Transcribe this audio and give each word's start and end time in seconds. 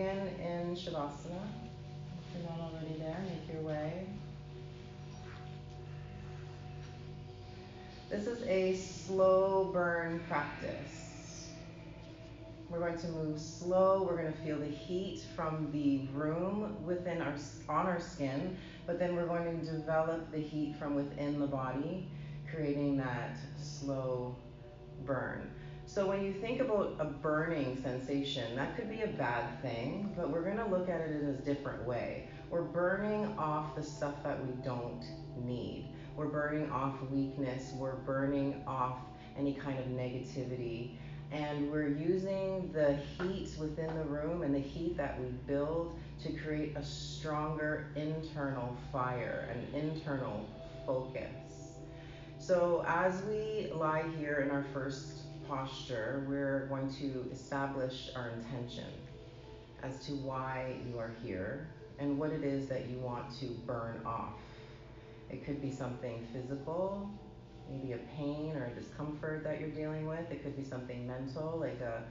Begin 0.00 0.28
in 0.40 0.74
Shavasana. 0.76 1.42
If 2.24 2.34
you're 2.34 2.48
not 2.48 2.58
already 2.58 2.98
there, 2.98 3.22
make 3.28 3.52
your 3.52 3.60
way. 3.60 4.06
This 8.08 8.26
is 8.26 8.42
a 8.44 8.76
slow 8.76 9.68
burn 9.74 10.22
practice. 10.26 11.50
We're 12.70 12.78
going 12.78 12.96
to 12.96 13.08
move 13.08 13.38
slow. 13.38 14.06
We're 14.08 14.16
going 14.16 14.32
to 14.32 14.38
feel 14.38 14.58
the 14.58 14.64
heat 14.64 15.20
from 15.36 15.70
the 15.70 16.08
room 16.18 16.82
within 16.86 17.20
our 17.20 17.34
on 17.68 17.86
our 17.86 18.00
skin, 18.00 18.56
but 18.86 18.98
then 18.98 19.14
we're 19.14 19.26
going 19.26 19.60
to 19.60 19.66
develop 19.70 20.32
the 20.32 20.40
heat 20.40 20.76
from 20.78 20.94
within 20.94 21.38
the 21.38 21.46
body, 21.46 22.08
creating 22.50 22.96
that 22.96 23.36
slow 23.58 24.34
burn. 25.04 25.50
So 25.92 26.06
when 26.06 26.22
you 26.22 26.32
think 26.32 26.60
about 26.60 26.94
a 27.00 27.04
burning 27.04 27.76
sensation, 27.82 28.54
that 28.54 28.76
could 28.76 28.88
be 28.88 29.02
a 29.02 29.08
bad 29.08 29.60
thing, 29.60 30.14
but 30.16 30.30
we're 30.30 30.44
going 30.44 30.58
to 30.58 30.66
look 30.66 30.88
at 30.88 31.00
it 31.00 31.20
in 31.20 31.30
a 31.30 31.32
different 31.32 31.84
way. 31.84 32.28
We're 32.48 32.62
burning 32.62 33.36
off 33.36 33.74
the 33.74 33.82
stuff 33.82 34.14
that 34.22 34.40
we 34.46 34.52
don't 34.62 35.02
need. 35.36 35.92
We're 36.14 36.28
burning 36.28 36.70
off 36.70 36.94
weakness. 37.10 37.72
We're 37.74 37.96
burning 37.96 38.62
off 38.68 38.98
any 39.36 39.54
kind 39.54 39.80
of 39.80 39.86
negativity. 39.86 40.92
And 41.32 41.72
we're 41.72 41.88
using 41.88 42.70
the 42.72 42.94
heat 43.18 43.48
within 43.58 43.92
the 43.96 44.04
room 44.04 44.42
and 44.42 44.54
the 44.54 44.60
heat 44.60 44.96
that 44.96 45.20
we 45.20 45.26
build 45.48 45.98
to 46.22 46.32
create 46.34 46.76
a 46.76 46.84
stronger 46.84 47.88
internal 47.96 48.76
fire, 48.92 49.48
an 49.52 49.66
internal 49.74 50.48
focus. 50.86 51.50
So 52.38 52.84
as 52.86 53.22
we 53.24 53.72
lie 53.74 54.04
here 54.18 54.36
in 54.36 54.52
our 54.52 54.64
first 54.72 55.19
posture, 55.50 56.24
we're 56.28 56.66
going 56.68 56.88
to 56.94 57.28
establish 57.32 58.10
our 58.14 58.30
intention 58.30 58.86
as 59.82 60.06
to 60.06 60.12
why 60.12 60.76
you 60.88 60.96
are 60.96 61.12
here 61.24 61.66
and 61.98 62.16
what 62.16 62.30
it 62.30 62.44
is 62.44 62.68
that 62.68 62.88
you 62.88 62.96
want 62.98 63.36
to 63.40 63.46
burn 63.66 64.00
off. 64.06 64.34
It 65.28 65.44
could 65.44 65.60
be 65.60 65.72
something 65.72 66.24
physical, 66.32 67.10
maybe 67.68 67.92
a 67.92 67.98
pain 68.16 68.56
or 68.56 68.66
a 68.66 68.80
discomfort 68.80 69.42
that 69.42 69.60
you're 69.60 69.70
dealing 69.70 70.06
with. 70.06 70.30
It 70.30 70.44
could 70.44 70.56
be 70.56 70.64
something 70.64 71.04
mental, 71.06 71.58
like 71.58 71.80
a 71.80 72.04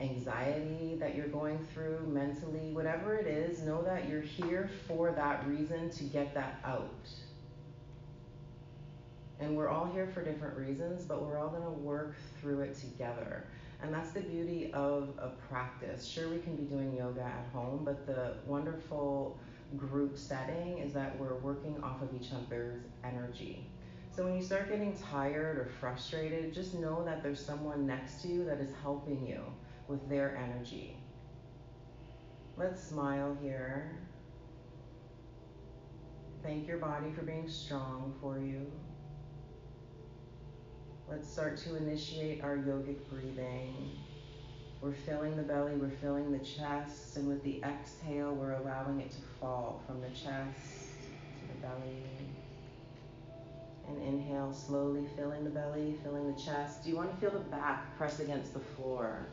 anxiety 0.00 0.96
that 1.00 1.16
you're 1.16 1.28
going 1.28 1.58
through 1.74 2.06
mentally, 2.06 2.72
whatever 2.72 3.16
it 3.16 3.26
is, 3.26 3.60
know 3.62 3.82
that 3.82 4.08
you're 4.08 4.22
here 4.22 4.70
for 4.86 5.10
that 5.10 5.46
reason 5.48 5.90
to 5.90 6.04
get 6.04 6.32
that 6.34 6.60
out. 6.64 7.08
And 9.42 9.56
we're 9.56 9.68
all 9.68 9.90
here 9.92 10.06
for 10.06 10.24
different 10.24 10.56
reasons, 10.56 11.04
but 11.04 11.20
we're 11.20 11.36
all 11.36 11.48
going 11.48 11.64
to 11.64 11.70
work 11.70 12.14
through 12.40 12.60
it 12.60 12.78
together. 12.78 13.48
And 13.82 13.92
that's 13.92 14.12
the 14.12 14.20
beauty 14.20 14.70
of 14.72 15.10
a 15.18 15.30
practice. 15.48 16.06
Sure, 16.06 16.28
we 16.28 16.38
can 16.38 16.54
be 16.54 16.62
doing 16.62 16.94
yoga 16.96 17.22
at 17.22 17.48
home, 17.52 17.82
but 17.84 18.06
the 18.06 18.36
wonderful 18.46 19.40
group 19.76 20.16
setting 20.16 20.78
is 20.78 20.92
that 20.92 21.18
we're 21.18 21.34
working 21.34 21.76
off 21.82 22.00
of 22.02 22.14
each 22.14 22.30
other's 22.32 22.84
energy. 23.02 23.66
So 24.14 24.22
when 24.24 24.36
you 24.36 24.42
start 24.42 24.68
getting 24.68 24.96
tired 24.96 25.58
or 25.58 25.68
frustrated, 25.80 26.54
just 26.54 26.74
know 26.74 27.04
that 27.04 27.24
there's 27.24 27.44
someone 27.44 27.84
next 27.84 28.22
to 28.22 28.28
you 28.28 28.44
that 28.44 28.60
is 28.60 28.70
helping 28.80 29.26
you 29.26 29.40
with 29.88 30.08
their 30.08 30.36
energy. 30.36 30.96
Let's 32.56 32.80
smile 32.80 33.36
here. 33.42 33.98
Thank 36.44 36.68
your 36.68 36.78
body 36.78 37.10
for 37.10 37.22
being 37.22 37.48
strong 37.48 38.14
for 38.20 38.38
you. 38.38 38.70
Let's 41.12 41.30
start 41.30 41.58
to 41.58 41.76
initiate 41.76 42.42
our 42.42 42.56
yogic 42.56 42.96
breathing. 43.10 43.90
We're 44.80 44.94
filling 44.94 45.36
the 45.36 45.42
belly, 45.42 45.72
we're 45.74 45.90
filling 45.90 46.32
the 46.32 46.38
chest, 46.38 47.18
and 47.18 47.28
with 47.28 47.44
the 47.44 47.62
exhale, 47.62 48.32
we're 48.32 48.54
allowing 48.54 48.98
it 48.98 49.10
to 49.10 49.18
fall 49.38 49.82
from 49.86 50.00
the 50.00 50.08
chest 50.08 51.02
to 51.38 51.48
the 51.48 51.60
belly. 51.60 52.02
And 53.88 54.02
inhale, 54.02 54.54
slowly 54.54 55.06
filling 55.14 55.44
the 55.44 55.50
belly, 55.50 55.98
filling 56.02 56.34
the 56.34 56.40
chest. 56.40 56.82
Do 56.82 56.88
you 56.88 56.96
want 56.96 57.10
to 57.10 57.16
feel 57.18 57.38
the 57.38 57.44
back 57.50 57.94
press 57.98 58.18
against 58.18 58.54
the 58.54 58.60
floor? 58.60 59.26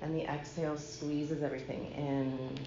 And 0.00 0.16
the 0.16 0.24
exhale 0.24 0.78
squeezes 0.78 1.42
everything 1.42 1.92
in. 1.92 2.58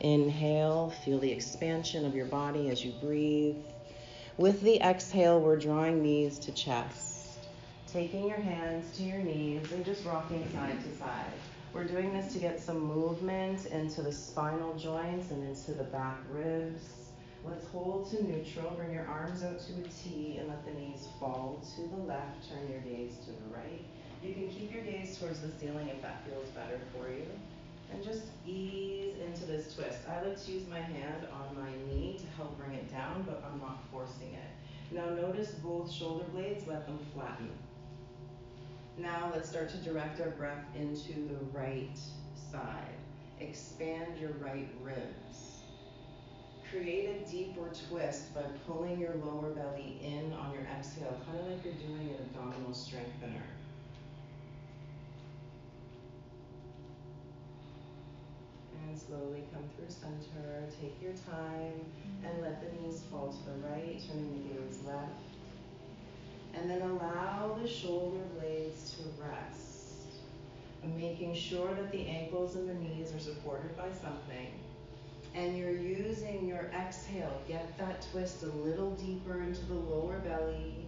Inhale, 0.00 0.94
feel 1.04 1.18
the 1.18 1.30
expansion 1.30 2.06
of 2.06 2.14
your 2.14 2.26
body 2.26 2.70
as 2.70 2.82
you 2.82 2.92
breathe. 3.02 3.56
With 4.38 4.62
the 4.62 4.80
exhale, 4.80 5.38
we're 5.40 5.58
drawing 5.58 6.02
knees 6.02 6.38
to 6.38 6.52
chest. 6.52 7.38
Taking 7.86 8.26
your 8.26 8.40
hands 8.40 8.96
to 8.96 9.02
your 9.02 9.18
knees 9.18 9.70
and 9.72 9.84
just 9.84 10.06
rocking 10.06 10.50
side 10.54 10.82
to 10.82 10.96
side. 10.96 11.32
We're 11.74 11.84
doing 11.84 12.14
this 12.14 12.32
to 12.32 12.38
get 12.38 12.58
some 12.58 12.80
movement 12.80 13.66
into 13.66 14.00
the 14.00 14.10
spinal 14.10 14.74
joints 14.78 15.30
and 15.32 15.46
into 15.46 15.72
the 15.72 15.84
back 15.84 16.16
ribs. 16.30 16.82
Let's 17.44 17.66
hold 17.66 18.08
to 18.10 18.24
neutral. 18.24 18.70
Bring 18.70 18.94
your 18.94 19.06
arms 19.06 19.42
out 19.42 19.60
to 19.60 19.72
a 19.72 19.88
T 20.02 20.38
and 20.38 20.48
let 20.48 20.64
the 20.64 20.72
knees 20.80 21.08
fall 21.20 21.60
to 21.76 21.82
the 21.94 22.02
left. 22.02 22.48
Turn 22.48 22.70
your 22.70 22.80
gaze 22.80 23.18
to 23.26 23.32
the 23.32 23.54
right. 23.54 23.84
You 24.22 24.32
can 24.32 24.48
keep 24.48 24.72
your 24.72 24.82
gaze 24.82 25.18
towards 25.18 25.40
the 25.40 25.50
ceiling 25.60 25.88
if 25.88 26.00
that 26.00 26.24
feels 26.26 26.48
better 26.50 26.80
for 26.96 27.10
you. 27.10 27.26
And 27.92 28.02
just 28.02 28.22
ease 28.46 29.14
into 29.24 29.44
this 29.44 29.74
twist. 29.74 29.98
I 30.08 30.26
like 30.26 30.42
to 30.44 30.52
use 30.52 30.66
my 30.68 30.80
hand 30.80 31.26
on 31.32 31.54
my 31.54 31.70
knee 31.86 32.16
to 32.18 32.26
help 32.36 32.56
bring 32.58 32.72
it 32.72 32.90
down, 32.90 33.22
but 33.26 33.44
I'm 33.46 33.60
not 33.60 33.84
forcing 33.90 34.32
it. 34.32 34.94
Now 34.94 35.08
notice 35.10 35.52
both 35.52 35.90
shoulder 35.90 36.24
blades, 36.32 36.66
let 36.66 36.86
them 36.86 36.98
flatten. 37.14 37.50
Now 38.98 39.30
let's 39.34 39.48
start 39.48 39.70
to 39.70 39.76
direct 39.78 40.20
our 40.20 40.30
breath 40.30 40.64
into 40.74 41.12
the 41.28 41.38
right 41.52 41.98
side. 42.50 42.94
Expand 43.40 44.18
your 44.18 44.32
right 44.32 44.68
ribs. 44.82 45.62
Create 46.70 47.10
a 47.10 47.30
deeper 47.30 47.70
twist 47.88 48.34
by 48.34 48.42
pulling 48.66 48.98
your 48.98 49.14
lower 49.24 49.50
belly 49.50 49.98
in 50.02 50.32
on 50.32 50.52
your 50.52 50.62
exhale, 50.62 51.20
kind 51.26 51.38
of 51.40 51.46
like 51.46 51.64
you're 51.64 51.74
doing 51.74 52.08
an 52.10 52.16
abdominal 52.20 52.72
strengthener. 52.72 53.42
And 58.92 59.00
slowly 59.00 59.42
come 59.54 59.64
through 59.74 59.88
center. 59.88 60.64
Take 60.80 61.00
your 61.00 61.12
time 61.12 61.72
mm-hmm. 61.72 62.26
and 62.26 62.42
let 62.42 62.60
the 62.60 62.82
knees 62.82 63.02
fall 63.10 63.32
to 63.32 63.50
the 63.50 63.68
right, 63.68 64.00
turning 64.06 64.48
the 64.48 64.54
gaze 64.54 64.80
left. 64.86 65.08
And 66.54 66.68
then 66.68 66.82
allow 66.82 67.58
the 67.60 67.66
shoulder 67.66 68.22
blades 68.38 68.94
to 68.96 69.22
rest. 69.22 69.68
Making 70.96 71.34
sure 71.34 71.72
that 71.74 71.90
the 71.90 72.06
ankles 72.06 72.56
and 72.56 72.68
the 72.68 72.74
knees 72.74 73.14
are 73.14 73.18
supported 73.18 73.74
by 73.76 73.88
something. 73.92 74.48
And 75.34 75.56
you're 75.56 75.70
using 75.70 76.46
your 76.46 76.70
exhale. 76.78 77.40
Get 77.48 77.78
that 77.78 78.06
twist 78.12 78.42
a 78.42 78.46
little 78.46 78.90
deeper 78.96 79.40
into 79.40 79.64
the 79.66 79.74
lower 79.74 80.18
belly. 80.18 80.86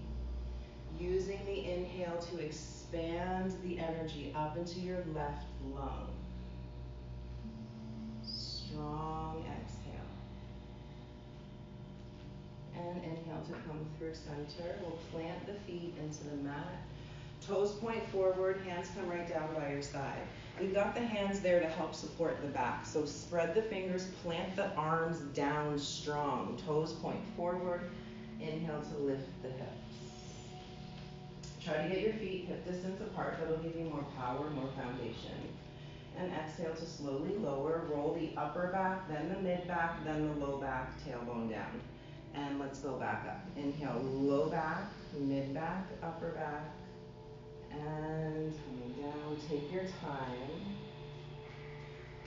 Using 1.00 1.40
the 1.46 1.72
inhale 1.72 2.18
to 2.18 2.38
expand 2.38 3.54
the 3.64 3.78
energy 3.78 4.34
up 4.36 4.58
into 4.58 4.80
your 4.80 5.02
left 5.14 5.46
lung 5.74 6.10
strong 8.74 9.44
exhale. 9.62 9.92
And 12.76 13.04
inhale 13.04 13.42
to 13.46 13.52
come 13.52 13.86
through 13.98 14.14
center. 14.14 14.76
We'll 14.82 14.98
plant 15.12 15.46
the 15.46 15.54
feet 15.66 15.94
into 16.02 16.24
the 16.24 16.36
mat. 16.36 16.82
Toes 17.46 17.72
point 17.72 18.02
forward, 18.08 18.62
hands 18.66 18.88
come 18.96 19.08
right 19.08 19.28
down 19.28 19.54
by 19.54 19.70
your 19.70 19.82
side. 19.82 20.22
We've 20.58 20.74
got 20.74 20.94
the 20.94 21.02
hands 21.02 21.40
there 21.40 21.60
to 21.60 21.68
help 21.68 21.94
support 21.94 22.40
the 22.40 22.48
back. 22.48 22.86
So 22.86 23.04
spread 23.04 23.54
the 23.54 23.62
fingers, 23.62 24.06
plant 24.22 24.56
the 24.56 24.74
arms 24.74 25.20
down 25.34 25.78
strong. 25.78 26.58
Toes 26.66 26.92
point 26.92 27.20
forward. 27.36 27.90
Inhale 28.40 28.82
to 28.82 29.02
lift 29.02 29.28
the 29.42 29.50
hips. 29.50 29.70
Try 31.62 31.82
to 31.82 31.88
get 31.88 32.00
your 32.00 32.12
feet 32.14 32.46
hip 32.46 32.66
distance 32.66 33.00
apart. 33.00 33.36
That'll 33.40 33.58
give 33.58 33.76
you 33.76 33.84
more 33.84 34.04
power, 34.16 34.50
more 34.50 34.68
foundation 34.76 35.54
and 36.18 36.32
exhale 36.32 36.74
to 36.74 36.86
slowly 36.86 37.36
lower. 37.36 37.86
Roll 37.90 38.14
the 38.14 38.30
upper 38.40 38.68
back, 38.68 39.08
then 39.08 39.28
the 39.28 39.40
mid 39.40 39.66
back, 39.66 40.04
then 40.04 40.28
the 40.28 40.46
low 40.46 40.58
back, 40.58 40.92
tailbone 41.04 41.50
down. 41.50 41.80
And 42.34 42.58
let's 42.58 42.80
go 42.80 42.94
back 42.94 43.26
up. 43.28 43.40
Inhale, 43.56 44.00
low 44.02 44.48
back, 44.48 44.84
mid 45.18 45.54
back, 45.54 45.86
upper 46.02 46.30
back, 46.30 46.64
and 47.70 48.52
coming 48.52 48.94
down. 49.00 49.36
Take 49.48 49.72
your 49.72 49.84
time. 50.00 50.60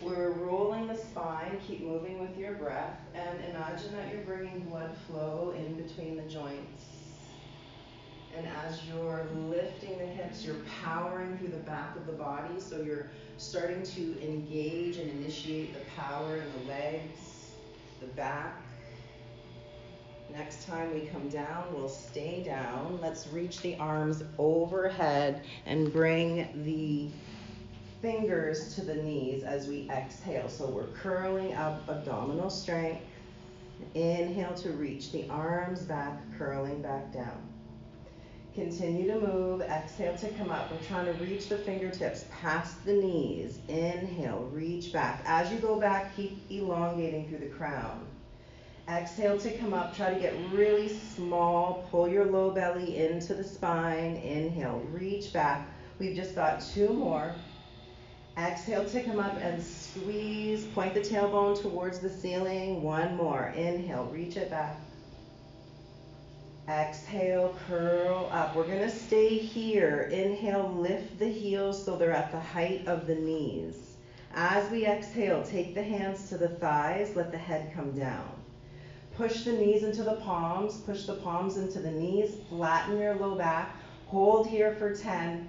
We're 0.01 0.29
rolling 0.31 0.87
the 0.87 0.95
spine, 0.95 1.59
keep 1.67 1.81
moving 1.81 2.19
with 2.19 2.37
your 2.37 2.53
breath, 2.53 2.99
and 3.15 3.39
imagine 3.49 3.93
that 3.93 4.13
you're 4.13 4.21
bringing 4.21 4.59
blood 4.69 4.95
flow 5.07 5.55
in 5.57 5.73
between 5.73 6.17
the 6.17 6.23
joints. 6.23 6.85
And 8.37 8.47
as 8.67 8.79
you're 8.85 9.25
lifting 9.49 9.97
the 9.97 10.05
hips, 10.05 10.45
you're 10.45 10.61
powering 10.83 11.37
through 11.39 11.47
the 11.47 11.57
back 11.57 11.95
of 11.95 12.05
the 12.05 12.13
body, 12.13 12.59
so 12.59 12.81
you're 12.81 13.07
starting 13.37 13.81
to 13.81 14.23
engage 14.23 14.97
and 14.97 15.09
initiate 15.09 15.73
the 15.73 15.79
power 15.99 16.37
in 16.37 16.43
the 16.59 16.67
legs, 16.67 17.53
the 17.99 18.05
back. 18.07 18.61
Next 20.31 20.67
time 20.67 20.93
we 20.93 21.07
come 21.07 21.29
down, 21.29 21.73
we'll 21.73 21.89
stay 21.89 22.43
down. 22.43 22.99
Let's 23.01 23.27
reach 23.29 23.61
the 23.61 23.75
arms 23.77 24.23
overhead 24.37 25.41
and 25.65 25.91
bring 25.91 26.63
the 26.63 27.09
fingers 28.03 28.75
to 28.75 28.81
the 28.81 28.95
knees 28.95 29.43
as 29.43 29.67
we 29.67 29.89
exhale. 29.89 30.47
So 30.47 30.67
we're 30.67 30.87
curling 30.87 31.55
up 31.55 31.89
abdominal 31.89 32.51
strength. 32.51 33.01
Inhale 33.95 34.53
to 34.55 34.71
reach 34.71 35.11
the 35.11 35.27
arms 35.29 35.81
back, 35.81 36.19
curling 36.37 36.83
back 36.83 37.11
down. 37.11 37.41
Continue 38.57 39.05
to 39.13 39.19
move. 39.19 39.61
Exhale 39.61 40.17
to 40.17 40.29
come 40.29 40.49
up. 40.49 40.71
We're 40.71 40.79
trying 40.79 41.05
to 41.05 41.13
reach 41.23 41.47
the 41.47 41.59
fingertips 41.59 42.25
past 42.41 42.83
the 42.85 42.93
knees. 42.93 43.59
Inhale, 43.67 44.49
reach 44.51 44.91
back. 44.91 45.21
As 45.27 45.51
you 45.51 45.59
go 45.59 45.79
back, 45.79 46.15
keep 46.15 46.41
elongating 46.49 47.29
through 47.29 47.37
the 47.37 47.53
crown. 47.53 48.07
Exhale 48.89 49.37
to 49.37 49.55
come 49.59 49.75
up. 49.75 49.95
Try 49.95 50.11
to 50.11 50.19
get 50.19 50.33
really 50.51 50.89
small. 50.89 51.87
Pull 51.91 52.07
your 52.07 52.25
low 52.25 52.49
belly 52.49 52.97
into 52.97 53.35
the 53.35 53.43
spine. 53.43 54.15
Inhale, 54.15 54.81
reach 54.91 55.31
back. 55.31 55.67
We've 55.99 56.15
just 56.15 56.33
got 56.33 56.59
two 56.59 56.89
more. 56.89 57.35
Exhale 58.39 58.85
to 58.85 59.03
come 59.03 59.19
up 59.19 59.37
and 59.39 59.61
squeeze. 59.61 60.65
Point 60.65 60.95
the 60.95 61.01
tailbone 61.01 61.61
towards 61.61 61.99
the 61.99 62.09
ceiling. 62.09 62.81
One 62.81 63.17
more. 63.17 63.53
Inhale, 63.55 64.05
reach 64.05 64.35
it 64.35 64.49
back. 64.49 64.77
Exhale, 66.69 67.55
curl 67.65 68.29
up. 68.29 68.53
We're 68.53 68.67
going 68.67 68.79
to 68.79 68.89
stay 68.89 69.37
here. 69.37 70.09
Inhale, 70.11 70.69
lift 70.77 71.17
the 71.17 71.29
heels 71.29 71.81
so 71.81 71.95
they're 71.95 72.11
at 72.11 72.31
the 72.33 72.39
height 72.39 72.85
of 72.87 73.07
the 73.07 73.15
knees. 73.15 73.95
As 74.35 74.69
we 74.69 74.85
exhale, 74.85 75.43
take 75.43 75.75
the 75.75 75.83
hands 75.83 76.27
to 76.27 76.37
the 76.37 76.49
thighs, 76.49 77.15
let 77.15 77.31
the 77.31 77.37
head 77.37 77.71
come 77.73 77.97
down. 77.97 78.29
Push 79.15 79.45
the 79.45 79.53
knees 79.53 79.83
into 79.83 80.03
the 80.03 80.17
palms, 80.17 80.81
push 80.81 81.05
the 81.05 81.15
palms 81.15 81.55
into 81.55 81.79
the 81.79 81.89
knees, 81.89 82.35
flatten 82.49 82.99
your 82.99 83.15
low 83.15 83.35
back. 83.35 83.77
Hold 84.07 84.47
here 84.47 84.75
for 84.75 84.93
10, 84.93 85.47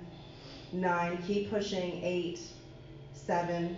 9, 0.72 1.18
keep 1.26 1.50
pushing, 1.50 2.00
8, 2.02 2.38
7, 3.12 3.76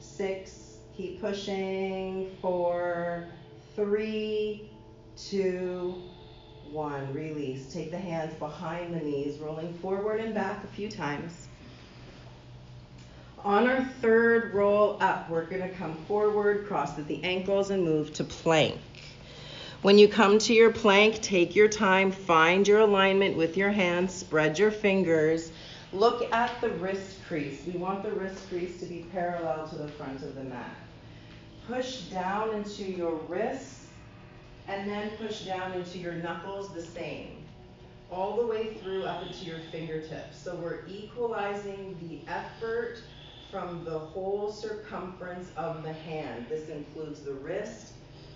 6, 0.00 0.76
keep 0.94 1.20
pushing, 1.20 2.36
4, 2.42 3.26
3, 3.74 4.70
2, 5.16 6.02
one, 6.70 7.12
release. 7.12 7.72
Take 7.72 7.90
the 7.90 7.98
hands 7.98 8.34
behind 8.34 8.94
the 8.94 9.00
knees, 9.00 9.38
rolling 9.38 9.72
forward 9.74 10.20
and 10.20 10.34
back 10.34 10.62
a 10.64 10.66
few 10.68 10.90
times. 10.90 11.48
On 13.44 13.68
our 13.68 13.84
third 14.00 14.54
roll 14.54 14.96
up, 15.00 15.28
we're 15.28 15.44
going 15.44 15.62
to 15.62 15.74
come 15.76 15.94
forward, 16.08 16.66
cross 16.66 16.98
at 16.98 17.06
the 17.06 17.22
ankles, 17.22 17.70
and 17.70 17.84
move 17.84 18.12
to 18.14 18.24
plank. 18.24 18.78
When 19.82 19.98
you 19.98 20.08
come 20.08 20.38
to 20.38 20.54
your 20.54 20.72
plank, 20.72 21.20
take 21.20 21.54
your 21.54 21.68
time, 21.68 22.10
find 22.10 22.66
your 22.66 22.80
alignment 22.80 23.36
with 23.36 23.58
your 23.58 23.70
hands, 23.70 24.14
spread 24.14 24.58
your 24.58 24.70
fingers. 24.70 25.52
Look 25.92 26.32
at 26.32 26.58
the 26.62 26.70
wrist 26.70 27.18
crease. 27.28 27.60
We 27.66 27.78
want 27.78 28.02
the 28.02 28.12
wrist 28.12 28.48
crease 28.48 28.80
to 28.80 28.86
be 28.86 29.04
parallel 29.12 29.68
to 29.68 29.76
the 29.76 29.88
front 29.88 30.22
of 30.22 30.34
the 30.34 30.44
mat. 30.44 30.74
Push 31.66 32.04
down 32.04 32.54
into 32.54 32.84
your 32.84 33.16
wrist 33.28 33.83
and 34.68 34.88
then 34.88 35.10
push 35.16 35.42
down 35.42 35.72
into 35.72 35.98
your 35.98 36.14
knuckles 36.14 36.72
the 36.72 36.82
same. 36.82 37.44
All 38.10 38.36
the 38.36 38.46
way 38.46 38.74
through 38.74 39.04
up 39.04 39.26
into 39.26 39.44
your 39.44 39.58
fingertips. 39.70 40.38
So 40.38 40.54
we're 40.56 40.86
equalizing 40.86 41.96
the 42.02 42.30
effort 42.30 42.98
from 43.50 43.84
the 43.84 43.98
whole 43.98 44.50
circumference 44.50 45.50
of 45.56 45.82
the 45.82 45.92
hand. 45.92 46.46
This 46.48 46.68
includes 46.68 47.20
the 47.20 47.34
wrist, 47.34 47.92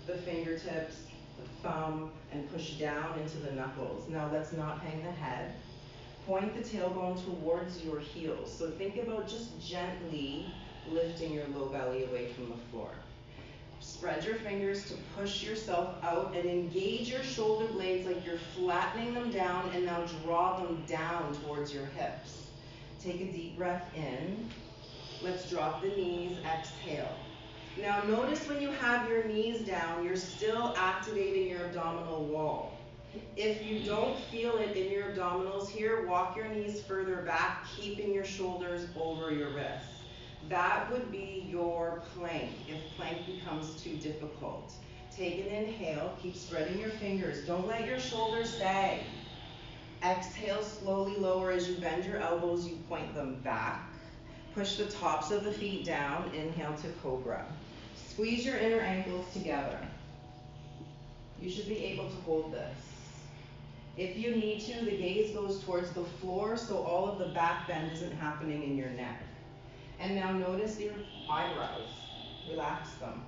the 0.07 0.15
fingertips, 0.15 1.03
the 1.37 1.67
thumb, 1.67 2.11
and 2.31 2.51
push 2.51 2.73
down 2.73 3.19
into 3.19 3.37
the 3.37 3.51
knuckles. 3.51 4.07
Now 4.09 4.29
let's 4.31 4.53
not 4.53 4.79
hang 4.81 5.03
the 5.03 5.11
head. 5.11 5.53
Point 6.25 6.53
the 6.55 6.61
tailbone 6.61 7.23
towards 7.23 7.83
your 7.83 7.99
heels. 7.99 8.55
So 8.55 8.69
think 8.71 8.97
about 8.97 9.27
just 9.27 9.59
gently 9.65 10.45
lifting 10.91 11.33
your 11.33 11.47
low 11.55 11.67
belly 11.67 12.05
away 12.05 12.31
from 12.33 12.49
the 12.49 12.57
floor. 12.71 12.91
Spread 13.99 14.23
your 14.23 14.35
fingers 14.35 14.85
to 14.85 14.93
push 15.17 15.43
yourself 15.43 16.01
out 16.05 16.33
and 16.33 16.45
engage 16.49 17.09
your 17.09 17.21
shoulder 17.21 17.65
blades 17.65 18.07
like 18.07 18.25
you're 18.25 18.37
flattening 18.55 19.13
them 19.13 19.29
down 19.29 19.69
and 19.75 19.85
now 19.85 20.05
draw 20.23 20.57
them 20.57 20.81
down 20.87 21.35
towards 21.43 21.73
your 21.73 21.85
hips. 21.87 22.47
Take 23.03 23.19
a 23.19 23.25
deep 23.25 23.57
breath 23.57 23.91
in. 23.93 24.49
Let's 25.21 25.49
drop 25.49 25.81
the 25.81 25.89
knees, 25.89 26.37
exhale. 26.45 27.13
Now 27.77 28.01
notice 28.03 28.47
when 28.47 28.61
you 28.61 28.71
have 28.71 29.09
your 29.09 29.25
knees 29.25 29.67
down, 29.67 30.05
you're 30.05 30.15
still 30.15 30.73
activating 30.77 31.49
your 31.49 31.65
abdominal 31.65 32.23
wall. 32.23 32.77
If 33.35 33.65
you 33.65 33.81
don't 33.81 34.17
feel 34.31 34.55
it 34.59 34.77
in 34.77 34.89
your 34.89 35.09
abdominals 35.09 35.67
here, 35.67 36.07
walk 36.07 36.37
your 36.37 36.47
knees 36.47 36.81
further 36.83 37.17
back, 37.23 37.65
keeping 37.75 38.13
your 38.13 38.23
shoulders 38.23 38.87
over 38.97 39.33
your 39.33 39.49
wrists. 39.49 39.98
That 40.47 40.91
would 40.91 41.11
be 41.11 41.45
your 41.49 42.01
plank 42.15 42.51
if 42.67 42.77
plank 42.95 43.25
becomes 43.25 43.81
too 43.81 43.97
difficult. 43.97 44.73
Take 45.15 45.45
an 45.45 45.47
inhale, 45.47 46.15
keep 46.21 46.35
spreading 46.35 46.79
your 46.79 46.91
fingers. 46.91 47.45
Don't 47.45 47.67
let 47.67 47.85
your 47.85 47.99
shoulders 47.99 48.57
sag. 48.57 49.01
Exhale, 50.03 50.63
slowly 50.63 51.17
lower 51.17 51.51
as 51.51 51.67
you 51.67 51.75
bend 51.75 52.05
your 52.05 52.19
elbows, 52.19 52.65
you 52.65 52.77
point 52.87 53.13
them 53.13 53.41
back. 53.43 53.91
Push 54.55 54.77
the 54.77 54.85
tops 54.85 55.29
of 55.31 55.43
the 55.43 55.51
feet 55.51 55.85
down. 55.85 56.31
Inhale 56.33 56.75
to 56.77 56.87
cobra. 57.03 57.45
Squeeze 57.95 58.45
your 58.45 58.57
inner 58.57 58.79
ankles 58.79 59.31
together. 59.33 59.79
You 61.41 61.49
should 61.49 61.67
be 61.67 61.77
able 61.77 62.09
to 62.09 62.15
hold 62.25 62.53
this. 62.53 62.77
If 63.97 64.17
you 64.17 64.35
need 64.35 64.61
to, 64.61 64.85
the 64.85 64.91
gaze 64.91 65.31
goes 65.35 65.63
towards 65.63 65.91
the 65.91 66.03
floor 66.03 66.55
so 66.55 66.77
all 66.77 67.09
of 67.09 67.19
the 67.19 67.33
back 67.33 67.67
bend 67.67 67.91
isn't 67.91 68.13
happening 68.13 68.63
in 68.63 68.77
your 68.77 68.89
neck. 68.91 69.21
And 69.99 70.15
now 70.15 70.31
notice 70.31 70.79
your 70.79 70.93
eyebrows. 71.29 71.89
Relax 72.49 72.93
them. 72.93 73.23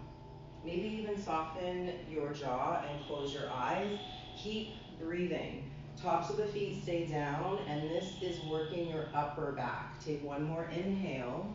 Maybe 0.64 0.88
even 1.02 1.22
soften 1.22 1.92
your 2.10 2.34
jaw 2.34 2.84
and 2.90 3.06
close 3.06 3.34
your 3.34 3.50
eyes. 3.52 3.98
Keep 4.42 4.70
breathing. 5.00 5.70
Tops 6.02 6.30
of 6.30 6.38
the 6.38 6.46
feet 6.46 6.82
stay 6.82 7.06
down, 7.06 7.60
and 7.68 7.90
this 7.90 8.14
is 8.22 8.44
working 8.46 8.90
your 8.90 9.08
upper 9.14 9.52
back. 9.52 10.04
Take 10.04 10.24
one 10.24 10.44
more 10.44 10.70
inhale. 10.76 11.54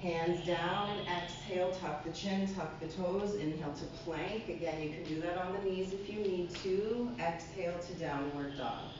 Hands 0.00 0.46
down 0.46 0.90
and 0.90 1.08
exhale, 1.08 1.72
tuck 1.72 2.04
the 2.04 2.12
chin, 2.12 2.46
tuck 2.54 2.78
the 2.78 2.86
toes, 2.86 3.34
inhale 3.34 3.72
to 3.72 3.84
plank. 4.04 4.48
Again, 4.48 4.80
you 4.80 4.90
can 4.90 5.02
do 5.04 5.20
that 5.22 5.38
on 5.38 5.54
the 5.54 5.70
knees 5.70 5.92
if 5.92 6.08
you 6.08 6.20
need 6.20 6.54
to. 6.56 7.10
Exhale 7.18 7.78
to 7.78 7.94
downward 7.94 8.56
dog. 8.58 8.90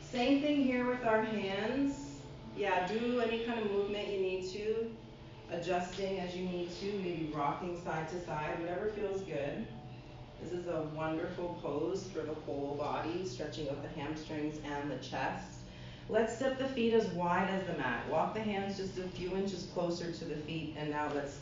Same 0.00 0.42
thing 0.42 0.64
here 0.64 0.88
with 0.88 1.04
our 1.04 1.22
hands 1.22 2.11
yeah, 2.56 2.86
do 2.86 3.20
any 3.20 3.44
kind 3.44 3.60
of 3.60 3.70
movement 3.70 4.08
you 4.08 4.20
need 4.20 4.48
to, 4.50 4.90
adjusting 5.50 6.20
as 6.20 6.36
you 6.36 6.44
need 6.44 6.70
to, 6.80 6.86
maybe 6.98 7.30
rocking 7.34 7.80
side 7.82 8.08
to 8.10 8.24
side, 8.24 8.60
whatever 8.60 8.90
feels 8.90 9.22
good. 9.22 9.66
This 10.42 10.52
is 10.52 10.66
a 10.66 10.82
wonderful 10.94 11.58
pose 11.62 12.08
for 12.12 12.20
the 12.20 12.34
whole 12.34 12.74
body, 12.78 13.24
stretching 13.24 13.68
out 13.68 13.82
the 13.82 14.00
hamstrings 14.00 14.58
and 14.64 14.90
the 14.90 14.98
chest. 14.98 15.60
Let's 16.08 16.34
step 16.34 16.58
the 16.58 16.68
feet 16.68 16.94
as 16.94 17.06
wide 17.10 17.48
as 17.48 17.66
the 17.66 17.78
mat. 17.78 18.08
Walk 18.10 18.34
the 18.34 18.40
hands 18.40 18.76
just 18.76 18.98
a 18.98 19.02
few 19.02 19.34
inches 19.36 19.68
closer 19.72 20.10
to 20.10 20.24
the 20.24 20.36
feet, 20.36 20.74
and 20.76 20.90
now 20.90 21.10
let's 21.14 21.38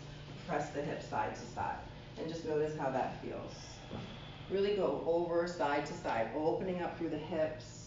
press 0.47 0.69
the 0.71 0.83
hips 0.83 1.07
side 1.07 1.35
to 1.35 1.55
side. 1.55 1.79
And 2.19 2.29
just 2.29 2.45
notice 2.45 2.77
how 2.77 2.91
that 2.91 3.23
feels. 3.23 3.55
Really 4.51 4.77
go 4.77 5.03
over 5.07 5.47
side 5.49 5.87
to 5.87 5.95
side, 5.95 6.29
opening 6.37 6.83
up 6.83 6.99
through 6.99 7.11
the 7.11 7.17
hips, 7.17 7.80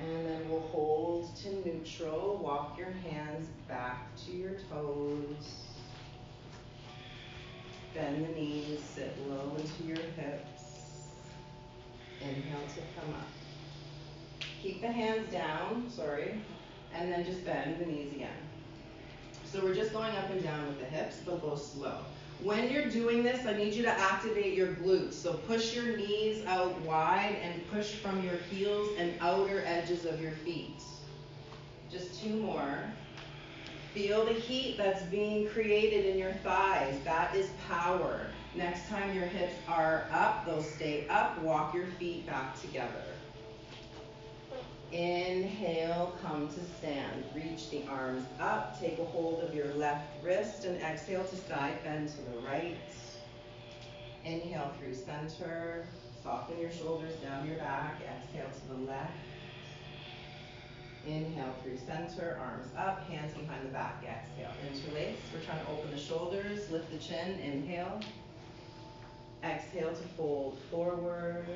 And 0.00 0.26
then 0.26 0.48
we'll 0.50 0.60
hold 0.60 1.34
to 1.36 1.54
neutral. 1.66 2.38
Walk 2.42 2.78
your 2.78 2.90
hands 2.90 3.48
back 3.66 4.14
to 4.26 4.32
your 4.32 4.52
toes. 4.70 5.62
Bend 7.94 8.26
the 8.26 8.32
knees, 8.38 8.80
sit 8.80 9.16
low 9.26 9.56
into 9.56 9.84
your 9.84 9.96
hips. 9.96 11.08
Inhale 12.20 12.66
to 12.74 13.00
come 13.00 13.14
up. 13.14 13.26
Keep 14.62 14.82
the 14.82 14.92
hands 14.92 15.32
down, 15.32 15.88
sorry, 15.88 16.42
and 16.92 17.10
then 17.10 17.24
just 17.24 17.44
bend 17.44 17.80
the 17.80 17.86
knees 17.86 18.12
again. 18.12 18.36
So 19.44 19.62
we're 19.62 19.74
just 19.74 19.92
going 19.92 20.14
up 20.14 20.28
and 20.30 20.42
down 20.42 20.66
with 20.66 20.80
the 20.80 20.86
hips, 20.86 21.20
but 21.24 21.40
go 21.40 21.54
slow. 21.54 22.00
When 22.42 22.70
you're 22.70 22.90
doing 22.90 23.22
this, 23.22 23.46
I 23.46 23.54
need 23.54 23.72
you 23.72 23.82
to 23.84 23.90
activate 23.90 24.54
your 24.54 24.68
glutes. 24.68 25.14
So 25.14 25.32
push 25.34 25.74
your 25.74 25.96
knees 25.96 26.44
out 26.44 26.78
wide 26.82 27.36
and 27.42 27.66
push 27.70 27.92
from 27.94 28.22
your 28.22 28.36
heels 28.50 28.90
and 28.98 29.14
outer 29.20 29.62
edges 29.66 30.04
of 30.04 30.20
your 30.20 30.32
feet. 30.32 30.82
Just 31.90 32.22
two 32.22 32.36
more. 32.36 32.78
Feel 33.94 34.26
the 34.26 34.34
heat 34.34 34.76
that's 34.76 35.02
being 35.04 35.48
created 35.48 36.04
in 36.04 36.18
your 36.18 36.34
thighs. 36.44 36.98
That 37.04 37.34
is 37.34 37.48
power. 37.68 38.26
Next 38.54 38.88
time 38.88 39.14
your 39.14 39.24
hips 39.24 39.54
are 39.66 40.06
up, 40.12 40.44
they'll 40.44 40.62
stay 40.62 41.08
up. 41.08 41.40
Walk 41.42 41.74
your 41.74 41.86
feet 41.98 42.26
back 42.26 42.60
together. 42.60 43.15
Inhale, 44.92 46.16
come 46.22 46.48
to 46.48 46.60
stand. 46.78 47.24
Reach 47.34 47.70
the 47.70 47.84
arms 47.88 48.24
up. 48.40 48.80
Take 48.80 48.98
a 48.98 49.04
hold 49.04 49.42
of 49.42 49.54
your 49.54 49.74
left 49.74 50.06
wrist 50.22 50.64
and 50.64 50.80
exhale 50.80 51.24
to 51.24 51.36
side 51.36 51.82
bend 51.82 52.08
to 52.10 52.16
the 52.18 52.38
right. 52.46 52.76
Inhale 54.24 54.72
through 54.78 54.94
center. 54.94 55.86
Soften 56.22 56.60
your 56.60 56.70
shoulders 56.70 57.14
down 57.16 57.46
your 57.48 57.58
back. 57.58 58.00
Exhale 58.00 58.50
to 58.50 58.74
the 58.74 58.90
left. 58.90 59.12
Inhale 61.06 61.54
through 61.62 61.78
center, 61.78 62.36
arms 62.40 62.66
up, 62.76 63.08
hands 63.08 63.32
behind 63.34 63.64
the 63.64 63.72
back. 63.72 64.02
Exhale, 64.02 64.52
interlace. 64.68 65.16
We're 65.32 65.40
trying 65.40 65.64
to 65.64 65.70
open 65.70 65.90
the 65.92 65.98
shoulders, 65.98 66.68
lift 66.70 66.90
the 66.90 66.98
chin. 66.98 67.38
Inhale. 67.40 68.00
Exhale 69.44 69.90
to 69.90 70.02
fold 70.16 70.58
forward. 70.70 71.46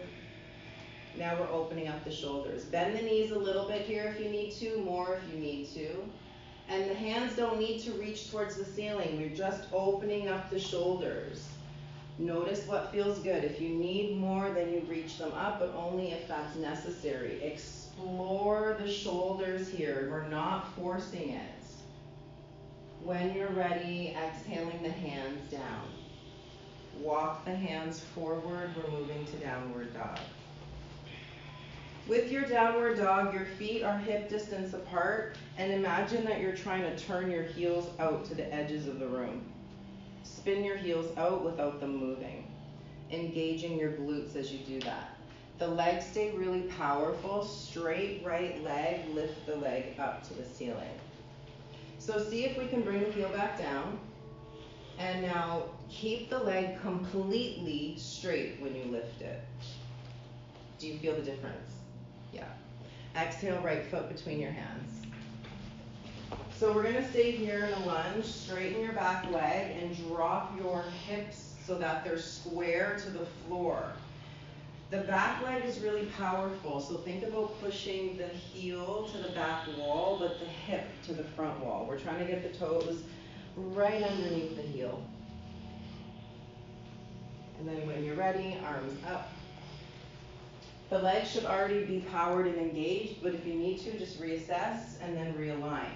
Now 1.16 1.36
we're 1.38 1.50
opening 1.50 1.88
up 1.88 2.04
the 2.04 2.12
shoulders. 2.12 2.64
Bend 2.64 2.96
the 2.96 3.02
knees 3.02 3.30
a 3.30 3.38
little 3.38 3.66
bit 3.68 3.82
here 3.82 4.14
if 4.14 4.22
you 4.22 4.30
need 4.30 4.52
to, 4.52 4.78
more 4.78 5.16
if 5.16 5.34
you 5.34 5.40
need 5.40 5.72
to. 5.74 5.88
And 6.68 6.88
the 6.88 6.94
hands 6.94 7.36
don't 7.36 7.58
need 7.58 7.80
to 7.82 7.92
reach 7.92 8.30
towards 8.30 8.56
the 8.56 8.64
ceiling. 8.64 9.18
We're 9.18 9.36
just 9.36 9.64
opening 9.72 10.28
up 10.28 10.50
the 10.50 10.60
shoulders. 10.60 11.48
Notice 12.18 12.66
what 12.66 12.92
feels 12.92 13.18
good. 13.18 13.44
If 13.44 13.60
you 13.60 13.70
need 13.70 14.18
more, 14.18 14.50
then 14.50 14.72
you 14.72 14.80
reach 14.88 15.18
them 15.18 15.32
up, 15.32 15.58
but 15.58 15.74
only 15.74 16.12
if 16.12 16.28
that's 16.28 16.54
necessary. 16.56 17.42
Explore 17.42 18.76
the 18.80 18.90
shoulders 18.90 19.68
here. 19.68 20.08
We're 20.10 20.28
not 20.28 20.74
forcing 20.76 21.30
it. 21.30 21.64
When 23.02 23.34
you're 23.34 23.50
ready, 23.52 24.14
exhaling 24.14 24.82
the 24.82 24.90
hands 24.90 25.50
down. 25.50 25.88
Walk 27.00 27.46
the 27.46 27.56
hands 27.56 28.00
forward. 28.14 28.70
We're 28.76 28.98
moving 28.98 29.24
to 29.24 29.36
downward 29.38 29.94
dog. 29.94 30.18
With 32.10 32.32
your 32.32 32.42
downward 32.42 32.98
dog, 32.98 33.32
your 33.32 33.44
feet 33.44 33.84
are 33.84 33.96
hip 33.96 34.28
distance 34.28 34.74
apart, 34.74 35.36
and 35.56 35.72
imagine 35.72 36.24
that 36.24 36.40
you're 36.40 36.56
trying 36.56 36.82
to 36.82 36.98
turn 36.98 37.30
your 37.30 37.44
heels 37.44 37.88
out 38.00 38.24
to 38.24 38.34
the 38.34 38.52
edges 38.52 38.88
of 38.88 38.98
the 38.98 39.06
room. 39.06 39.44
Spin 40.24 40.64
your 40.64 40.76
heels 40.76 41.16
out 41.16 41.44
without 41.44 41.78
them 41.78 41.94
moving, 41.94 42.50
engaging 43.12 43.78
your 43.78 43.92
glutes 43.92 44.34
as 44.34 44.50
you 44.50 44.58
do 44.58 44.80
that. 44.80 45.18
The 45.60 45.68
legs 45.68 46.04
stay 46.04 46.32
really 46.32 46.62
powerful. 46.62 47.44
Straight 47.44 48.24
right 48.26 48.60
leg, 48.64 49.08
lift 49.14 49.46
the 49.46 49.54
leg 49.54 49.96
up 50.00 50.24
to 50.26 50.34
the 50.34 50.44
ceiling. 50.44 50.98
So 52.00 52.18
see 52.18 52.44
if 52.44 52.58
we 52.58 52.66
can 52.66 52.82
bring 52.82 53.04
the 53.04 53.12
heel 53.12 53.28
back 53.28 53.56
down. 53.56 54.00
And 54.98 55.22
now 55.22 55.62
keep 55.88 56.28
the 56.28 56.40
leg 56.40 56.80
completely 56.80 57.94
straight 57.98 58.60
when 58.60 58.74
you 58.74 58.82
lift 58.86 59.22
it. 59.22 59.44
Do 60.80 60.88
you 60.88 60.98
feel 60.98 61.14
the 61.14 61.22
difference? 61.22 61.69
Yeah. 62.32 62.48
Exhale, 63.16 63.60
right 63.60 63.84
foot 63.84 64.08
between 64.14 64.40
your 64.40 64.52
hands. 64.52 65.06
So 66.56 66.72
we're 66.72 66.82
gonna 66.82 67.08
stay 67.10 67.30
here 67.30 67.64
in 67.64 67.82
a 67.82 67.86
lunge, 67.86 68.24
straighten 68.24 68.82
your 68.82 68.92
back 68.92 69.30
leg 69.30 69.76
and 69.80 69.96
drop 70.08 70.56
your 70.58 70.84
hips 71.06 71.54
so 71.66 71.78
that 71.78 72.04
they're 72.04 72.18
square 72.18 72.98
to 73.02 73.10
the 73.10 73.26
floor. 73.46 73.92
The 74.90 74.98
back 74.98 75.42
leg 75.44 75.64
is 75.64 75.78
really 75.80 76.06
powerful, 76.18 76.80
so 76.80 76.96
think 76.96 77.22
about 77.22 77.60
pushing 77.60 78.16
the 78.16 78.26
heel 78.26 79.08
to 79.12 79.18
the 79.18 79.30
back 79.30 79.66
wall, 79.78 80.18
but 80.18 80.40
the 80.40 80.46
hip 80.46 80.84
to 81.06 81.12
the 81.12 81.22
front 81.22 81.60
wall. 81.60 81.86
We're 81.88 81.98
trying 81.98 82.18
to 82.18 82.30
get 82.30 82.42
the 82.42 82.58
toes 82.58 83.04
right 83.56 84.02
underneath 84.02 84.56
the 84.56 84.62
heel. 84.62 85.02
And 87.58 87.68
then 87.68 87.86
when 87.86 88.04
you're 88.04 88.16
ready, 88.16 88.58
arms 88.66 88.92
up. 89.06 89.30
The 90.90 90.98
legs 90.98 91.30
should 91.30 91.44
already 91.44 91.84
be 91.84 92.00
powered 92.10 92.48
and 92.48 92.56
engaged, 92.56 93.22
but 93.22 93.32
if 93.32 93.46
you 93.46 93.54
need 93.54 93.78
to, 93.82 93.96
just 93.96 94.20
reassess 94.20 95.00
and 95.00 95.16
then 95.16 95.34
realign. 95.34 95.92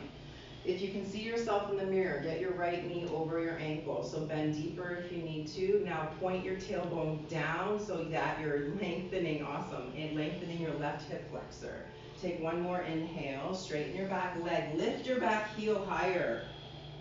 If 0.64 0.80
you 0.80 0.92
can 0.92 1.04
see 1.04 1.20
yourself 1.20 1.68
in 1.70 1.76
the 1.76 1.84
mirror, 1.84 2.20
get 2.20 2.40
your 2.40 2.52
right 2.52 2.88
knee 2.88 3.06
over 3.12 3.40
your 3.40 3.58
ankle. 3.58 4.04
So 4.04 4.20
bend 4.20 4.54
deeper 4.54 5.04
if 5.04 5.10
you 5.10 5.18
need 5.18 5.48
to. 5.48 5.82
Now 5.84 6.10
point 6.20 6.44
your 6.44 6.54
tailbone 6.54 7.28
down 7.28 7.84
so 7.84 8.04
that 8.04 8.40
you're 8.40 8.68
lengthening, 8.80 9.42
awesome, 9.42 9.92
and 9.96 10.16
lengthening 10.16 10.60
your 10.60 10.74
left 10.74 11.10
hip 11.10 11.28
flexor. 11.28 11.86
Take 12.22 12.40
one 12.40 12.62
more 12.62 12.82
inhale, 12.82 13.52
straighten 13.52 13.96
your 13.96 14.06
back 14.06 14.42
leg, 14.44 14.76
lift 14.76 15.06
your 15.06 15.18
back 15.18 15.54
heel 15.56 15.84
higher. 15.84 16.42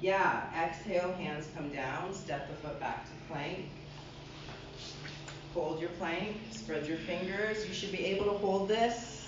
Yeah, 0.02 0.50
exhale, 0.60 1.14
hands 1.14 1.48
come 1.56 1.70
down, 1.70 2.12
step 2.14 2.50
the 2.50 2.56
foot 2.56 2.80
back 2.80 3.06
to 3.06 3.12
plank. 3.32 3.70
Hold 5.54 5.80
your 5.80 5.92
plank, 5.92 6.38
spread 6.52 6.88
your 6.88 6.98
fingers. 6.98 7.68
You 7.68 7.74
should 7.74 7.92
be 7.92 8.06
able 8.06 8.26
to 8.26 8.38
hold 8.38 8.68
this. 8.68 9.28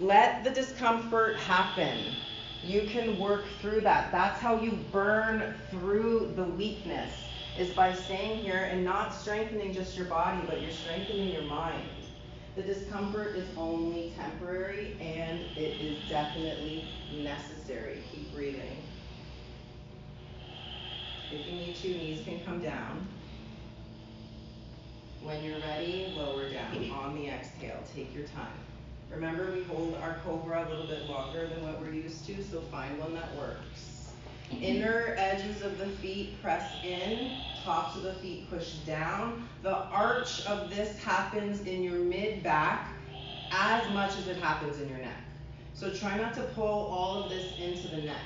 Let 0.00 0.44
the 0.44 0.50
discomfort 0.50 1.36
happen 1.36 1.98
you 2.66 2.82
can 2.82 3.18
work 3.18 3.44
through 3.60 3.80
that. 3.82 4.10
That's 4.10 4.40
how 4.40 4.60
you 4.60 4.72
burn 4.90 5.54
through 5.70 6.32
the 6.34 6.44
weakness 6.44 7.12
is 7.58 7.70
by 7.70 7.94
staying 7.94 8.40
here 8.40 8.68
and 8.70 8.84
not 8.84 9.14
strengthening 9.14 9.72
just 9.72 9.96
your 9.96 10.06
body, 10.06 10.40
but 10.46 10.60
you're 10.60 10.72
strengthening 10.72 11.32
your 11.32 11.42
mind. 11.42 11.88
The 12.56 12.62
discomfort 12.62 13.36
is 13.36 13.46
only 13.56 14.12
temporary 14.16 14.96
and 15.00 15.40
it 15.56 15.80
is 15.80 15.96
definitely 16.08 16.88
necessary. 17.14 18.02
Keep 18.12 18.34
breathing. 18.34 18.78
If 21.30 21.46
you 21.46 21.52
need 21.52 21.76
to, 21.76 21.88
knees 21.88 22.24
can 22.24 22.40
come 22.44 22.60
down. 22.60 23.06
When 25.26 25.42
you're 25.42 25.58
ready, 25.58 26.14
lower 26.16 26.48
down 26.48 26.88
on 26.94 27.16
the 27.16 27.26
exhale. 27.26 27.82
Take 27.92 28.14
your 28.14 28.28
time. 28.28 28.46
Remember, 29.10 29.50
we 29.50 29.64
hold 29.64 29.96
our 29.96 30.18
cobra 30.24 30.64
a 30.64 30.70
little 30.70 30.86
bit 30.86 31.10
longer 31.10 31.48
than 31.48 31.64
what 31.64 31.80
we're 31.80 31.90
used 31.90 32.24
to, 32.26 32.44
so 32.44 32.60
find 32.70 32.96
one 32.96 33.12
that 33.14 33.34
works. 33.34 34.12
Mm-hmm. 34.52 34.62
Inner 34.62 35.16
edges 35.18 35.62
of 35.62 35.78
the 35.78 35.86
feet 35.86 36.40
press 36.40 36.70
in, 36.84 37.38
tops 37.64 37.96
of 37.96 38.04
the 38.04 38.12
feet 38.14 38.48
push 38.48 38.74
down. 38.86 39.48
The 39.64 39.74
arch 39.74 40.46
of 40.46 40.70
this 40.70 40.96
happens 41.02 41.62
in 41.62 41.82
your 41.82 41.98
mid 41.98 42.44
back 42.44 42.92
as 43.50 43.92
much 43.92 44.16
as 44.18 44.28
it 44.28 44.36
happens 44.36 44.80
in 44.80 44.88
your 44.88 44.98
neck. 44.98 45.24
So 45.74 45.92
try 45.92 46.16
not 46.16 46.34
to 46.34 46.42
pull 46.54 46.86
all 46.86 47.24
of 47.24 47.30
this 47.30 47.58
into 47.58 47.88
the 47.88 48.02
neck. 48.02 48.22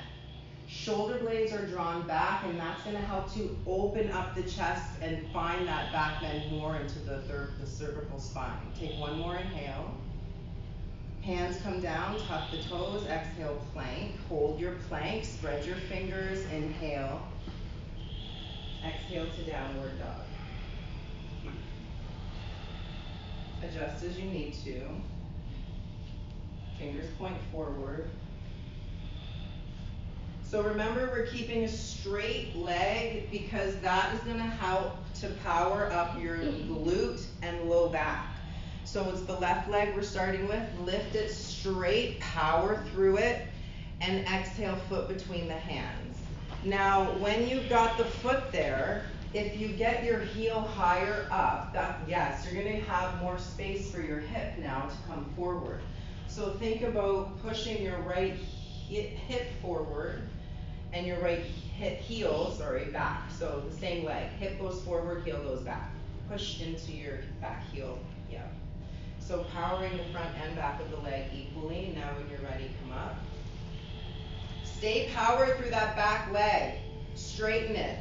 Shoulder 0.71 1.19
blades 1.19 1.51
are 1.51 1.67
drawn 1.67 2.07
back, 2.07 2.45
and 2.45 2.57
that's 2.57 2.81
going 2.83 2.95
to 2.95 3.01
help 3.01 3.31
to 3.33 3.55
open 3.67 4.09
up 4.11 4.33
the 4.35 4.43
chest 4.43 4.89
and 5.01 5.27
find 5.31 5.67
that 5.67 5.91
back 5.91 6.21
bend 6.21 6.49
more 6.49 6.77
into 6.77 6.97
the, 6.99 7.21
third, 7.23 7.51
the 7.59 7.67
cervical 7.67 8.19
spine. 8.19 8.57
Take 8.79 8.97
one 8.97 9.19
more 9.19 9.35
inhale. 9.35 9.93
Hands 11.23 11.55
come 11.61 11.81
down, 11.81 12.19
tuck 12.21 12.49
the 12.51 12.63
toes, 12.63 13.05
exhale, 13.05 13.61
plank. 13.73 14.15
Hold 14.29 14.59
your 14.61 14.75
plank, 14.87 15.25
spread 15.25 15.65
your 15.65 15.75
fingers, 15.75 16.45
inhale. 16.51 17.21
Exhale 18.83 19.27
to 19.29 19.43
downward 19.43 19.91
dog. 19.99 21.53
Adjust 23.61 24.03
as 24.03 24.17
you 24.17 24.25
need 24.25 24.55
to. 24.63 24.81
Fingers 26.79 27.11
point 27.19 27.37
forward. 27.51 28.09
So 30.51 30.61
remember, 30.61 31.09
we're 31.13 31.27
keeping 31.27 31.63
a 31.63 31.67
straight 31.69 32.53
leg 32.57 33.31
because 33.31 33.73
that 33.77 34.13
is 34.13 34.19
going 34.19 34.35
to 34.35 34.43
help 34.43 34.97
to 35.21 35.29
power 35.45 35.89
up 35.93 36.21
your 36.21 36.39
glute 36.39 37.23
and 37.41 37.69
low 37.69 37.87
back. 37.87 38.27
So 38.83 39.09
it's 39.11 39.21
the 39.21 39.39
left 39.39 39.69
leg 39.69 39.95
we're 39.95 40.01
starting 40.01 40.49
with. 40.49 40.61
Lift 40.81 41.15
it 41.15 41.31
straight, 41.31 42.19
power 42.19 42.83
through 42.91 43.19
it, 43.19 43.47
and 44.01 44.27
exhale, 44.27 44.75
foot 44.89 45.07
between 45.07 45.47
the 45.47 45.53
hands. 45.53 46.17
Now, 46.65 47.13
when 47.19 47.47
you've 47.47 47.69
got 47.69 47.97
the 47.97 48.03
foot 48.03 48.51
there, 48.51 49.05
if 49.33 49.57
you 49.57 49.69
get 49.69 50.03
your 50.03 50.19
heel 50.19 50.59
higher 50.59 51.29
up, 51.31 51.71
that, 51.71 52.01
yes, 52.09 52.45
you're 52.45 52.61
going 52.61 52.75
to 52.75 52.89
have 52.89 53.21
more 53.21 53.39
space 53.39 53.89
for 53.89 54.01
your 54.01 54.19
hip 54.19 54.57
now 54.57 54.81
to 54.81 54.95
come 55.07 55.31
forward. 55.33 55.79
So 56.27 56.49
think 56.59 56.81
about 56.81 57.41
pushing 57.41 57.81
your 57.81 57.99
right 57.99 58.33
hip 58.89 59.47
forward 59.61 60.27
and 60.93 61.05
your 61.05 61.19
right 61.19 61.39
hip 61.39 61.99
heel, 61.99 62.51
sorry, 62.57 62.85
back. 62.85 63.31
So 63.31 63.63
the 63.69 63.75
same 63.75 64.05
leg. 64.05 64.29
Hip 64.39 64.59
goes 64.59 64.81
forward, 64.83 65.23
heel 65.23 65.41
goes 65.43 65.61
back. 65.61 65.91
Push 66.29 66.61
into 66.61 66.91
your 66.91 67.19
back 67.39 67.63
heel. 67.71 67.97
Yeah. 68.31 68.47
So 69.19 69.45
powering 69.53 69.97
the 69.97 70.03
front 70.11 70.29
and 70.43 70.55
back 70.55 70.81
of 70.81 70.91
the 70.91 70.97
leg 70.97 71.25
equally. 71.33 71.93
Now 71.95 72.13
when 72.15 72.29
you're 72.29 72.49
ready, 72.49 72.69
come 72.81 72.91
up. 72.97 73.15
Stay 74.63 75.09
powered 75.13 75.57
through 75.57 75.69
that 75.69 75.95
back 75.95 76.31
leg. 76.31 76.79
Straighten 77.15 77.75
it. 77.75 77.99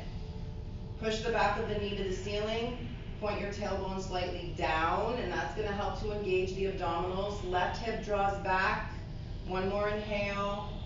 Push 1.01 1.21
the 1.21 1.31
back 1.31 1.59
of 1.59 1.69
the 1.69 1.79
knee 1.79 1.97
to 1.97 2.05
the 2.05 2.15
ceiling. 2.15 2.89
Point 3.21 3.41
your 3.41 3.51
tailbone 3.51 4.01
slightly 4.01 4.55
down, 4.57 5.15
and 5.19 5.31
that's 5.31 5.55
going 5.55 5.69
to 5.69 5.75
help 5.75 6.01
to 6.01 6.13
engage 6.13 6.55
the 6.55 6.67
abdominals. 6.67 7.49
Left 7.51 7.77
hip 7.79 8.05
draws 8.05 8.37
back. 8.43 8.93
One 9.47 9.69
more 9.69 9.89
inhale. 9.89 10.80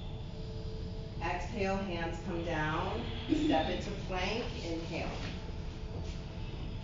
Exhale, 1.24 1.76
hands 1.76 2.18
come 2.26 2.44
down. 2.44 3.00
Step 3.44 3.70
into 3.70 3.90
plank. 4.08 4.44
Inhale. 4.64 5.08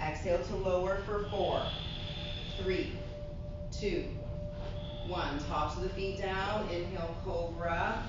Exhale 0.02 0.42
to 0.44 0.56
lower 0.56 1.02
for 1.04 1.26
four, 1.30 1.62
three, 2.62 2.92
two, 3.70 4.04
one. 5.06 5.38
Tops 5.44 5.76
of 5.76 5.82
the 5.82 5.88
feet 5.90 6.18
down. 6.18 6.66
Inhale, 6.70 7.14
cobra. 7.24 8.02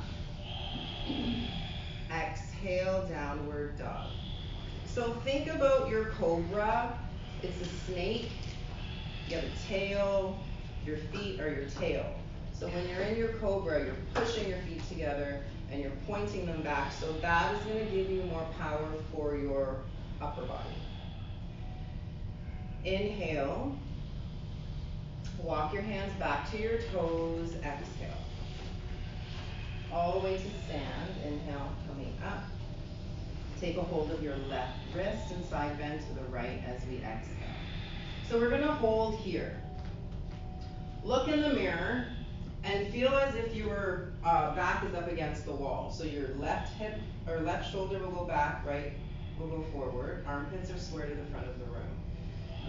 Exhale, 2.10 3.06
downward 3.08 3.78
dog. 3.78 4.08
So 4.86 5.14
think 5.26 5.48
about 5.48 5.90
your 5.90 6.06
cobra. 6.12 6.98
It's 7.44 7.62
a 7.62 7.66
snake. 7.86 8.32
You 9.28 9.36
have 9.38 9.46
a 9.46 9.68
tail. 9.68 10.40
Your 10.86 10.98
feet 10.98 11.42
are 11.42 11.52
your 11.52 11.66
tail. 11.66 12.06
So 12.54 12.68
when 12.68 12.88
you're 12.88 13.02
in 13.02 13.18
your 13.18 13.34
cobra, 13.34 13.84
you're 13.84 13.96
pushing 14.14 14.48
your 14.48 14.60
feet 14.60 14.88
together 14.88 15.42
and 15.72 15.82
you're 15.82 15.92
pointing 16.06 16.46
them 16.46 16.62
back. 16.62 16.92
So 16.92 17.12
that 17.22 17.56
is 17.56 17.62
going 17.64 17.86
to 17.86 17.92
give 17.92 18.10
you 18.10 18.24
more 18.24 18.46
power 18.60 18.88
for 19.14 19.36
your 19.36 19.78
upper 20.22 20.44
body. 20.44 20.76
Inhale. 22.84 23.76
Walk 25.42 25.74
your 25.74 25.82
hands 25.82 26.14
back 26.20 26.52
to 26.52 26.62
your 26.62 26.78
toes. 26.94 27.54
Exhale. 27.56 28.10
All 29.92 30.20
the 30.20 30.20
way 30.20 30.36
to 30.36 30.66
stand. 30.66 31.12
Inhale, 31.26 31.72
coming 31.88 32.16
up. 32.26 32.44
Take 33.60 33.78
a 33.78 33.82
hold 33.82 34.12
of 34.12 34.22
your 34.24 34.36
left 34.50 34.78
wrist 34.96 35.32
and 35.32 35.46
side 35.46 35.78
bend 35.78 36.02
to 36.02 36.14
the 36.16 36.28
right 36.30 36.62
as 36.68 36.86
we 36.88 36.98
exhale. 36.98 37.38
So 38.30 38.40
we're 38.40 38.50
going 38.50 38.62
to 38.62 38.74
hold 38.74 39.20
here. 39.20 39.62
Look 41.04 41.28
in 41.28 41.42
the 41.42 41.54
mirror 41.54 42.08
and 42.64 42.88
feel 42.90 43.10
as 43.10 43.36
if 43.36 43.56
your 43.56 44.14
uh, 44.24 44.56
back 44.56 44.84
is 44.86 44.94
up 44.94 45.12
against 45.12 45.46
the 45.46 45.52
wall. 45.52 45.92
So 45.92 46.04
your 46.04 46.30
left 46.40 46.74
hip 46.78 47.00
or 47.28 47.40
left 47.40 47.72
shoulder 47.72 48.00
will 48.00 48.12
go 48.12 48.26
back, 48.26 48.66
right 48.66 48.94
will 49.40 49.58
go 49.58 49.64
forward. 49.72 50.24
Armpits 50.28 50.70
are 50.70 50.78
square 50.78 51.08
to 51.08 51.16
the 51.16 51.26
front 51.26 51.48
of 51.48 51.60
the 51.60 51.66
room. 51.66 51.90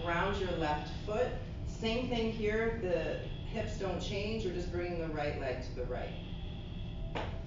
Ground 0.05 0.41
your 0.41 0.53
left 0.53 0.91
foot. 1.07 1.29
Same 1.67 2.09
thing 2.09 2.33
here. 2.33 2.79
The 2.83 3.19
hips 3.49 3.79
don't 3.79 4.01
change. 4.01 4.45
You're 4.45 4.55
just 4.55 4.73
bringing 4.73 5.01
the 5.01 5.09
right 5.09 5.41
leg 5.41 5.63
to 5.63 5.75
the 5.77 5.85
right. 5.85 6.13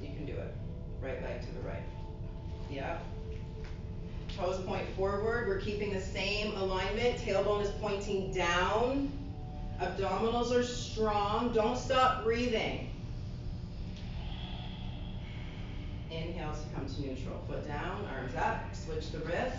You 0.02 0.08
can 0.16 0.25
do 0.25 0.34
it. 0.34 0.54
Right 1.02 1.22
leg 1.24 1.42
to 1.42 1.54
the 1.54 1.62
right. 1.62 1.84
Yep. 2.70 3.04
Toes 4.38 4.62
point 4.66 4.88
forward. 4.96 5.48
We're 5.48 5.60
keeping 5.60 5.94
the 5.94 6.02
same 6.02 6.56
alignment. 6.56 7.18
Tailbone 7.20 7.64
is 7.64 7.70
pointing 7.82 8.34
down. 8.34 9.12
Abdominals 9.79 10.51
are 10.51 10.63
strong. 10.63 11.51
Don't 11.53 11.77
stop 11.77 12.24
breathing. 12.24 12.89
Inhale 16.10 16.53
to 16.53 16.75
come 16.75 16.86
to 16.86 17.01
neutral. 17.01 17.44
Foot 17.48 17.67
down, 17.67 18.05
arms 18.15 18.36
up. 18.36 18.74
Switch 18.74 19.12
the 19.12 19.20
wrist. 19.20 19.58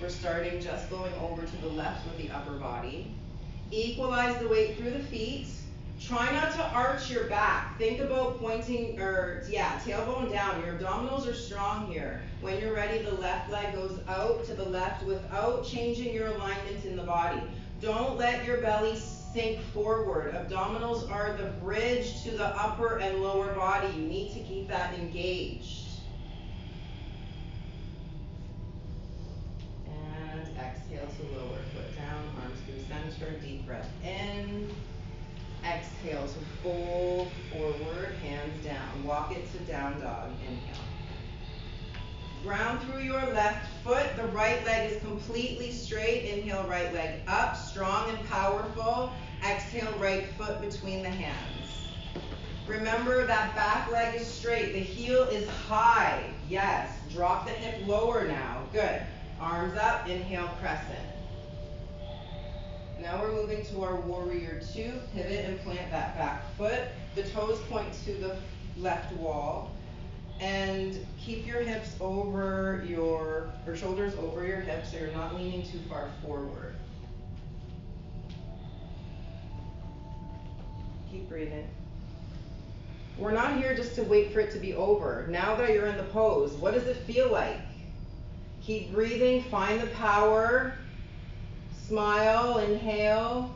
We're 0.00 0.10
starting 0.10 0.60
just 0.60 0.90
going 0.90 1.12
over 1.14 1.42
to 1.42 1.56
the 1.62 1.68
left 1.68 2.04
with 2.06 2.18
the 2.18 2.30
upper 2.30 2.52
body. 2.52 3.14
Equalize 3.70 4.38
the 4.38 4.48
weight 4.48 4.76
through 4.76 4.90
the 4.90 5.02
feet. 5.04 5.46
Try 5.98 6.30
not 6.32 6.52
to 6.54 6.62
arch 6.74 7.10
your 7.10 7.24
back. 7.24 7.78
Think 7.78 8.00
about 8.00 8.38
pointing, 8.40 9.00
or 9.00 9.44
yeah, 9.48 9.78
tailbone 9.78 10.32
down. 10.32 10.62
Your 10.64 10.74
abdominals 10.74 11.26
are 11.28 11.34
strong 11.34 11.86
here. 11.86 12.20
When 12.40 12.60
you're 12.60 12.74
ready, 12.74 13.02
the 13.02 13.12
left 13.12 13.50
leg 13.50 13.72
goes 13.74 13.98
out 14.08 14.44
to 14.46 14.54
the 14.54 14.64
left 14.64 15.04
without 15.04 15.64
changing 15.64 16.12
your 16.12 16.26
alignment 16.26 16.84
in 16.84 16.96
the 16.96 17.04
body. 17.04 17.40
Don't 17.80 18.18
let 18.18 18.44
your 18.44 18.58
belly 18.58 18.96
sink 19.32 19.60
forward. 19.72 20.34
Abdominals 20.34 21.10
are 21.10 21.32
the 21.36 21.50
bridge 21.62 22.22
to 22.24 22.30
the 22.32 22.46
upper 22.46 22.98
and 22.98 23.22
lower 23.22 23.52
body. 23.54 23.88
You 23.88 24.02
need 24.02 24.32
to 24.34 24.40
keep 24.40 24.68
that 24.68 24.94
engaged. 24.94 25.88
And 29.86 30.40
exhale 30.58 31.06
to 31.06 31.38
lower 31.38 31.58
foot 31.74 31.96
down, 31.96 32.24
arms 32.42 32.58
through 32.66 32.84
center, 32.88 33.38
deep 33.38 33.66
breath 33.66 33.88
in. 34.04 34.68
Exhale 35.64 36.26
to 36.26 36.38
fold 36.62 37.30
forward, 37.52 38.14
hands 38.22 38.64
down. 38.64 39.04
Walk 39.04 39.32
it 39.32 39.50
to 39.52 39.58
down 39.60 40.00
dog. 40.00 40.30
Inhale. 40.46 40.81
Ground 42.42 42.80
through 42.82 43.02
your 43.02 43.24
left 43.34 43.68
foot. 43.84 44.16
The 44.16 44.26
right 44.28 44.64
leg 44.66 44.90
is 44.90 45.00
completely 45.00 45.70
straight. 45.70 46.24
Inhale, 46.24 46.66
right 46.68 46.92
leg 46.92 47.20
up, 47.28 47.56
strong 47.56 48.10
and 48.10 48.28
powerful. 48.28 49.12
Exhale, 49.48 49.92
right 49.98 50.26
foot 50.36 50.60
between 50.60 51.04
the 51.04 51.08
hands. 51.08 51.92
Remember 52.66 53.26
that 53.26 53.54
back 53.54 53.90
leg 53.92 54.20
is 54.20 54.26
straight. 54.26 54.72
The 54.72 54.80
heel 54.80 55.22
is 55.24 55.48
high. 55.48 56.24
Yes. 56.48 56.90
Drop 57.12 57.46
the 57.46 57.52
hip 57.52 57.86
lower 57.86 58.26
now. 58.26 58.64
Good. 58.72 59.02
Arms 59.40 59.78
up. 59.78 60.08
Inhale, 60.08 60.50
crescent. 60.60 60.98
Now 63.00 63.20
we're 63.22 63.32
moving 63.32 63.64
to 63.66 63.82
our 63.82 64.00
warrior 64.00 64.60
two. 64.72 64.92
Pivot 65.14 65.44
and 65.44 65.60
plant 65.60 65.90
that 65.92 66.16
back 66.16 66.44
foot. 66.56 66.82
The 67.14 67.22
toes 67.22 67.60
point 67.68 67.92
to 68.04 68.14
the 68.14 68.36
left 68.76 69.12
wall. 69.16 69.70
And 70.40 71.06
keep 71.20 71.46
your 71.46 71.60
hips 71.60 71.94
over 72.00 72.84
your, 72.86 73.52
or 73.66 73.76
shoulders 73.76 74.14
over 74.16 74.44
your 74.44 74.60
hips 74.60 74.90
so 74.90 74.98
you're 74.98 75.12
not 75.12 75.36
leaning 75.36 75.62
too 75.62 75.78
far 75.88 76.08
forward. 76.24 76.74
Keep 81.10 81.28
breathing. 81.28 81.68
We're 83.18 83.32
not 83.32 83.58
here 83.58 83.76
just 83.76 83.94
to 83.96 84.02
wait 84.02 84.32
for 84.32 84.40
it 84.40 84.50
to 84.52 84.58
be 84.58 84.74
over. 84.74 85.26
Now 85.28 85.54
that 85.56 85.70
you're 85.70 85.86
in 85.86 85.96
the 85.96 86.04
pose, 86.04 86.54
what 86.54 86.74
does 86.74 86.86
it 86.86 86.96
feel 86.96 87.30
like? 87.30 87.58
Keep 88.62 88.92
breathing, 88.92 89.42
find 89.44 89.80
the 89.80 89.88
power. 89.88 90.74
Smile, 91.86 92.58
inhale. 92.58 93.52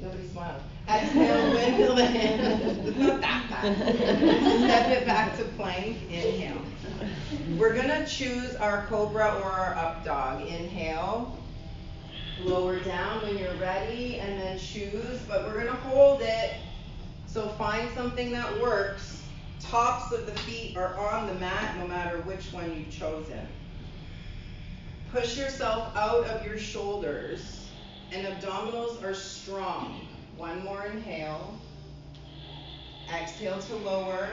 Nobody 0.00 0.28
smiled. 0.28 0.60
Exhale, 0.88 1.52
windmill 1.52 1.94
the 1.94 2.04
hands. 2.04 3.51
Step 3.64 4.88
it 4.88 5.06
back 5.06 5.36
to 5.36 5.44
plank. 5.44 5.96
Inhale. 6.10 6.60
We're 7.56 7.76
gonna 7.76 8.04
choose 8.04 8.56
our 8.56 8.86
cobra 8.86 9.40
or 9.40 9.44
our 9.44 9.76
up 9.76 10.04
dog. 10.04 10.40
Inhale. 10.42 11.38
Lower 12.40 12.80
down 12.80 13.22
when 13.22 13.38
you're 13.38 13.54
ready, 13.54 14.18
and 14.18 14.40
then 14.40 14.58
choose. 14.58 15.20
But 15.28 15.46
we're 15.46 15.64
gonna 15.64 15.78
hold 15.78 16.22
it. 16.22 16.54
So 17.26 17.50
find 17.50 17.88
something 17.94 18.32
that 18.32 18.60
works. 18.60 19.22
Tops 19.60 20.10
of 20.10 20.26
the 20.26 20.32
feet 20.40 20.76
are 20.76 20.98
on 20.98 21.28
the 21.28 21.34
mat, 21.34 21.78
no 21.78 21.86
matter 21.86 22.16
which 22.22 22.52
one 22.52 22.76
you've 22.76 22.90
chosen. 22.90 23.46
Push 25.12 25.38
yourself 25.38 25.96
out 25.96 26.24
of 26.24 26.44
your 26.44 26.58
shoulders, 26.58 27.68
and 28.10 28.26
abdominals 28.26 29.00
are 29.04 29.14
strong. 29.14 30.04
One 30.36 30.64
more 30.64 30.84
inhale. 30.86 31.60
Exhale 33.12 33.58
to 33.58 33.76
lower, 33.76 34.28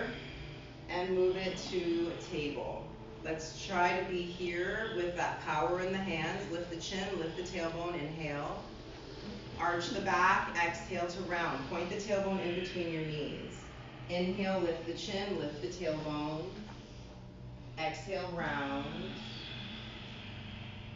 and 0.89 1.09
move 1.15 1.35
it 1.35 1.57
to 1.69 2.11
table. 2.31 2.87
Let's 3.23 3.65
try 3.65 3.99
to 3.99 4.05
be 4.09 4.21
here 4.21 4.91
with 4.95 5.15
that 5.17 5.41
power 5.41 5.81
in 5.81 5.91
the 5.91 5.97
hands. 5.97 6.49
Lift 6.51 6.69
the 6.69 6.77
chin, 6.77 7.05
lift 7.19 7.35
the 7.35 7.43
tailbone, 7.43 7.95
inhale. 7.95 8.63
Arch 9.59 9.89
the 9.89 9.99
back, 10.01 10.55
exhale 10.65 11.07
to 11.07 11.21
round. 11.23 11.69
Point 11.69 11.89
the 11.89 11.97
tailbone 11.97 12.41
in 12.45 12.55
between 12.61 12.93
your 12.93 13.01
knees. 13.01 13.59
Inhale, 14.09 14.61
lift 14.61 14.85
the 14.85 14.93
chin, 14.93 15.37
lift 15.39 15.61
the 15.61 15.67
tailbone. 15.67 16.45
Exhale, 17.77 18.31
round. 18.33 18.85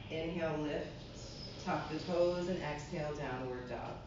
Inhale, 0.10 0.58
lift, 0.62 1.66
tuck 1.66 1.92
the 1.92 2.00
toes, 2.00 2.48
and 2.48 2.62
exhale, 2.64 3.14
downward 3.16 3.70
dog. 3.70 3.98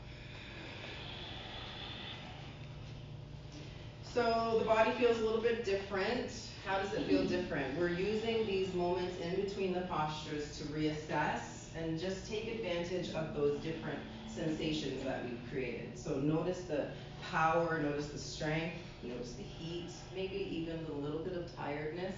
So 4.16 4.56
the 4.58 4.64
body 4.64 4.92
feels 4.92 5.20
a 5.20 5.24
little 5.26 5.42
bit 5.42 5.62
different. 5.62 6.30
How 6.64 6.78
does 6.78 6.90
it 6.94 7.02
feel 7.06 7.20
mm-hmm. 7.20 7.28
different? 7.28 7.78
We're 7.78 7.90
using 7.90 8.46
these 8.46 8.72
moments 8.72 9.14
in 9.20 9.44
between 9.44 9.74
the 9.74 9.82
postures 9.82 10.56
to 10.56 10.64
reassess 10.68 11.66
and 11.76 12.00
just 12.00 12.26
take 12.26 12.48
advantage 12.48 13.12
of 13.12 13.36
those 13.36 13.58
different 13.58 13.98
sensations 14.26 15.04
that 15.04 15.22
we've 15.22 15.38
created. 15.52 15.98
So 15.98 16.14
notice 16.14 16.62
the 16.62 16.86
power, 17.30 17.78
notice 17.82 18.06
the 18.06 18.16
strength, 18.16 18.76
notice 19.02 19.32
the 19.32 19.42
heat, 19.42 19.90
maybe 20.14 20.48
even 20.50 20.78
a 20.94 20.98
little 20.98 21.20
bit 21.20 21.36
of 21.36 21.54
tiredness. 21.54 22.16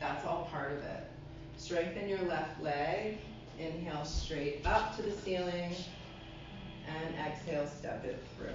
That's 0.00 0.24
all 0.24 0.48
part 0.50 0.72
of 0.72 0.78
it. 0.78 1.10
Strengthen 1.58 2.08
your 2.08 2.22
left 2.22 2.62
leg. 2.62 3.18
Inhale 3.58 4.06
straight 4.06 4.62
up 4.64 4.96
to 4.96 5.02
the 5.02 5.12
ceiling. 5.12 5.74
And 6.88 7.14
exhale, 7.16 7.66
step 7.66 8.02
it 8.06 8.18
through. 8.38 8.54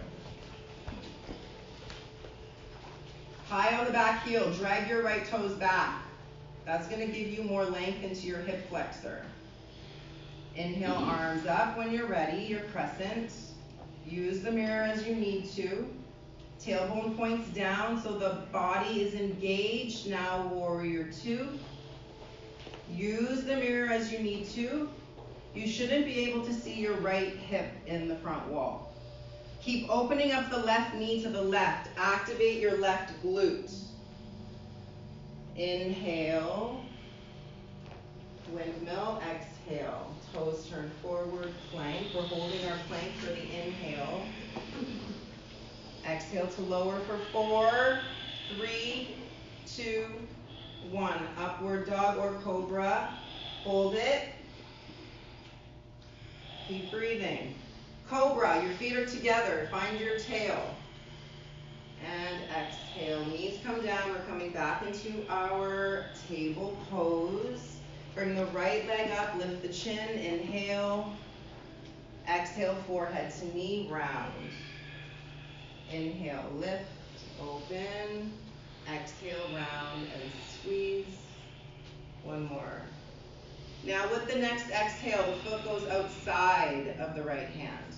High 3.49 3.75
on 3.79 3.85
the 3.85 3.91
back 3.91 4.23
heel, 4.27 4.53
drag 4.53 4.87
your 4.87 5.01
right 5.01 5.25
toes 5.25 5.53
back. 5.53 6.03
That's 6.67 6.87
going 6.87 6.99
to 6.99 7.07
give 7.07 7.29
you 7.29 7.41
more 7.41 7.65
length 7.65 8.03
into 8.03 8.27
your 8.27 8.37
hip 8.37 8.69
flexor. 8.69 9.25
Inhale, 10.55 10.93
mm-hmm. 10.93 11.09
arms 11.09 11.47
up 11.47 11.75
when 11.75 11.91
you're 11.91 12.05
ready, 12.05 12.43
your 12.43 12.61
crescent. 12.71 13.31
Use 14.05 14.41
the 14.41 14.51
mirror 14.51 14.83
as 14.83 15.07
you 15.07 15.15
need 15.15 15.49
to. 15.53 15.87
Tailbone 16.61 17.17
points 17.17 17.49
down 17.49 17.99
so 17.99 18.19
the 18.19 18.43
body 18.51 19.01
is 19.01 19.15
engaged. 19.15 20.07
Now, 20.07 20.45
warrior 20.53 21.11
two. 21.11 21.47
Use 22.91 23.45
the 23.45 23.55
mirror 23.55 23.91
as 23.91 24.11
you 24.11 24.19
need 24.19 24.47
to. 24.49 24.87
You 25.55 25.67
shouldn't 25.67 26.05
be 26.05 26.19
able 26.29 26.45
to 26.45 26.53
see 26.53 26.75
your 26.75 26.97
right 26.97 27.35
hip 27.35 27.71
in 27.87 28.07
the 28.07 28.15
front 28.17 28.45
wall. 28.47 28.88
Keep 29.61 29.89
opening 29.89 30.31
up 30.31 30.49
the 30.49 30.57
left 30.59 30.95
knee 30.95 31.21
to 31.21 31.29
the 31.29 31.41
left. 31.41 31.89
Activate 31.97 32.61
your 32.61 32.77
left 32.77 33.11
glute. 33.21 33.73
Inhale. 35.57 36.81
Windmill. 38.51 39.21
Exhale. 39.29 40.15
Toes 40.33 40.67
turn 40.69 40.89
forward. 41.01 41.51
Plank. 41.71 42.07
We're 42.15 42.21
holding 42.21 42.65
our 42.69 42.77
plank 42.87 43.11
for 43.17 43.27
the 43.27 43.41
inhale. 43.41 44.23
Exhale 46.07 46.47
to 46.47 46.61
lower 46.61 46.99
for 47.01 47.17
four, 47.33 47.99
three, 48.55 49.15
two, 49.67 50.05
one. 50.89 51.19
Upward 51.37 51.89
dog 51.89 52.17
or 52.17 52.39
cobra. 52.41 53.09
Hold 53.63 53.95
it. 53.95 54.29
Keep 56.67 56.91
breathing. 56.91 57.55
Cobra, 58.09 58.63
your 58.63 58.73
feet 58.73 58.95
are 58.95 59.05
together. 59.05 59.67
Find 59.69 59.99
your 59.99 60.17
tail. 60.17 60.75
And 62.03 62.43
exhale. 62.51 63.23
Knees 63.25 63.59
come 63.63 63.85
down. 63.85 64.09
We're 64.09 64.25
coming 64.27 64.51
back 64.51 64.83
into 64.85 65.25
our 65.29 66.05
table 66.27 66.75
pose. 66.89 67.75
Bring 68.15 68.35
the 68.35 68.45
right 68.47 68.87
leg 68.87 69.11
up. 69.11 69.35
Lift 69.35 69.61
the 69.61 69.69
chin. 69.69 70.09
Inhale. 70.09 71.13
Exhale, 72.27 72.75
forehead 72.87 73.31
to 73.39 73.55
knee, 73.55 73.87
round. 73.91 74.33
Inhale, 75.91 76.45
lift, 76.57 76.85
open. 77.41 78.31
Exhale, 78.91 79.49
round 79.53 80.07
and 80.13 80.31
squeeze. 80.47 81.05
One 82.23 82.45
more. 82.45 82.81
Now 83.83 84.09
with 84.09 84.27
the 84.31 84.37
next 84.37 84.69
exhale, 84.71 85.25
the 85.25 85.49
foot 85.49 85.63
goes 85.63 85.87
outside 85.89 86.95
of 86.99 87.15
the 87.15 87.23
right 87.23 87.47
hand. 87.49 87.95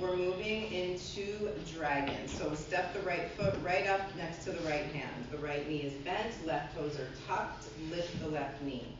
We're 0.00 0.16
moving 0.16 0.72
into 0.72 1.50
dragon. 1.74 2.26
So 2.26 2.54
step 2.54 2.92
the 2.94 3.00
right 3.00 3.30
foot 3.32 3.54
right 3.62 3.86
up 3.86 4.00
next 4.16 4.44
to 4.44 4.52
the 4.52 4.66
right 4.68 4.86
hand. 4.86 5.26
The 5.30 5.38
right 5.38 5.68
knee 5.68 5.82
is 5.82 5.92
bent, 6.04 6.32
left 6.46 6.74
toes 6.76 6.98
are 6.98 7.08
tucked. 7.26 7.66
Lift 7.90 8.20
the 8.20 8.28
left 8.28 8.62
knee. 8.62 8.96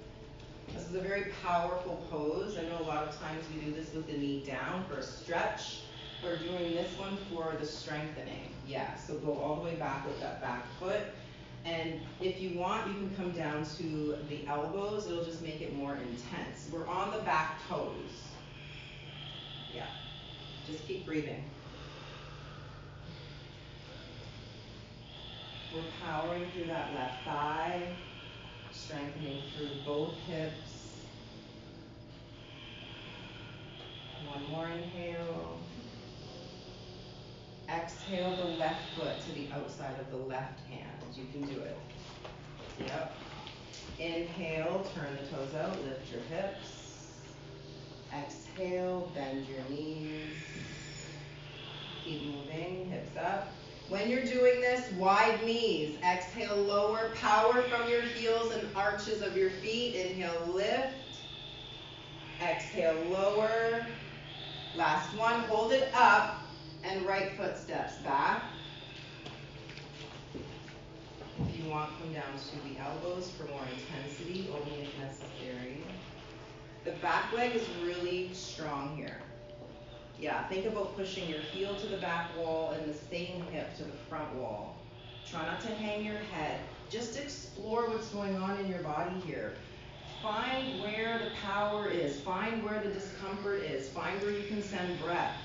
This 0.74 0.88
is 0.88 0.94
a 0.94 1.00
very 1.00 1.32
powerful 1.42 2.04
pose. 2.10 2.56
I 2.58 2.62
know 2.62 2.80
a 2.80 2.88
lot 2.88 3.08
of 3.08 3.18
times 3.20 3.44
we 3.54 3.62
do 3.62 3.72
this 3.72 3.92
with 3.92 4.06
the 4.06 4.16
knee 4.16 4.44
down 4.46 4.84
for 4.88 4.98
a 4.98 5.02
stretch. 5.02 5.80
We're 6.22 6.38
doing 6.38 6.74
this 6.74 6.96
one 6.98 7.18
for 7.30 7.56
the 7.58 7.66
strengthening. 7.66 8.50
Yeah, 8.66 8.94
so 8.96 9.14
go 9.18 9.34
all 9.34 9.56
the 9.56 9.62
way 9.62 9.74
back 9.74 10.06
with 10.06 10.20
that 10.20 10.40
back 10.40 10.64
foot. 10.78 11.00
And 11.64 12.00
if 12.20 12.40
you 12.40 12.58
want, 12.58 12.86
you 12.88 12.94
can 12.94 13.14
come 13.16 13.30
down 13.32 13.64
to 13.78 14.16
the 14.28 14.46
elbows. 14.46 15.06
It'll 15.06 15.24
just 15.24 15.42
make 15.42 15.60
it 15.60 15.74
more 15.74 15.94
intense. 15.94 16.68
We're 16.72 16.86
on 16.86 17.12
the 17.12 17.22
back 17.22 17.58
toes. 17.68 17.92
Yeah. 19.74 19.86
Just 20.66 20.86
keep 20.86 21.04
breathing. 21.04 21.42
We're 25.74 25.82
powering 26.04 26.44
through 26.52 26.66
that 26.66 26.94
left 26.94 27.24
thigh, 27.24 27.96
strengthening 28.70 29.42
through 29.56 29.70
both 29.86 30.14
hips. 30.28 31.06
One 34.26 34.50
more 34.50 34.68
inhale. 34.68 35.58
Exhale 37.68 38.36
the 38.36 38.44
left 38.58 38.82
foot 38.96 39.20
to 39.26 39.32
the 39.32 39.48
outside 39.52 39.98
of 39.98 40.10
the 40.10 40.18
left 40.28 40.60
hand. 40.66 40.90
You 41.14 41.24
can 41.32 41.54
do 41.54 41.60
it. 41.60 41.76
Yep. 42.80 43.16
Inhale, 43.98 44.86
turn 44.94 45.16
the 45.20 45.36
toes 45.36 45.54
out, 45.54 45.82
lift 45.84 46.12
your 46.12 46.22
hips. 46.22 47.14
Exhale, 48.12 48.41
bend 48.56 49.46
your 49.48 49.68
knees. 49.70 50.36
Keep 52.04 52.34
moving, 52.34 52.90
hips 52.90 53.16
up. 53.16 53.48
When 53.88 54.08
you're 54.08 54.24
doing 54.24 54.60
this, 54.60 54.90
wide 54.92 55.44
knees. 55.44 55.98
Exhale, 56.02 56.56
lower. 56.56 57.12
Power 57.16 57.62
from 57.62 57.88
your 57.88 58.02
heels 58.02 58.52
and 58.54 58.66
arches 58.74 59.22
of 59.22 59.36
your 59.36 59.50
feet. 59.50 59.94
Inhale, 59.94 60.50
lift. 60.52 60.94
Exhale, 62.42 63.00
lower. 63.10 63.86
Last 64.76 65.16
one, 65.16 65.40
hold 65.40 65.72
it 65.72 65.90
up 65.94 66.40
and 66.84 67.04
right 67.06 67.32
foot 67.36 67.56
steps 67.56 67.96
back. 67.98 68.42
If 71.48 71.64
you 71.64 71.70
want, 71.70 71.90
come 71.98 72.12
down 72.12 72.24
to 72.24 72.68
the 72.68 72.80
elbows 72.80 73.30
for 73.30 73.44
more 73.44 73.60
intensity. 73.76 74.48
The 76.84 76.90
back 76.92 77.32
leg 77.32 77.54
is 77.54 77.68
really 77.84 78.30
strong 78.32 78.96
here. 78.96 79.18
Yeah, 80.18 80.46
think 80.48 80.66
about 80.66 80.96
pushing 80.96 81.28
your 81.28 81.38
heel 81.38 81.76
to 81.76 81.86
the 81.86 81.98
back 81.98 82.36
wall 82.36 82.72
and 82.72 82.92
the 82.92 82.96
same 82.96 83.42
hip 83.52 83.76
to 83.76 83.84
the 83.84 83.96
front 84.08 84.34
wall. 84.34 84.76
Try 85.30 85.46
not 85.46 85.60
to 85.60 85.68
hang 85.68 86.04
your 86.04 86.18
head. 86.18 86.60
Just 86.90 87.18
explore 87.18 87.88
what's 87.88 88.08
going 88.08 88.36
on 88.36 88.58
in 88.58 88.68
your 88.68 88.82
body 88.82 89.20
here. 89.20 89.54
Find 90.22 90.82
where 90.82 91.18
the 91.18 91.30
power 91.44 91.88
is. 91.88 92.20
Find 92.20 92.64
where 92.64 92.80
the 92.82 92.90
discomfort 92.90 93.62
is. 93.62 93.88
Find 93.88 94.20
where 94.20 94.32
you 94.32 94.46
can 94.48 94.62
send 94.62 95.00
breath. 95.00 95.36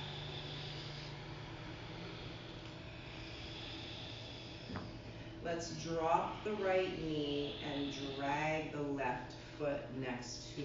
Let's 5.45 5.71
drop 5.83 6.43
the 6.43 6.53
right 6.53 7.01
knee 7.01 7.55
and 7.73 7.93
drag 8.17 8.71
the 8.71 8.81
left 8.81 9.36
foot 9.57 9.79
next 9.99 10.55
to 10.55 10.61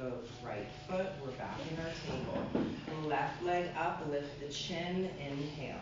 the 0.00 0.12
right 0.44 0.66
foot. 0.88 1.06
We're 1.22 1.30
back 1.32 1.58
in 1.70 1.78
our 1.84 1.92
table. 2.06 3.08
Left 3.08 3.42
leg 3.44 3.66
up, 3.78 4.04
lift 4.10 4.40
the 4.40 4.52
chin, 4.52 5.10
inhale. 5.20 5.76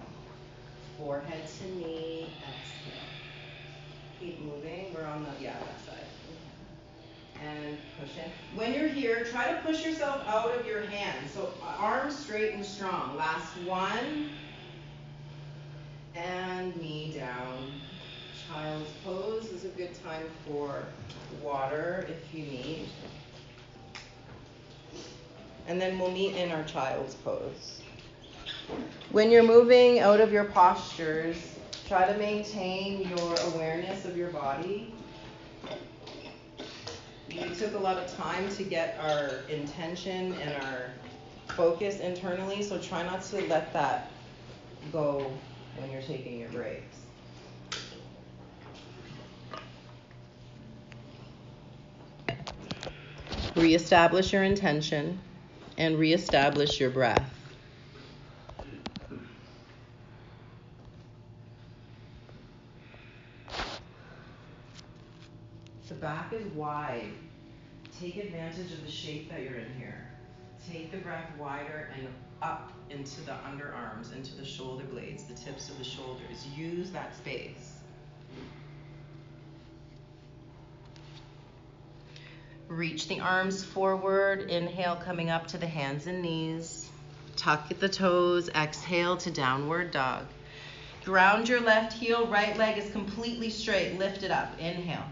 Forehead 0.99 1.43
to 1.59 1.77
knee, 1.77 2.29
exhale. 2.39 3.01
Keep 4.21 4.41
moving. 4.43 4.95
We're 4.95 5.07
on 5.07 5.25
the, 5.25 5.43
yeah, 5.43 5.55
that 5.59 5.81
side. 5.87 6.05
And 7.43 7.79
push 7.99 8.11
in. 8.19 8.31
When 8.59 8.75
you're 8.75 8.89
here, 8.89 9.25
try 9.25 9.53
to 9.53 9.61
push 9.63 9.85
yourself 9.85 10.23
out 10.27 10.55
of 10.55 10.67
your 10.67 10.83
hands. 10.83 11.31
So 11.33 11.55
arms 11.65 12.19
straight 12.19 12.53
and 12.53 12.65
strong. 12.65 13.17
Last 13.17 13.57
one. 13.65 14.29
And 16.15 16.77
knee 16.77 17.15
down 17.17 17.73
child's 18.53 18.91
pose 19.05 19.45
is 19.47 19.65
a 19.65 19.69
good 19.69 19.95
time 20.03 20.27
for 20.47 20.83
water 21.43 22.07
if 22.09 22.35
you 22.35 22.45
need. 22.45 22.89
And 25.69 25.81
then 25.81 25.99
we'll 25.99 26.11
meet 26.11 26.35
in 26.35 26.51
our 26.51 26.65
child's 26.65 27.15
pose. 27.15 27.83
When 29.13 29.31
you're 29.31 29.45
moving 29.45 30.01
out 30.01 30.21
of 30.21 30.33
your 30.33 30.45
postures, 30.45 31.37
try 31.87 32.11
to 32.11 32.19
maintain 32.19 33.09
your 33.09 33.37
awareness 33.53 34.05
of 34.05 34.17
your 34.17 34.31
body. 34.31 34.95
We 37.29 37.55
took 37.55 37.75
a 37.75 37.79
lot 37.79 37.99
of 37.99 38.13
time 38.17 38.49
to 38.51 38.65
get 38.65 38.99
our 39.01 39.31
intention 39.49 40.33
and 40.35 40.63
our 40.65 40.91
focus 41.55 42.01
internally, 42.01 42.63
so 42.63 42.79
try 42.79 43.05
not 43.05 43.23
to 43.23 43.41
let 43.47 43.73
that 43.73 44.11
go 44.93 45.31
when 45.79 45.91
you're 45.91 46.03
taking 46.03 46.41
your 46.41 46.49
breaks. 46.51 47.00
Reestablish 53.61 54.33
your 54.33 54.43
intention 54.43 55.19
and 55.77 55.99
reestablish 55.99 56.81
your 56.81 56.89
breath. 56.89 57.31
The 65.89 65.95
back 65.97 66.33
is 66.33 66.47
wide. 66.55 67.11
Take 68.01 68.17
advantage 68.17 68.73
of 68.73 68.83
the 68.83 68.91
shape 68.91 69.29
that 69.29 69.43
you're 69.43 69.59
in 69.59 69.75
here. 69.79 70.09
Take 70.73 70.91
the 70.91 70.97
breath 70.97 71.31
wider 71.39 71.91
and 71.99 72.09
up 72.41 72.73
into 72.89 73.21
the 73.21 73.33
underarms, 73.33 74.17
into 74.17 74.35
the 74.37 74.45
shoulder 74.45 74.85
blades, 74.85 75.25
the 75.25 75.35
tips 75.35 75.69
of 75.69 75.77
the 75.77 75.85
shoulders. 75.85 76.47
Use 76.57 76.91
that 76.93 77.15
space. 77.15 77.80
Reach 82.71 83.09
the 83.09 83.19
arms 83.19 83.65
forward. 83.65 84.49
Inhale, 84.49 84.95
coming 84.95 85.29
up 85.29 85.49
to 85.49 85.59
the 85.59 85.67
hands 85.67 86.07
and 86.07 86.23
knees. 86.23 86.89
Tuck 87.35 87.67
at 87.69 87.81
the 87.81 87.89
toes. 87.89 88.49
Exhale 88.51 89.17
to 89.17 89.31
downward 89.33 89.91
dog. 89.91 90.25
Ground 91.05 91.49
your 91.49 91.61
left 91.61 91.93
heel. 91.93 92.29
Right 92.29 92.57
leg 92.57 92.79
is 92.79 92.89
completely 92.93 93.51
straight. 93.51 93.99
Lift 93.99 94.23
it 94.23 94.31
up. 94.31 94.57
Inhale. 94.61 95.03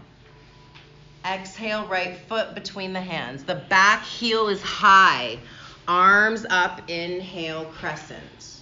Exhale, 1.25 1.85
right 1.87 2.17
foot 2.17 2.55
between 2.55 2.93
the 2.93 3.01
hands. 3.01 3.43
The 3.43 3.55
back 3.55 4.05
heel 4.05 4.47
is 4.47 4.61
high. 4.61 5.37
Arms 5.85 6.45
up. 6.49 6.89
Inhale, 6.89 7.65
crescent. 7.65 8.58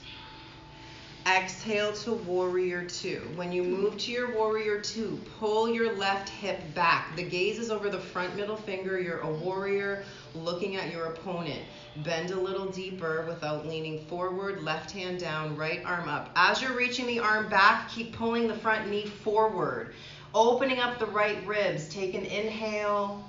Exhale 1.28 1.92
to 1.92 2.14
warrior 2.14 2.86
two. 2.86 3.22
When 3.36 3.52
you 3.52 3.62
move 3.62 3.98
to 3.98 4.12
your 4.12 4.34
warrior 4.34 4.80
two, 4.80 5.20
pull 5.40 5.68
your 5.70 5.94
left 5.98 6.30
hip 6.30 6.62
back. 6.74 7.18
The 7.18 7.24
gaze 7.24 7.60
is 7.60 7.70
over 7.70 7.90
the 7.90 8.00
front 8.00 8.38
middle 8.38 8.56
finger. 8.56 8.98
You're 8.98 9.20
a 9.20 9.30
warrior 9.30 10.06
looking 10.34 10.78
at 10.78 10.90
your 10.90 11.08
opponent. 11.08 11.62
Bend 11.98 12.32
a 12.32 12.40
little 12.40 12.68
deeper 12.68 13.26
without 13.28 13.68
leaning 13.68 14.06
forward. 14.06 14.64
Left 14.64 14.90
hand 14.92 15.20
down, 15.20 15.58
right 15.58 15.84
arm 15.84 16.08
up. 16.08 16.32
As 16.38 16.62
you're 16.62 16.78
reaching 16.78 17.08
the 17.08 17.20
arm 17.20 17.50
back, 17.50 17.90
keep 17.90 18.14
pulling 18.14 18.48
the 18.48 18.56
front 18.56 18.90
knee 18.90 19.08
forward. 19.08 19.94
Opening 20.34 20.80
up 20.80 20.98
the 20.98 21.08
right 21.08 21.46
ribs. 21.46 21.90
Take 21.90 22.14
an 22.14 22.24
inhale. 22.24 23.22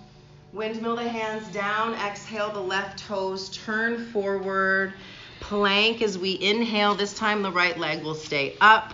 Windmill 0.53 0.95
the 0.95 1.09
hands 1.09 1.49
down. 1.49 1.95
Exhale 1.95 2.53
the 2.53 2.61
left 2.61 3.01
toes. 3.01 3.51
Turn 3.51 4.07
forward 4.13 4.93
plank 5.49 6.03
as 6.03 6.19
we 6.19 6.39
inhale. 6.39 6.95
This 6.95 7.15
time 7.15 7.41
the 7.41 7.51
right 7.51 7.79
leg 7.79 8.03
will 8.03 8.15
stay 8.15 8.55
up. 8.61 8.93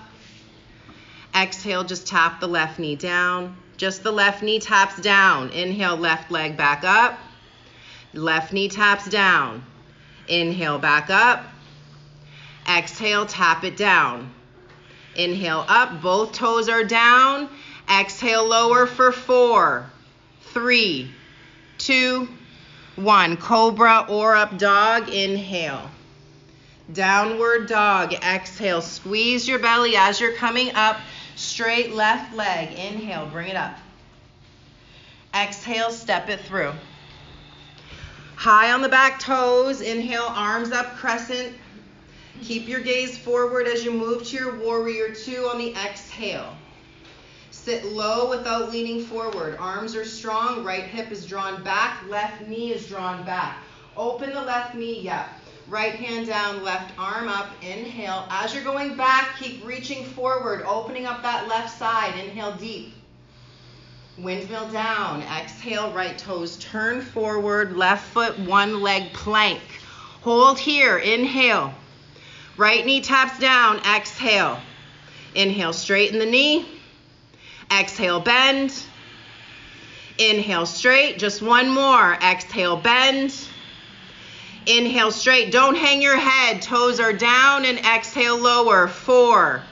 Exhale, 1.35 1.83
just 1.83 2.07
tap 2.07 2.39
the 2.39 2.47
left 2.47 2.79
knee 2.79 2.95
down. 2.95 3.57
Just 3.77 4.05
the 4.05 4.13
left 4.13 4.41
knee 4.41 4.61
taps 4.61 5.01
down. 5.01 5.51
Inhale, 5.51 5.97
left 5.97 6.31
leg 6.31 6.57
back 6.57 6.85
up. 6.85 7.19
Left 8.13 8.53
knee 8.53 8.69
taps 8.69 9.09
down. 9.09 9.65
Inhale, 10.29 10.79
back 10.79 11.11
up. 11.11 11.45
Exhale, 12.69 13.27
tap 13.27 13.65
it 13.65 13.77
down. 13.77 14.33
Inhale 15.17 15.65
up, 15.67 16.01
both 16.03 16.33
toes 16.35 16.69
are 16.69 16.85
down. 16.85 17.49
Exhale, 17.91 18.47
lower 18.47 18.87
for 18.87 19.11
four, 19.11 19.91
three, 20.53 21.11
two, 21.79 22.29
one. 22.95 23.37
Cobra 23.37 24.07
or 24.09 24.37
up 24.37 24.57
dog, 24.57 25.09
inhale. 25.09 25.91
Downward 26.93 27.67
dog, 27.67 28.13
exhale. 28.13 28.83
Squeeze 28.83 29.49
your 29.49 29.59
belly 29.59 29.97
as 29.97 30.21
you're 30.21 30.35
coming 30.35 30.75
up. 30.75 30.99
Straight 31.35 31.93
left 31.93 32.35
leg, 32.35 32.73
inhale, 32.73 33.27
bring 33.27 33.49
it 33.49 33.57
up. 33.57 33.79
Exhale, 35.35 35.91
step 35.91 36.29
it 36.29 36.41
through. 36.41 36.73
High 38.37 38.73
on 38.73 38.83
the 38.83 38.89
back 38.89 39.19
toes, 39.19 39.81
inhale, 39.81 40.27
arms 40.29 40.73
up, 40.73 40.97
crescent. 40.97 41.57
Keep 42.43 42.69
your 42.69 42.81
gaze 42.81 43.17
forward 43.17 43.67
as 43.67 43.85
you 43.85 43.91
move 43.91 44.25
to 44.25 44.37
your 44.37 44.59
warrior 44.59 45.15
two 45.15 45.49
on 45.51 45.57
the 45.57 45.75
exhale. 45.75 46.55
Sit 47.51 47.87
low 47.87 48.29
without 48.29 48.71
leaning 48.71 49.03
forward. 49.07 49.57
Arms 49.59 49.95
are 49.95 50.05
strong, 50.05 50.63
right 50.63 50.85
hip 50.85 51.11
is 51.11 51.25
drawn 51.25 51.65
back, 51.65 52.05
left 52.11 52.47
knee 52.47 52.73
is 52.73 52.87
drawn 52.87 53.25
back. 53.25 53.59
Open 53.97 54.31
the 54.31 54.43
left 54.43 54.75
knee, 54.75 55.01
yep. 55.01 55.29
Right 55.69 55.95
hand 55.95 56.27
down, 56.27 56.63
left 56.63 56.93
arm 56.99 57.29
up, 57.29 57.49
inhale. 57.63 58.27
As 58.29 58.55
you're 58.55 58.65
going 58.65 58.97
back, 58.97 59.39
keep 59.39 59.65
reaching 59.65 60.05
forward, 60.05 60.63
opening 60.67 61.07
up 61.07 61.23
that 61.23 61.49
left 61.49 61.79
side. 61.79 62.19
Inhale 62.19 62.55
deep. 62.57 62.93
Windmill 64.19 64.69
down. 64.69 65.23
Exhale, 65.23 65.91
right 65.93 66.17
toes 66.19 66.59
turn 66.59 67.01
forward, 67.01 67.77
left 67.77 68.07
foot, 68.09 68.39
one 68.39 68.81
leg 68.83 69.13
plank. 69.15 69.61
Hold 70.21 70.59
here. 70.59 70.99
Inhale. 70.99 71.75
Right 72.57 72.85
knee 72.85 73.01
taps 73.01 73.39
down. 73.39 73.79
Exhale. 73.79 74.61
Inhale, 75.35 75.73
straighten 75.73 76.19
the 76.19 76.27
knee. 76.27 76.67
Exhale, 77.71 78.21
bend. 78.21 78.73
Inhale, 80.19 80.67
straight. 80.67 81.19
Just 81.19 81.43
one 81.43 81.69
more. 81.69 82.15
Exhale, 82.15 82.77
bend. 82.77 83.35
Inhale, 84.67 85.11
straight. 85.11 85.53
Don't 85.53 85.77
hang 85.77 86.01
your 86.03 86.17
head. 86.17 86.63
Toes 86.63 87.01
are 87.01 87.13
down 87.13 87.65
and 87.65 87.79
exhale, 87.79 88.39
lower. 88.39 88.89
Four, 88.89 89.63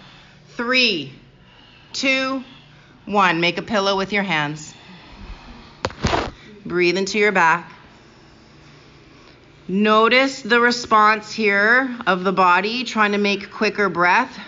three, 0.56 1.12
two, 1.92 2.44
one. 3.06 3.40
Make 3.40 3.58
a 3.58 3.62
pillow 3.62 3.96
with 3.96 4.12
your 4.12 4.22
hands. 4.22 4.74
Breathe 6.64 6.96
into 6.96 7.18
your 7.18 7.32
back. 7.32 7.72
Notice 9.68 10.42
the 10.42 10.60
response 10.60 11.32
here 11.32 11.96
of 12.06 12.24
the 12.24 12.32
body 12.32 12.84
trying 12.84 13.12
to 13.12 13.18
make 13.18 13.50
quicker 13.50 13.88
breath. 13.88 14.38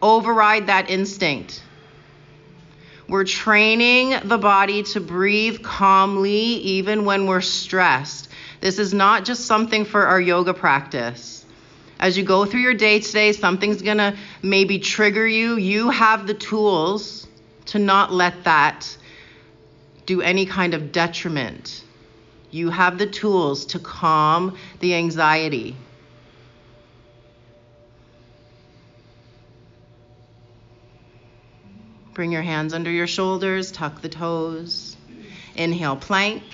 Override 0.00 0.68
that 0.68 0.90
instinct. 0.90 1.62
We're 3.08 3.24
training 3.24 4.14
the 4.24 4.38
body 4.38 4.84
to 4.84 5.00
breathe 5.00 5.62
calmly 5.62 6.30
even 6.30 7.04
when 7.04 7.26
we're 7.26 7.40
stressed. 7.40 8.28
This 8.62 8.78
is 8.78 8.94
not 8.94 9.24
just 9.24 9.46
something 9.46 9.84
for 9.84 10.06
our 10.06 10.20
yoga 10.20 10.54
practice. 10.54 11.44
As 11.98 12.16
you 12.16 12.22
go 12.22 12.44
through 12.44 12.60
your 12.60 12.74
day 12.74 13.00
today, 13.00 13.32
something's 13.32 13.82
going 13.82 13.98
to 13.98 14.16
maybe 14.40 14.78
trigger 14.78 15.26
you. 15.26 15.56
You 15.56 15.90
have 15.90 16.28
the 16.28 16.34
tools 16.34 17.26
to 17.66 17.80
not 17.80 18.12
let 18.12 18.44
that 18.44 18.96
do 20.06 20.20
any 20.20 20.46
kind 20.46 20.74
of 20.74 20.92
detriment. 20.92 21.82
You 22.52 22.70
have 22.70 22.98
the 22.98 23.06
tools 23.06 23.66
to 23.66 23.80
calm 23.80 24.56
the 24.78 24.94
anxiety. 24.94 25.74
Bring 32.14 32.30
your 32.30 32.42
hands 32.42 32.74
under 32.74 32.92
your 32.92 33.08
shoulders, 33.08 33.72
tuck 33.72 34.02
the 34.02 34.08
toes. 34.08 34.96
Inhale, 35.56 35.96
plank. 35.96 36.44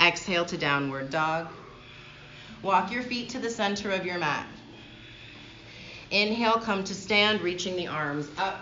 Exhale 0.00 0.44
to 0.46 0.56
downward 0.56 1.10
dog. 1.10 1.48
Walk 2.62 2.92
your 2.92 3.02
feet 3.02 3.30
to 3.30 3.38
the 3.38 3.50
center 3.50 3.90
of 3.90 4.04
your 4.06 4.18
mat. 4.18 4.46
Inhale, 6.10 6.60
come 6.60 6.84
to 6.84 6.94
stand, 6.94 7.40
reaching 7.40 7.76
the 7.76 7.86
arms 7.86 8.28
up. 8.38 8.60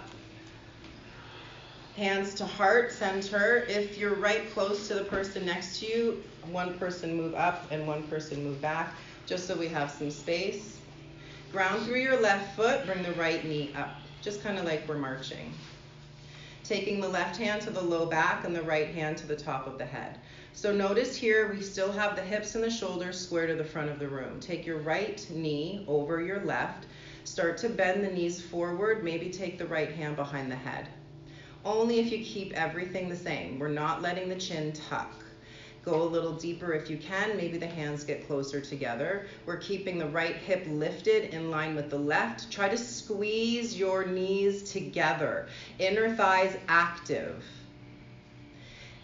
Hands 1.97 2.35
to 2.35 2.45
heart 2.45 2.93
center. 2.93 3.65
If 3.69 3.97
you're 3.97 4.15
right 4.17 4.51
close 4.53 4.89
to 4.89 4.95
the 4.95 5.05
person 5.05 5.47
next 5.47 5.81
to 5.81 5.87
you, 5.87 6.25
one 6.51 6.79
person 6.79 7.17
move 7.17 7.35
up 7.35 7.71
and 7.71 7.87
one 7.87 8.03
person 8.05 8.43
move 8.45 8.61
back, 8.61 8.93
just 9.27 9.47
so 9.47 9.57
we 9.57 9.69
have 9.69 9.91
some 9.91 10.11
space. 10.11 10.79
Ground 11.53 11.85
through 11.85 12.01
your 12.01 12.21
left 12.21 12.57
foot, 12.57 12.85
bring 12.85 13.03
the 13.03 13.13
right 13.13 13.45
knee 13.45 13.73
up, 13.77 13.97
just 14.21 14.43
kind 14.43 14.59
of 14.59 14.65
like 14.65 14.87
we're 14.89 14.99
marching. 14.99 15.53
Taking 16.65 17.01
the 17.01 17.09
left 17.09 17.37
hand 17.37 17.63
to 17.63 17.71
the 17.71 17.81
low 17.81 18.07
back 18.07 18.45
and 18.45 18.55
the 18.55 18.63
right 18.63 18.89
hand 18.89 19.17
to 19.19 19.27
the 19.27 19.37
top 19.37 19.67
of 19.67 19.79
the 19.79 19.87
head. 19.87 20.19
So 20.57 20.75
notice 20.75 21.15
here 21.15 21.53
we 21.53 21.63
still 21.63 21.93
have 21.93 22.17
the 22.17 22.23
hips 22.23 22.57
and 22.57 22.65
the 22.65 22.71
shoulders 22.71 23.21
square 23.21 23.47
to 23.47 23.55
the 23.55 23.63
front 23.63 23.91
of 23.91 24.01
the 24.01 24.09
room. 24.09 24.41
Take 24.41 24.67
your 24.67 24.79
right 24.79 25.25
knee 25.31 25.85
over 25.87 26.21
your 26.21 26.45
left. 26.45 26.87
Start 27.23 27.59
to 27.59 27.69
bend 27.69 28.03
the 28.03 28.11
knees 28.11 28.43
forward. 28.43 29.05
Maybe 29.05 29.31
take 29.31 29.59
the 29.59 29.67
right 29.67 29.93
hand 29.93 30.17
behind 30.17 30.51
the 30.51 30.57
head 30.57 30.89
only 31.67 31.99
if 31.99 32.13
you 32.13 32.25
keep 32.25 32.53
everything 32.55 33.09
the 33.09 33.17
same. 33.17 33.59
We're 33.59 33.69
not 33.69 34.01
letting 34.01 34.29
the 34.29 34.37
chin 34.37 34.73
tuck. 34.73 35.13
Go 35.85 36.03
a 36.03 36.05
little 36.05 36.33
deeper 36.33 36.73
if 36.73 36.89
you 36.89 36.97
can. 36.97 37.37
Maybe 37.37 37.59
the 37.59 37.67
hands 37.67 38.05
get 38.05 38.27
closer 38.27 38.61
together. 38.61 39.27
We're 39.45 39.59
keeping 39.59 39.99
the 39.99 40.09
right 40.09 40.37
hip 40.37 40.65
lifted 40.69 41.35
in 41.35 41.51
line 41.51 41.75
with 41.77 41.91
the 41.91 41.99
left. 41.99 42.51
Try 42.51 42.69
to 42.69 42.79
squeeze 42.79 43.77
your 43.77 44.07
knees 44.07 44.71
together. 44.71 45.49
Inner 45.79 46.15
thighs 46.15 46.57
active. 46.69 47.45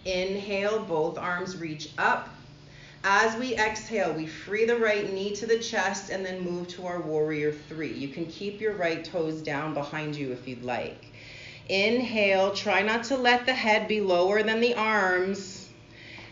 Inhale, 0.05 0.81
both 0.81 1.19
arms 1.19 1.57
reach 1.57 1.91
up. 1.97 2.29
As 3.05 3.37
we 3.37 3.55
exhale, 3.57 4.13
we 4.13 4.27
free 4.27 4.65
the 4.65 4.77
right 4.77 5.13
knee 5.13 5.35
to 5.37 5.47
the 5.47 5.59
chest 5.59 6.11
and 6.11 6.25
then 6.25 6.41
move 6.41 6.69
to 6.69 6.87
our 6.87 7.01
warrior 7.01 7.53
three. 7.53 7.93
You 7.93 8.09
can 8.09 8.27
keep 8.27 8.61
your 8.61 8.75
right 8.75 9.05
toes 9.05 9.41
down 9.43 9.75
behind 9.75 10.15
you 10.15 10.33
if 10.33 10.47
you'd 10.47 10.65
like. 10.65 11.07
Inhale, 11.69 12.53
try 12.53 12.83
not 12.83 13.05
to 13.05 13.17
let 13.17 13.47
the 13.47 13.55
head 13.55 13.89
be 13.89 14.01
lower 14.01 14.43
than 14.43 14.61
the 14.61 14.75
arms. 14.75 15.69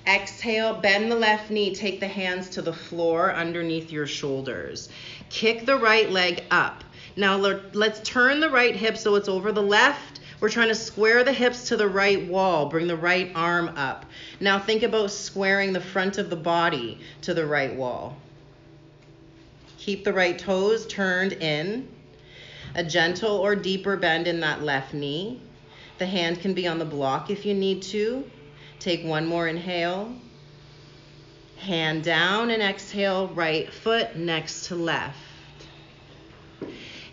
Exhale, 0.06 0.74
bend 0.74 1.10
the 1.10 1.16
left 1.16 1.50
knee, 1.50 1.74
take 1.74 2.00
the 2.00 2.08
hands 2.08 2.48
to 2.50 2.62
the 2.62 2.72
floor 2.72 3.32
underneath 3.32 3.90
your 3.90 4.06
shoulders. 4.06 4.88
Kick 5.28 5.66
the 5.66 5.76
right 5.76 6.10
leg 6.10 6.44
up. 6.50 6.82
Now 7.16 7.36
let's 7.36 8.00
turn 8.08 8.40
the 8.40 8.50
right 8.50 8.74
hip 8.74 8.96
so 8.96 9.16
it's 9.16 9.28
over 9.28 9.52
the 9.52 9.62
left. 9.62 10.19
We're 10.40 10.48
trying 10.48 10.68
to 10.68 10.74
square 10.74 11.22
the 11.22 11.32
hips 11.32 11.68
to 11.68 11.76
the 11.76 11.88
right 11.88 12.26
wall, 12.26 12.66
bring 12.66 12.86
the 12.86 12.96
right 12.96 13.30
arm 13.34 13.74
up. 13.76 14.06
Now 14.40 14.58
think 14.58 14.82
about 14.82 15.10
squaring 15.10 15.72
the 15.72 15.80
front 15.80 16.16
of 16.16 16.30
the 16.30 16.36
body 16.36 16.98
to 17.22 17.34
the 17.34 17.44
right 17.44 17.74
wall. 17.74 18.16
Keep 19.78 20.04
the 20.04 20.12
right 20.12 20.38
toes 20.38 20.86
turned 20.86 21.34
in 21.34 21.88
a 22.74 22.84
gentle 22.84 23.36
or 23.36 23.54
deeper 23.56 23.96
bend 23.96 24.26
in 24.26 24.40
that 24.40 24.62
left 24.62 24.94
knee. 24.94 25.40
The 25.98 26.06
hand 26.06 26.40
can 26.40 26.54
be 26.54 26.66
on 26.66 26.78
the 26.78 26.84
block 26.84 27.30
if 27.30 27.44
you 27.44 27.54
need 27.54 27.82
to. 27.82 28.28
Take 28.78 29.04
one 29.04 29.26
more 29.26 29.48
inhale. 29.48 30.14
Hand 31.58 32.02
down 32.02 32.50
and 32.50 32.62
exhale, 32.62 33.28
right 33.28 33.70
foot 33.70 34.16
next 34.16 34.66
to 34.68 34.74
left. 34.74 35.18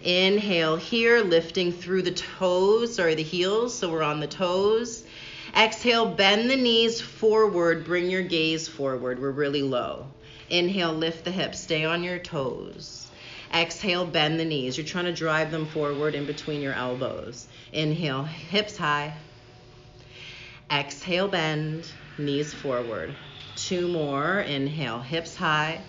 Inhale 0.07 0.77
here, 0.77 1.19
lifting 1.19 1.73
through 1.73 2.03
the 2.03 2.11
toes, 2.11 2.95
sorry, 2.95 3.15
the 3.15 3.23
heels, 3.23 3.77
so 3.77 3.91
we're 3.91 4.03
on 4.03 4.21
the 4.21 4.27
toes. 4.27 5.03
Exhale, 5.53 6.05
bend 6.05 6.49
the 6.49 6.55
knees 6.55 7.01
forward, 7.01 7.83
bring 7.83 8.09
your 8.09 8.21
gaze 8.21 8.69
forward. 8.69 9.19
We're 9.19 9.31
really 9.31 9.63
low. 9.63 10.07
Inhale, 10.49 10.93
lift 10.93 11.25
the 11.25 11.31
hips, 11.31 11.59
stay 11.59 11.83
on 11.83 12.05
your 12.05 12.19
toes. 12.19 13.09
Exhale, 13.53 14.05
bend 14.05 14.39
the 14.39 14.45
knees. 14.45 14.77
You're 14.77 14.87
trying 14.87 15.05
to 15.05 15.13
drive 15.13 15.51
them 15.51 15.65
forward 15.65 16.15
in 16.15 16.25
between 16.25 16.61
your 16.61 16.73
elbows. 16.73 17.45
Inhale, 17.73 18.23
hips 18.23 18.77
high. 18.77 19.13
Exhale, 20.71 21.27
bend, 21.27 21.85
knees 22.17 22.53
forward. 22.53 23.13
Two 23.57 23.89
more. 23.89 24.39
Inhale, 24.39 25.01
hips 25.01 25.35
high. 25.35 25.81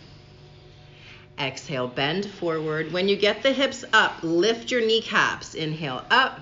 Exhale, 1.39 1.89
bend 1.89 2.27
forward. 2.27 2.93
When 2.93 3.09
you 3.09 3.17
get 3.17 3.43
the 3.43 3.53
hips 3.53 3.85
up, 3.93 4.23
lift 4.23 4.71
your 4.71 4.85
kneecaps. 4.85 5.55
Inhale, 5.55 6.05
up. 6.11 6.41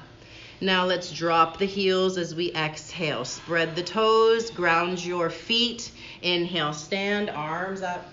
Now 0.61 0.87
let's 0.87 1.12
drop 1.12 1.59
the 1.59 1.66
heels 1.66 2.16
as 2.16 2.35
we 2.35 2.52
exhale. 2.52 3.24
Spread 3.26 3.76
the 3.76 3.82
toes, 3.82 4.50
ground 4.50 5.04
your 5.04 5.28
feet. 5.28 5.90
Inhale, 6.22 6.72
stand, 6.72 7.28
arms 7.28 7.82
up. 7.82 8.06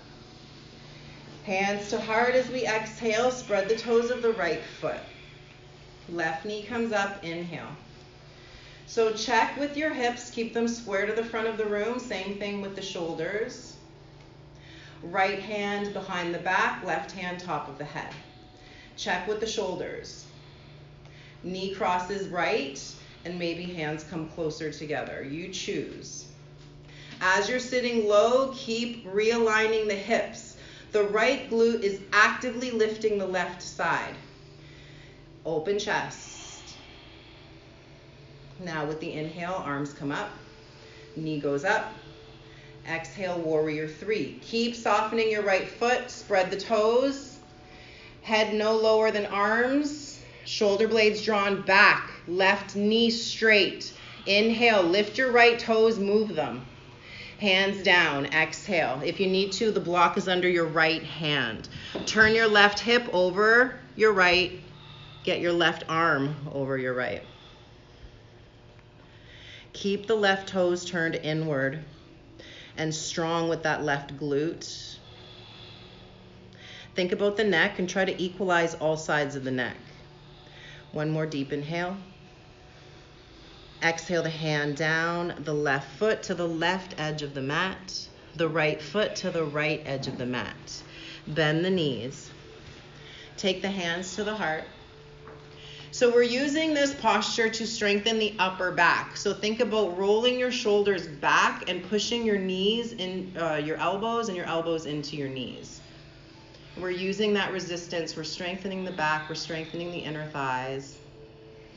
Hands 1.45 1.89
to 1.89 1.99
heart 1.99 2.35
as 2.35 2.49
we 2.49 2.65
exhale, 2.65 3.31
spread 3.31 3.69
the 3.69 3.77
toes 3.77 4.11
of 4.11 4.21
the 4.21 4.33
right 4.33 4.61
foot. 4.81 4.99
Left 6.09 6.45
knee 6.45 6.63
comes 6.63 6.91
up, 6.91 7.23
inhale. 7.23 7.75
So 8.85 9.13
check 9.13 9.57
with 9.57 9.77
your 9.77 9.93
hips, 9.93 10.29
keep 10.29 10.53
them 10.53 10.67
square 10.67 11.05
to 11.05 11.13
the 11.13 11.23
front 11.23 11.47
of 11.47 11.57
the 11.57 11.65
room. 11.65 11.99
Same 11.99 12.37
thing 12.37 12.61
with 12.61 12.75
the 12.75 12.81
shoulders. 12.81 13.72
Right 15.03 15.39
hand 15.39 15.93
behind 15.93 16.33
the 16.33 16.39
back, 16.39 16.83
left 16.83 17.11
hand 17.11 17.39
top 17.39 17.67
of 17.67 17.77
the 17.77 17.83
head. 17.83 18.13
Check 18.95 19.27
with 19.27 19.39
the 19.41 19.47
shoulders. 19.47 20.25
Knee 21.43 21.75
crosses 21.75 22.29
right, 22.29 22.81
and 23.25 23.37
maybe 23.37 23.63
hands 23.63 24.03
come 24.05 24.29
closer 24.29 24.71
together. 24.71 25.21
You 25.21 25.49
choose. 25.49 26.25
As 27.19 27.49
you're 27.49 27.59
sitting 27.59 28.07
low, 28.07 28.53
keep 28.55 29.05
realigning 29.05 29.87
the 29.87 29.95
hips. 29.95 30.57
The 30.93 31.03
right 31.03 31.49
glute 31.49 31.81
is 31.81 31.99
actively 32.11 32.71
lifting 32.71 33.17
the 33.17 33.25
left 33.25 33.61
side. 33.61 34.15
Open 35.45 35.79
chest. 35.79 36.75
Now 38.59 38.85
with 38.85 38.99
the 38.99 39.11
inhale, 39.11 39.61
arms 39.65 39.91
come 39.93 40.11
up, 40.11 40.29
knee 41.15 41.39
goes 41.39 41.65
up. 41.65 41.91
Exhale, 42.87 43.39
warrior 43.39 43.87
three. 43.87 44.39
Keep 44.41 44.75
softening 44.75 45.31
your 45.31 45.43
right 45.43 45.67
foot, 45.67 46.11
spread 46.11 46.51
the 46.51 46.59
toes. 46.59 47.37
Head 48.21 48.53
no 48.53 48.75
lower 48.75 49.11
than 49.11 49.25
arms, 49.25 50.21
shoulder 50.45 50.87
blades 50.87 51.23
drawn 51.23 51.61
back, 51.61 52.11
left 52.27 52.75
knee 52.75 53.09
straight. 53.09 53.93
Inhale, 54.25 54.83
lift 54.83 55.17
your 55.17 55.31
right 55.31 55.59
toes, 55.59 55.99
move 55.99 56.35
them. 56.35 56.65
Hands 57.39 57.81
down, 57.83 58.27
exhale. 58.27 59.01
If 59.03 59.19
you 59.19 59.27
need 59.27 59.51
to, 59.53 59.71
the 59.71 59.79
block 59.79 60.17
is 60.17 60.27
under 60.27 60.47
your 60.47 60.65
right 60.65 61.03
hand. 61.03 61.67
Turn 62.05 62.33
your 62.33 62.47
left 62.47 62.79
hip 62.79 63.07
over 63.11 63.79
your 63.95 64.13
right, 64.13 64.59
Get 65.23 65.39
your 65.39 65.53
left 65.53 65.85
arm 65.87 66.35
over 66.51 66.77
your 66.77 66.93
right. 66.93 67.23
Keep 69.71 70.07
the 70.07 70.15
left 70.15 70.49
toes 70.49 70.83
turned 70.83 71.15
inward 71.15 71.79
and 72.77 72.93
strong 72.93 73.49
with 73.49 73.63
that 73.63 73.83
left 73.83 74.17
glute. 74.17 74.97
Think 76.95 77.11
about 77.11 77.37
the 77.37 77.43
neck 77.43 77.79
and 77.79 77.89
try 77.89 78.05
to 78.05 78.21
equalize 78.21 78.75
all 78.75 78.97
sides 78.97 79.35
of 79.35 79.43
the 79.43 79.51
neck. 79.51 79.77
One 80.91 81.09
more 81.09 81.25
deep 81.25 81.51
inhale. 81.51 81.97
Exhale 83.81 84.23
the 84.23 84.29
hand 84.29 84.77
down, 84.77 85.33
the 85.39 85.53
left 85.53 85.97
foot 85.97 86.23
to 86.23 86.35
the 86.35 86.47
left 86.47 86.93
edge 86.97 87.21
of 87.21 87.33
the 87.33 87.41
mat, 87.41 88.07
the 88.35 88.47
right 88.47 88.81
foot 88.81 89.15
to 89.17 89.31
the 89.31 89.43
right 89.43 89.81
edge 89.85 90.07
of 90.07 90.17
the 90.17 90.25
mat. 90.25 90.83
Bend 91.27 91.65
the 91.65 91.69
knees. 91.69 92.29
Take 93.37 93.61
the 93.61 93.71
hands 93.71 94.15
to 94.15 94.23
the 94.23 94.35
heart. 94.35 94.63
So 95.93 96.09
we're 96.11 96.23
using 96.23 96.73
this 96.73 96.91
posture 96.91 97.49
to 97.49 97.67
strengthen 97.67 98.17
the 98.17 98.33
upper 98.39 98.71
back. 98.71 99.15
So 99.15 99.31
think 99.31 99.59
about 99.59 99.95
rolling 99.95 100.39
your 100.39 100.51
shoulders 100.51 101.05
back 101.05 101.69
and 101.69 101.87
pushing 101.87 102.25
your 102.25 102.39
knees 102.39 102.93
in 102.93 103.31
uh, 103.39 103.61
your 103.63 103.77
elbows 103.77 104.27
and 104.27 104.35
your 104.35 104.47
elbows 104.47 104.87
into 104.87 105.15
your 105.15 105.29
knees. 105.29 105.81
We're 106.77 106.89
using 106.89 107.31
that 107.35 107.51
resistance. 107.51 108.17
We're 108.17 108.23
strengthening 108.23 108.83
the 108.83 108.91
back. 108.91 109.29
We're 109.29 109.35
strengthening 109.35 109.91
the 109.91 109.99
inner 109.99 110.25
thighs. 110.31 110.97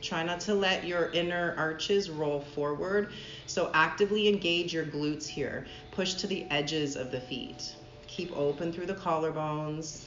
Try 0.01 0.23
not 0.23 0.39
to 0.41 0.55
let 0.55 0.83
your 0.83 1.11
inner 1.11 1.53
arches 1.55 2.09
roll 2.09 2.39
forward. 2.39 3.11
So 3.45 3.69
actively 3.75 4.27
engage 4.29 4.73
your 4.73 4.85
glutes 4.85 5.27
here. 5.27 5.67
Push 5.91 6.15
to 6.15 6.27
the 6.27 6.47
edges 6.49 6.95
of 6.95 7.11
the 7.11 7.21
feet. 7.21 7.75
Keep 8.07 8.35
open 8.35 8.73
through 8.73 8.87
the 8.87 8.95
collarbones. 8.95 10.05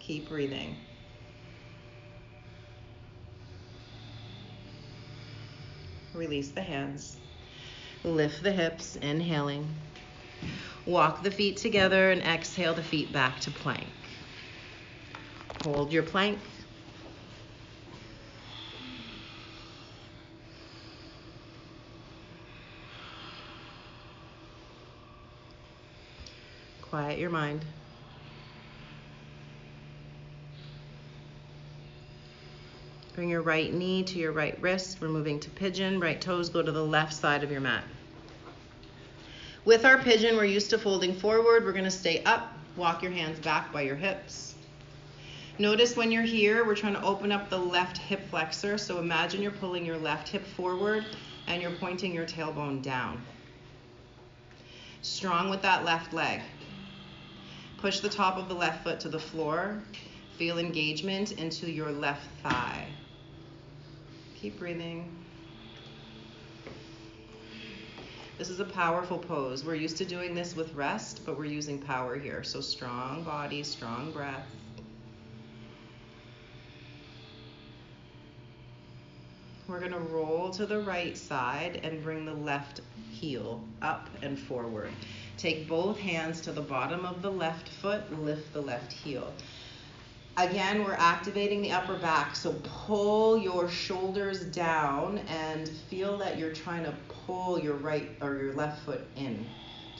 Keep 0.00 0.30
breathing. 0.30 0.76
Release 6.18 6.50
the 6.50 6.62
hands. 6.62 7.16
Lift 8.02 8.42
the 8.42 8.50
hips, 8.50 8.96
inhaling. 8.96 9.72
Walk 10.84 11.22
the 11.22 11.30
feet 11.30 11.58
together 11.58 12.10
and 12.10 12.20
exhale 12.22 12.74
the 12.74 12.82
feet 12.82 13.12
back 13.12 13.38
to 13.38 13.52
plank. 13.52 13.86
Hold 15.62 15.92
your 15.92 16.02
plank. 16.02 16.40
Quiet 26.82 27.20
your 27.20 27.30
mind. 27.30 27.64
Bring 33.18 33.30
your 33.30 33.42
right 33.42 33.74
knee 33.74 34.04
to 34.04 34.18
your 34.20 34.30
right 34.30 34.56
wrist. 34.62 34.98
We're 35.00 35.08
moving 35.08 35.40
to 35.40 35.50
pigeon. 35.50 35.98
Right 35.98 36.20
toes 36.20 36.50
go 36.50 36.62
to 36.62 36.70
the 36.70 36.84
left 36.84 37.12
side 37.12 37.42
of 37.42 37.50
your 37.50 37.60
mat. 37.60 37.82
With 39.64 39.84
our 39.84 39.98
pigeon, 39.98 40.36
we're 40.36 40.44
used 40.44 40.70
to 40.70 40.78
folding 40.78 41.12
forward. 41.16 41.64
We're 41.64 41.72
going 41.72 41.82
to 41.82 41.90
stay 41.90 42.22
up. 42.22 42.52
Walk 42.76 43.02
your 43.02 43.10
hands 43.10 43.40
back 43.40 43.72
by 43.72 43.82
your 43.82 43.96
hips. 43.96 44.54
Notice 45.58 45.96
when 45.96 46.12
you're 46.12 46.22
here, 46.22 46.64
we're 46.64 46.76
trying 46.76 46.92
to 46.92 47.02
open 47.02 47.32
up 47.32 47.50
the 47.50 47.58
left 47.58 47.98
hip 47.98 48.20
flexor. 48.30 48.78
So 48.78 49.00
imagine 49.00 49.42
you're 49.42 49.50
pulling 49.50 49.84
your 49.84 49.98
left 49.98 50.28
hip 50.28 50.46
forward 50.46 51.04
and 51.48 51.60
you're 51.60 51.72
pointing 51.72 52.14
your 52.14 52.24
tailbone 52.24 52.82
down. 52.82 53.20
Strong 55.02 55.50
with 55.50 55.62
that 55.62 55.84
left 55.84 56.12
leg. 56.12 56.40
Push 57.78 57.98
the 57.98 58.08
top 58.08 58.36
of 58.36 58.48
the 58.48 58.54
left 58.54 58.84
foot 58.84 59.00
to 59.00 59.08
the 59.08 59.18
floor. 59.18 59.82
Feel 60.36 60.58
engagement 60.58 61.32
into 61.32 61.68
your 61.68 61.90
left 61.90 62.24
thigh. 62.44 62.86
Keep 64.40 64.60
breathing. 64.60 65.10
This 68.38 68.50
is 68.50 68.60
a 68.60 68.64
powerful 68.64 69.18
pose. 69.18 69.64
We're 69.64 69.74
used 69.74 69.96
to 69.96 70.04
doing 70.04 70.32
this 70.32 70.54
with 70.54 70.72
rest, 70.74 71.22
but 71.26 71.36
we're 71.36 71.46
using 71.46 71.80
power 71.80 72.16
here. 72.16 72.44
So 72.44 72.60
strong 72.60 73.24
body, 73.24 73.64
strong 73.64 74.12
breath. 74.12 74.46
We're 79.66 79.80
going 79.80 79.90
to 79.90 79.98
roll 79.98 80.50
to 80.52 80.66
the 80.66 80.80
right 80.80 81.18
side 81.18 81.80
and 81.82 82.00
bring 82.04 82.24
the 82.24 82.32
left 82.32 82.80
heel 83.10 83.64
up 83.82 84.08
and 84.22 84.38
forward. 84.38 84.92
Take 85.36 85.68
both 85.68 85.98
hands 85.98 86.40
to 86.42 86.52
the 86.52 86.62
bottom 86.62 87.04
of 87.04 87.22
the 87.22 87.30
left 87.30 87.68
foot, 87.68 88.22
lift 88.22 88.52
the 88.52 88.62
left 88.62 88.92
heel. 88.92 89.32
Again, 90.38 90.84
we're 90.84 90.92
activating 90.92 91.62
the 91.62 91.72
upper 91.72 91.96
back. 91.96 92.36
So 92.36 92.54
pull 92.62 93.36
your 93.36 93.68
shoulders 93.68 94.44
down 94.44 95.18
and 95.26 95.68
feel 95.90 96.16
that 96.18 96.38
you're 96.38 96.52
trying 96.52 96.84
to 96.84 96.94
pull 97.26 97.58
your 97.58 97.74
right 97.74 98.08
or 98.20 98.36
your 98.36 98.54
left 98.54 98.84
foot 98.84 99.04
in 99.16 99.44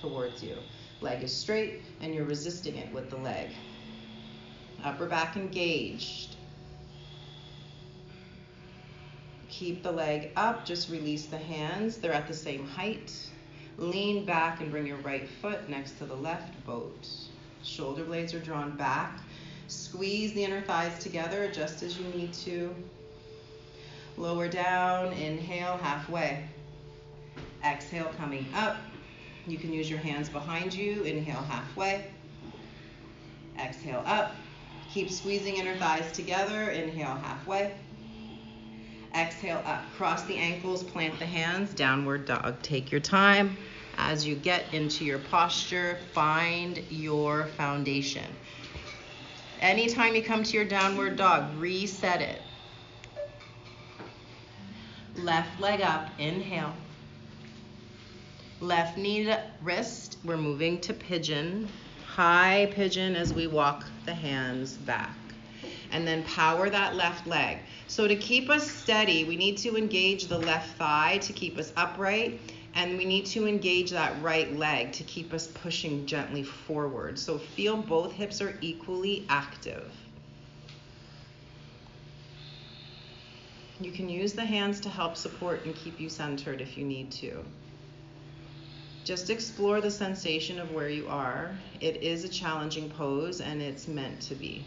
towards 0.01 0.40
you. 0.40 0.57
Leg 1.01 1.24
is 1.24 1.35
straight 1.35 1.83
and 2.01 2.14
you're 2.14 2.24
resisting 2.24 2.77
it 2.77 2.92
with 2.92 3.11
the 3.11 3.16
leg. 3.16 3.51
Upper 4.85 5.07
back 5.07 5.37
engaged. 5.37 6.37
Keep 9.48 9.83
the 9.83 9.90
leg 9.90 10.31
up, 10.37 10.64
just 10.64 10.88
release 10.88 11.27
the 11.27 11.38
hands. 11.38 11.96
They're 11.96 12.12
at 12.12 12.29
the 12.29 12.35
same 12.35 12.64
height. 12.64 13.12
Lean 13.77 14.24
back 14.24 14.61
and 14.61 14.70
bring 14.70 14.87
your 14.87 14.98
right 14.98 15.29
foot 15.42 15.68
next 15.68 15.98
to 15.98 16.05
the 16.05 16.14
left 16.14 16.64
boat. 16.64 17.09
Shoulder 17.64 18.05
blades 18.05 18.34
are 18.34 18.41
drawn 18.41 18.76
back. 18.76 19.18
Squeeze 19.91 20.34
the 20.34 20.45
inner 20.45 20.61
thighs 20.61 20.99
together 20.99 21.51
just 21.51 21.82
as 21.82 21.99
you 21.99 22.05
need 22.09 22.34
to. 22.34 22.74
Lower 24.18 24.47
down, 24.47 25.14
inhale 25.14 25.78
halfway. 25.78 26.45
Exhale 27.64 28.12
coming 28.18 28.45
up. 28.55 28.76
You 29.47 29.57
can 29.57 29.72
use 29.72 29.89
your 29.89 29.99
hands 29.99 30.28
behind 30.28 30.74
you. 30.74 31.05
Inhale 31.05 31.43
halfway. 31.49 32.05
Exhale 33.59 34.03
up. 34.05 34.36
Keep 34.93 35.11
squeezing 35.11 35.57
inner 35.57 35.76
thighs 35.76 36.12
together. 36.12 36.68
Inhale 36.68 37.16
halfway. 37.22 37.72
Exhale 39.16 39.62
up. 39.64 39.84
Cross 39.97 40.24
the 40.24 40.36
ankles, 40.36 40.84
plant 40.84 41.18
the 41.18 41.24
hands, 41.24 41.72
downward 41.72 42.26
dog. 42.26 42.61
Take 42.61 42.93
your 42.93 43.01
time. 43.01 43.57
As 43.97 44.26
you 44.26 44.34
get 44.34 44.66
into 44.74 45.07
your 45.07 45.18
posture, 45.18 45.99
find 46.12 46.78
your 46.91 47.47
foundation. 47.57 48.26
Anytime 49.61 50.14
you 50.14 50.22
come 50.22 50.44
to 50.44 50.52
your 50.52 50.64
downward 50.64 51.16
dog, 51.16 51.56
reset 51.59 52.22
it. 52.22 52.40
Left 55.16 55.61
leg 55.61 55.80
up, 55.80 56.11
inhale. 56.18 56.74
Left 58.61 58.96
knee 58.96 59.24
to 59.24 59.42
wrist, 59.62 60.18
we're 60.24 60.36
moving 60.36 60.80
to 60.82 60.92
pigeon. 60.92 61.68
High 62.06 62.70
pigeon 62.72 63.16
as 63.16 63.34
we 63.34 63.48
walk 63.48 63.84
the 64.04 64.14
hands 64.14 64.74
back. 64.74 65.16
And 65.90 66.06
then 66.06 66.22
power 66.24 66.70
that 66.70 66.94
left 66.94 67.26
leg. 67.26 67.59
So 67.88 68.06
to 68.06 68.14
keep 68.14 68.50
us 68.50 68.70
steady, 68.70 69.24
we 69.24 69.36
need 69.36 69.59
to 69.59 69.76
engage 69.76 70.26
the 70.26 70.38
left 70.38 70.76
thigh 70.76 71.18
to 71.18 71.32
keep 71.32 71.59
us 71.59 71.72
upright 71.76 72.40
and 72.79 72.97
we 72.97 73.05
need 73.05 73.26
to 73.26 73.45
engage 73.45 73.91
that 73.91 74.22
right 74.22 74.57
leg 74.57 74.93
to 74.93 75.03
keep 75.03 75.35
us 75.35 75.49
pushing 75.49 76.07
gently 76.07 76.45
forward. 76.45 77.18
So 77.18 77.37
feel 77.37 77.76
both 77.76 78.12
hips 78.12 78.41
are 78.41 78.57
equally 78.61 79.26
active. 79.29 79.93
You 83.81 83.91
can 83.91 84.09
use 84.09 84.33
the 84.33 84.45
hands 84.45 84.79
to 84.81 84.89
help 84.89 85.16
support 85.16 85.64
and 85.64 85.74
keep 85.74 85.99
you 85.99 86.09
centered 86.09 86.61
if 86.61 86.79
you 86.79 86.85
need 86.85 87.11
to. 87.12 87.45
Just 89.03 89.29
explore 89.29 89.81
the 89.81 89.91
sensation 89.91 90.61
of 90.61 90.70
where 90.70 90.89
you 90.89 91.09
are. 91.09 91.59
It 91.81 91.97
is 91.97 92.22
a 92.22 92.29
challenging 92.29 92.91
pose 92.91 93.41
and 93.41 93.61
it's 93.61 93.89
meant 93.89 94.20
to 94.22 94.37
be. 94.37 94.64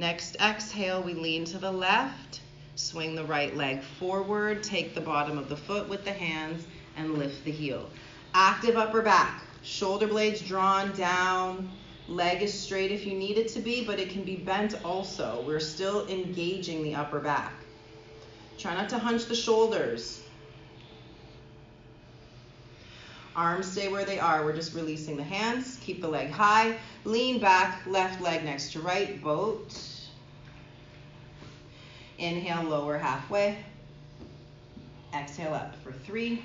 Next 0.00 0.38
exhale, 0.40 1.02
we 1.02 1.12
lean 1.12 1.44
to 1.44 1.58
the 1.58 1.70
left, 1.70 2.40
swing 2.74 3.14
the 3.14 3.24
right 3.24 3.54
leg 3.54 3.82
forward, 3.82 4.62
take 4.62 4.94
the 4.94 5.00
bottom 5.02 5.36
of 5.36 5.50
the 5.50 5.58
foot 5.58 5.90
with 5.90 6.06
the 6.06 6.12
hands, 6.12 6.66
and 6.96 7.18
lift 7.18 7.44
the 7.44 7.50
heel. 7.50 7.86
Active 8.32 8.78
upper 8.78 9.02
back, 9.02 9.42
shoulder 9.62 10.06
blades 10.06 10.40
drawn 10.40 10.90
down, 10.92 11.70
leg 12.08 12.40
is 12.40 12.58
straight 12.58 12.90
if 12.90 13.04
you 13.04 13.12
need 13.12 13.36
it 13.36 13.48
to 13.48 13.60
be, 13.60 13.84
but 13.84 14.00
it 14.00 14.08
can 14.08 14.22
be 14.22 14.36
bent 14.36 14.82
also. 14.86 15.44
We're 15.46 15.60
still 15.60 16.08
engaging 16.08 16.82
the 16.82 16.94
upper 16.94 17.20
back. 17.20 17.52
Try 18.56 18.72
not 18.72 18.88
to 18.88 18.98
hunch 18.98 19.26
the 19.26 19.36
shoulders. 19.36 20.22
Arms 23.36 23.70
stay 23.70 23.88
where 23.88 24.06
they 24.06 24.18
are. 24.18 24.44
We're 24.44 24.56
just 24.56 24.74
releasing 24.74 25.18
the 25.18 25.22
hands. 25.22 25.78
Keep 25.82 26.00
the 26.00 26.08
leg 26.08 26.30
high. 26.30 26.78
Lean 27.04 27.38
back, 27.38 27.86
left 27.86 28.20
leg 28.22 28.44
next 28.44 28.72
to 28.72 28.80
right, 28.80 29.22
boat. 29.22 29.74
Inhale, 32.20 32.68
lower 32.68 32.98
halfway. 32.98 33.56
Exhale 35.14 35.54
up 35.54 35.74
for 35.82 35.90
three. 35.90 36.44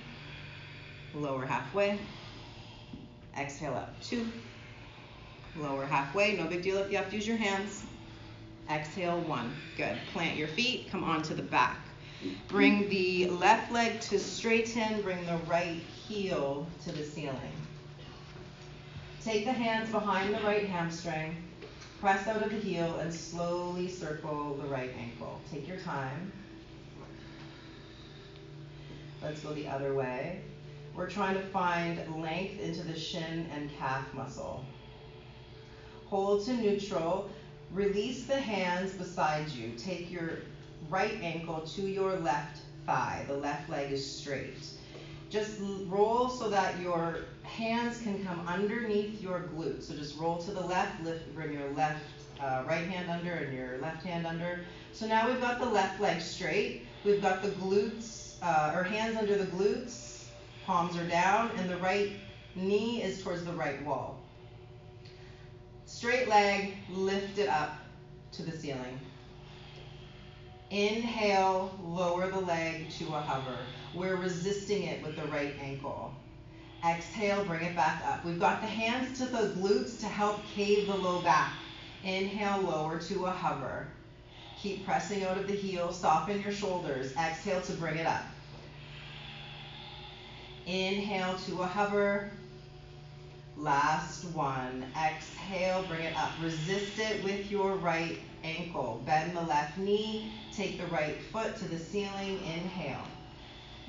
Lower 1.14 1.46
halfway. 1.46 2.00
Exhale 3.38 3.74
up, 3.74 4.02
two. 4.02 4.26
Lower 5.58 5.86
halfway, 5.86 6.38
no 6.38 6.46
big 6.46 6.64
deal 6.64 6.78
if 6.78 6.90
you 6.90 6.98
have 6.98 7.10
to 7.10 7.16
use 7.18 7.28
your 7.28 7.38
hands. 7.38 7.84
Exhale, 8.70 9.20
one. 9.22 9.54
Good. 9.76 9.98
Plant 10.14 10.38
your 10.38 10.48
feet, 10.48 10.90
come 10.90 11.04
onto 11.04 11.36
the 11.36 11.44
back. 11.44 11.78
Bring 12.48 12.90
the 12.90 13.30
left 13.30 13.72
leg 13.72 14.00
to 14.02 14.18
straighten, 14.18 15.02
bring 15.02 15.26
the 15.26 15.38
right 15.46 15.82
heel 16.08 16.66
to 16.86 16.92
the 16.94 17.04
ceiling. 17.04 17.52
Take 19.24 19.44
the 19.44 19.52
hands 19.52 19.92
behind 19.92 20.34
the 20.34 20.40
right 20.40 20.68
hamstring, 20.68 21.36
press 22.06 22.28
out 22.28 22.44
of 22.44 22.52
the 22.52 22.58
heel, 22.58 23.00
and 23.00 23.12
slowly 23.12 23.88
circle 23.88 24.56
the 24.62 24.68
right 24.68 24.92
ankle. 24.96 25.42
Take 25.52 25.68
your 25.68 25.80
time. 25.80 26.32
Let's 29.24 29.40
go 29.40 29.54
the 29.54 29.68
other 29.68 29.96
way. 29.96 30.42
We're 30.96 31.10
trying 31.10 31.34
to 31.34 31.42
find 31.42 32.00
length 32.22 32.62
into 32.62 32.84
the 32.84 32.96
shin 32.96 33.50
and 33.52 33.76
calf 33.80 34.06
muscle. 34.14 34.64
Hold 36.06 36.46
to 36.46 36.54
neutral. 36.54 37.32
Release 37.72 38.28
the 38.28 38.40
hands 38.40 38.94
beside 38.94 39.50
you. 39.50 39.72
Take 39.76 40.12
your 40.12 40.42
right 40.92 41.20
ankle 41.24 41.62
to 41.62 41.82
your 41.82 42.18
left 42.18 42.60
thigh. 42.86 43.26
The 43.28 43.38
left 43.38 43.68
leg 43.68 43.92
is 43.92 44.06
straight. 44.06 44.64
Just 45.32 45.58
roll 45.88 46.30
so 46.30 46.52
that 46.52 46.80
your 46.80 47.22
hands 47.46 48.02
can 48.02 48.24
come 48.26 48.46
underneath 48.48 49.22
your 49.22 49.50
glutes. 49.56 49.84
So 49.84 49.96
just 49.96 50.18
roll 50.18 50.38
to 50.40 50.52
the 50.52 50.62
left, 50.62 51.04
lift, 51.04 51.34
bring 51.34 51.54
your 51.54 51.70
left 51.72 52.04
uh, 52.42 52.64
right 52.68 52.86
hand 52.88 53.10
under 53.10 53.32
and 53.32 53.56
your 53.56 53.78
left 53.80 54.06
hand 54.06 54.28
under. 54.28 54.66
So 54.92 55.08
now 55.08 55.28
we've 55.28 55.42
got 55.42 55.60
the 55.60 55.66
left 55.66 56.02
leg 56.02 56.22
straight. 56.22 56.86
We've 57.04 57.22
got 57.22 57.42
the 57.42 57.50
glutes, 57.50 58.36
uh, 58.42 58.74
or 58.76 58.84
hands 58.84 59.18
under 59.18 59.38
the 59.38 59.46
glutes, 59.46 60.26
palms 60.66 60.98
are 60.98 61.08
down, 61.08 61.52
and 61.58 61.70
the 61.70 61.78
right 61.78 62.12
knee 62.56 63.02
is 63.04 63.22
towards 63.22 63.44
the 63.46 63.54
right 63.54 63.84
wall. 63.86 64.20
Straight 65.86 66.28
leg, 66.28 66.74
lift 66.90 67.38
it 67.38 67.48
up 67.48 67.78
to 68.34 68.44
the 68.44 68.52
ceiling. 68.52 69.00
Inhale, 70.72 71.78
lower 71.84 72.30
the 72.30 72.40
leg 72.40 72.90
to 72.92 73.06
a 73.08 73.20
hover. 73.20 73.58
We're 73.94 74.16
resisting 74.16 74.84
it 74.84 75.04
with 75.04 75.16
the 75.16 75.28
right 75.28 75.54
ankle. 75.62 76.14
Exhale, 76.86 77.44
bring 77.46 77.64
it 77.64 77.76
back 77.76 78.04
up. 78.06 78.24
We've 78.24 78.40
got 78.40 78.62
the 78.62 78.68
hands 78.68 79.18
to 79.20 79.26
the 79.26 79.54
glutes 79.58 80.00
to 80.02 80.06
help 80.06 80.46
cave 80.54 80.88
the 80.88 80.96
low 80.96 81.22
back. 81.22 81.54
Inhale, 82.04 82.62
lower 82.62 83.00
to 83.00 83.26
a 83.26 83.32
hover. 83.32 83.88
Keep 84.62 84.86
pressing 84.86 85.24
out 85.24 85.38
of 85.38 85.48
the 85.48 85.56
heel, 85.56 85.92
soften 85.92 86.42
your 86.42 86.52
shoulders. 86.52 87.16
Exhale 87.18 87.62
to 87.62 87.74
bring 87.74 87.98
it 87.98 88.06
up. 88.06 88.24
Inhale 90.68 91.36
to 91.48 91.62
a 91.62 91.66
hover. 91.66 92.30
Last 93.58 94.26
one. 94.26 94.86
Exhale, 94.96 95.84
bring 95.84 96.02
it 96.02 96.16
up. 96.18 96.32
Resist 96.42 97.00
it 97.00 97.24
with 97.24 97.50
your 97.50 97.76
right 97.76 98.20
ankle. 98.44 99.02
Bend 99.06 99.36
the 99.36 99.42
left 99.42 99.78
knee. 99.78 100.32
Take 100.54 100.80
the 100.80 100.88
right 100.88 101.20
foot 101.32 101.56
to 101.58 101.68
the 101.68 101.80
ceiling. 101.80 102.40
Inhale. 102.54 103.06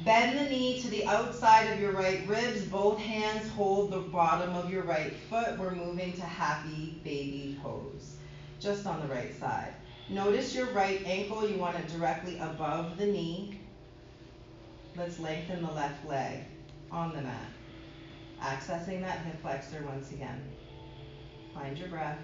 Bend 0.04 0.38
the 0.38 0.50
knee 0.50 0.80
to 0.80 0.88
the 0.88 1.06
outside 1.06 1.64
of 1.72 1.80
your 1.80 1.92
right 1.92 2.26
ribs. 2.28 2.62
Both 2.64 2.98
hands 2.98 3.48
hold 3.50 3.90
the 3.90 4.00
bottom 4.00 4.54
of 4.54 4.70
your 4.70 4.82
right 4.82 5.12
foot. 5.30 5.58
We're 5.58 5.74
moving 5.74 6.12
to 6.14 6.22
happy 6.22 7.00
baby 7.02 7.58
pose. 7.62 8.16
Just 8.60 8.86
on 8.86 9.00
the 9.00 9.12
right 9.12 9.34
side. 9.38 9.74
Notice 10.08 10.54
your 10.54 10.66
right 10.66 11.02
ankle. 11.06 11.48
You 11.48 11.56
want 11.56 11.78
it 11.78 11.88
directly 11.88 12.38
above 12.38 12.98
the 12.98 13.06
knee. 13.06 13.58
Let's 14.96 15.18
lengthen 15.18 15.64
the 15.64 15.72
left 15.72 16.06
leg 16.06 16.44
on 16.92 17.14
the 17.14 17.22
mat. 17.22 17.50
Accessing 18.40 19.00
that 19.00 19.20
hip 19.20 19.40
flexor 19.40 19.82
once 19.86 20.10
again. 20.12 20.42
Find 21.54 21.76
your 21.76 21.88
breath. 21.88 22.18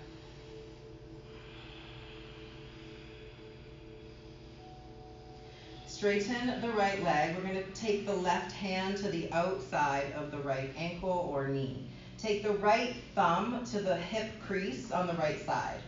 Straighten 6.03 6.61
the 6.61 6.73
right 6.73 7.01
leg. 7.05 7.37
We're 7.37 7.45
going 7.45 7.63
to 7.63 7.81
take 7.81 8.07
the 8.07 8.13
left 8.13 8.51
hand 8.51 8.97
to 8.97 9.09
the 9.09 9.31
outside 9.31 10.13
of 10.17 10.33
the 10.33 10.39
right 10.39 10.69
ankle 10.77 11.31
or 11.33 11.47
knee. 11.47 11.85
Take 12.19 12.43
the 12.43 12.55
right 12.55 12.97
thumb 13.15 13.65
to 13.67 13.79
the 13.79 13.95
hip 13.95 14.33
crease 14.45 14.91
on 14.91 15.07
the 15.07 15.13
right 15.13 15.39
side. 15.47 15.79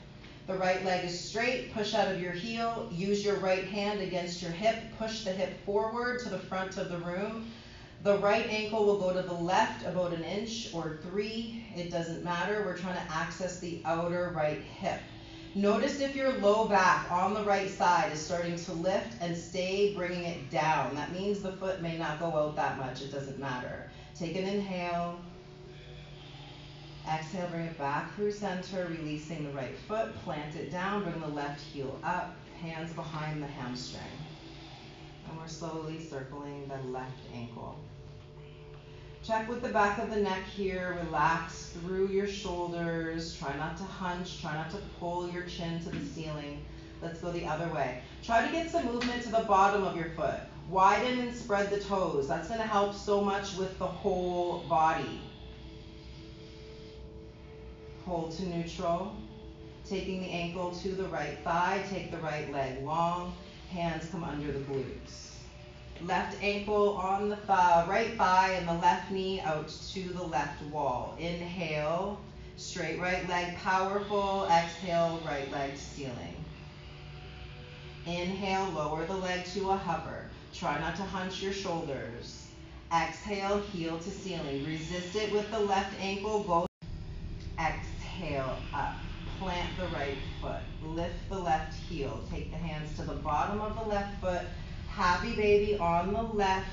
The 0.46 0.54
right 0.54 0.84
leg 0.84 1.04
is 1.04 1.18
straight. 1.18 1.74
Push 1.74 1.94
out 1.94 2.12
of 2.12 2.20
your 2.22 2.30
heel. 2.30 2.88
Use 2.92 3.24
your 3.24 3.38
right 3.40 3.64
hand 3.64 4.02
against 4.02 4.40
your 4.40 4.52
hip. 4.52 4.76
Push 4.98 5.24
the 5.24 5.32
hip 5.32 5.52
forward 5.66 6.20
to 6.20 6.28
the 6.28 6.38
front 6.38 6.76
of 6.76 6.90
the 6.90 6.98
room. 6.98 7.50
The 8.04 8.18
right 8.18 8.46
ankle 8.48 8.84
will 8.86 9.00
go 9.00 9.12
to 9.12 9.26
the 9.26 9.34
left 9.34 9.84
about 9.84 10.12
an 10.12 10.22
inch 10.22 10.68
or 10.72 11.00
three. 11.02 11.66
It 11.74 11.90
doesn't 11.90 12.22
matter. 12.22 12.62
We're 12.64 12.78
trying 12.78 13.04
to 13.04 13.12
access 13.12 13.58
the 13.58 13.82
outer 13.84 14.32
right 14.32 14.60
hip. 14.60 15.00
Notice 15.57 16.00
if 16.00 16.16
your 16.16 16.32
low 16.38 16.66
back 16.66 17.12
on 17.12 17.32
the 17.32 17.44
right 17.44 17.70
side 17.70 18.11
is 18.12 18.20
starting 18.20 18.57
to 18.57 18.72
lift 18.72 19.14
and 19.20 19.36
stay 19.36 19.94
bringing 19.94 20.24
it 20.24 20.50
down. 20.50 20.96
That 20.96 21.12
means 21.12 21.42
the 21.42 21.52
foot 21.52 21.80
may 21.80 21.96
not 21.96 22.18
go 22.18 22.26
out 22.26 22.57
that 22.57 22.76
much. 22.76 23.02
It 23.02 23.12
doesn't 23.12 23.38
matter. 23.38 23.88
Take 24.16 24.34
an 24.34 24.48
inhale. 24.48 25.20
Exhale, 27.09 27.46
bring 27.50 27.66
it 27.66 27.78
back 27.78 28.16
through 28.16 28.32
center, 28.32 28.88
releasing 28.90 29.44
the 29.44 29.52
right 29.52 29.78
foot. 29.86 30.12
Plant 30.24 30.57
it 30.57 30.72
down, 30.72 31.05
bring 31.05 31.20
the 31.20 31.28
left 31.28 31.61
heel 31.61 32.00
up, 32.02 32.34
hands 32.61 32.92
behind 32.92 33.40
the 33.40 33.46
hamstring. 33.46 34.02
And 35.28 35.38
we're 35.38 35.46
slowly 35.46 36.05
circling 36.05 36.66
the 36.66 36.88
left 36.88 37.20
ankle. 37.32 37.78
Check 39.27 39.49
with 39.49 39.62
the 39.62 39.70
back 39.70 39.99
of 39.99 40.11
the 40.11 40.20
neck 40.20 40.45
here. 40.55 40.99
Relax 41.07 41.70
through 41.81 42.09
your 42.09 42.27
shoulders. 42.27 43.35
Try 43.39 43.57
not 43.57 43.79
to 43.79 43.83
hunch. 43.83 44.43
Try 44.43 44.53
not 44.53 44.70
to 44.72 44.77
pull 45.01 45.31
your 45.31 45.45
chin 45.45 45.83
to 45.85 45.89
the 45.89 46.05
ceiling. 46.05 46.62
Let's 47.01 47.22
go 47.22 47.33
the 47.33 47.47
other 47.47 47.72
way. 47.72 48.03
Try 48.22 48.45
to 48.45 48.53
get 48.53 48.70
some 48.70 48.85
movement 48.85 49.22
to 49.22 49.31
the 49.31 49.45
bottom 49.45 49.83
of 49.83 49.97
your 49.97 50.11
foot. 50.11 50.41
Widen 50.68 51.20
and 51.20 51.35
spread 51.35 51.70
the 51.70 51.81
toes. 51.81 52.29
That's 52.29 52.49
going 52.49 52.61
to 52.61 52.66
help 52.66 52.95
so 52.95 53.22
much 53.22 53.57
with 53.57 53.79
the 53.79 53.87
whole 53.87 54.59
body. 54.68 55.22
Hold 58.05 58.33
to 58.33 58.43
neutral. 58.45 59.16
Taking 59.89 60.20
the 60.20 60.29
ankle 60.29 60.72
to 60.83 60.89
the 60.91 61.05
right 61.05 61.39
thigh. 61.43 61.83
Take 61.89 62.11
the 62.11 62.18
right 62.18 62.53
leg 62.53 62.85
long. 62.85 63.35
Hands 63.70 64.07
come 64.11 64.22
under 64.22 64.53
the 64.53 64.61
glutes. 64.61 65.24
Left 66.03 66.36
ankle 66.42 66.97
on 66.97 67.28
the 67.28 67.36
thigh, 67.36 67.86
right 67.88 68.14
thigh 68.18 68.53
and 68.53 68.68
the 68.68 68.74
left 68.74 69.11
knee 69.11 69.40
out 69.40 69.68
to 69.92 70.03
the 70.03 70.22
left 70.22 70.62
wall. 70.64 71.16
Inhale, 71.18 72.18
straight 72.57 72.99
right 73.01 73.26
leg, 73.28 73.57
powerful. 73.57 74.47
Exhale, 74.51 75.20
right 75.24 75.51
leg 75.51 75.76
ceiling. 75.76 76.36
Inhale, 78.07 78.70
lower 78.70 79.07
the 79.07 79.16
leg 79.16 79.45
to 79.47 79.70
a 79.70 79.76
hover. 79.76 80.28
Try 80.53 80.78
not 80.78 80.97
to 80.97 81.03
hunch 81.03 81.42
your 81.42 81.53
shoulders. 81.53 82.49
Exhale, 82.92 83.61
heel 83.72 83.99
to 83.99 84.11
ceiling. 84.11 84.66
Resist 84.66 85.16
it 85.16 85.32
with 85.32 85.51
the 85.51 85.61
left 85.61 85.99
ankle. 86.01 86.42
Go. 86.42 86.66
Exhale, 87.59 88.59
up. 88.74 88.97
Plant 89.38 89.70
the 89.78 89.86
right 89.97 90.18
foot. 90.40 90.61
Lift 90.84 91.28
the 91.30 91.38
left 91.38 91.74
heel. 91.74 92.20
Take 92.30 92.51
the 92.51 92.59
hands 92.59 92.95
to 92.97 93.03
the 93.05 93.14
bottom 93.14 93.61
of 93.61 93.74
the 93.76 93.88
left 93.88 94.20
foot 94.20 94.42
Happy 94.95 95.34
baby 95.34 95.76
on 95.78 96.12
the 96.12 96.22
left. 96.22 96.68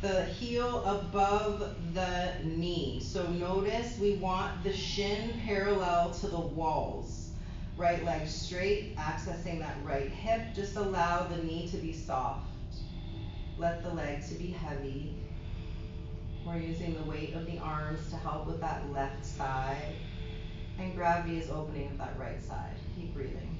the 0.00 0.24
heel 0.24 0.84
above 0.84 1.74
the 1.92 2.32
knee. 2.44 3.00
So 3.02 3.26
notice 3.26 3.98
we 3.98 4.14
want 4.14 4.62
the 4.62 4.72
shin 4.72 5.40
parallel 5.44 6.12
to 6.12 6.28
the 6.28 6.38
walls. 6.38 7.30
Right 7.76 8.04
leg 8.04 8.28
straight, 8.28 8.96
accessing 8.96 9.58
that 9.60 9.76
right 9.84 10.10
hip. 10.10 10.54
Just 10.54 10.76
allow 10.76 11.24
the 11.26 11.42
knee 11.42 11.68
to 11.68 11.76
be 11.78 11.92
soft. 11.92 12.46
Let 13.56 13.82
the 13.82 13.92
leg 13.92 14.24
to 14.28 14.34
be 14.34 14.48
heavy. 14.52 15.14
We're 16.46 16.58
using 16.58 16.94
the 16.94 17.02
weight 17.10 17.34
of 17.34 17.46
the 17.46 17.58
arms 17.58 18.08
to 18.10 18.16
help 18.16 18.46
with 18.46 18.60
that 18.60 18.90
left 18.92 19.24
side. 19.26 19.94
And 20.78 20.94
gravity 20.94 21.38
is 21.38 21.50
opening 21.50 21.88
up 21.88 21.98
that 21.98 22.18
right 22.18 22.42
side. 22.42 22.76
Keep 22.96 23.14
breathing. 23.14 23.56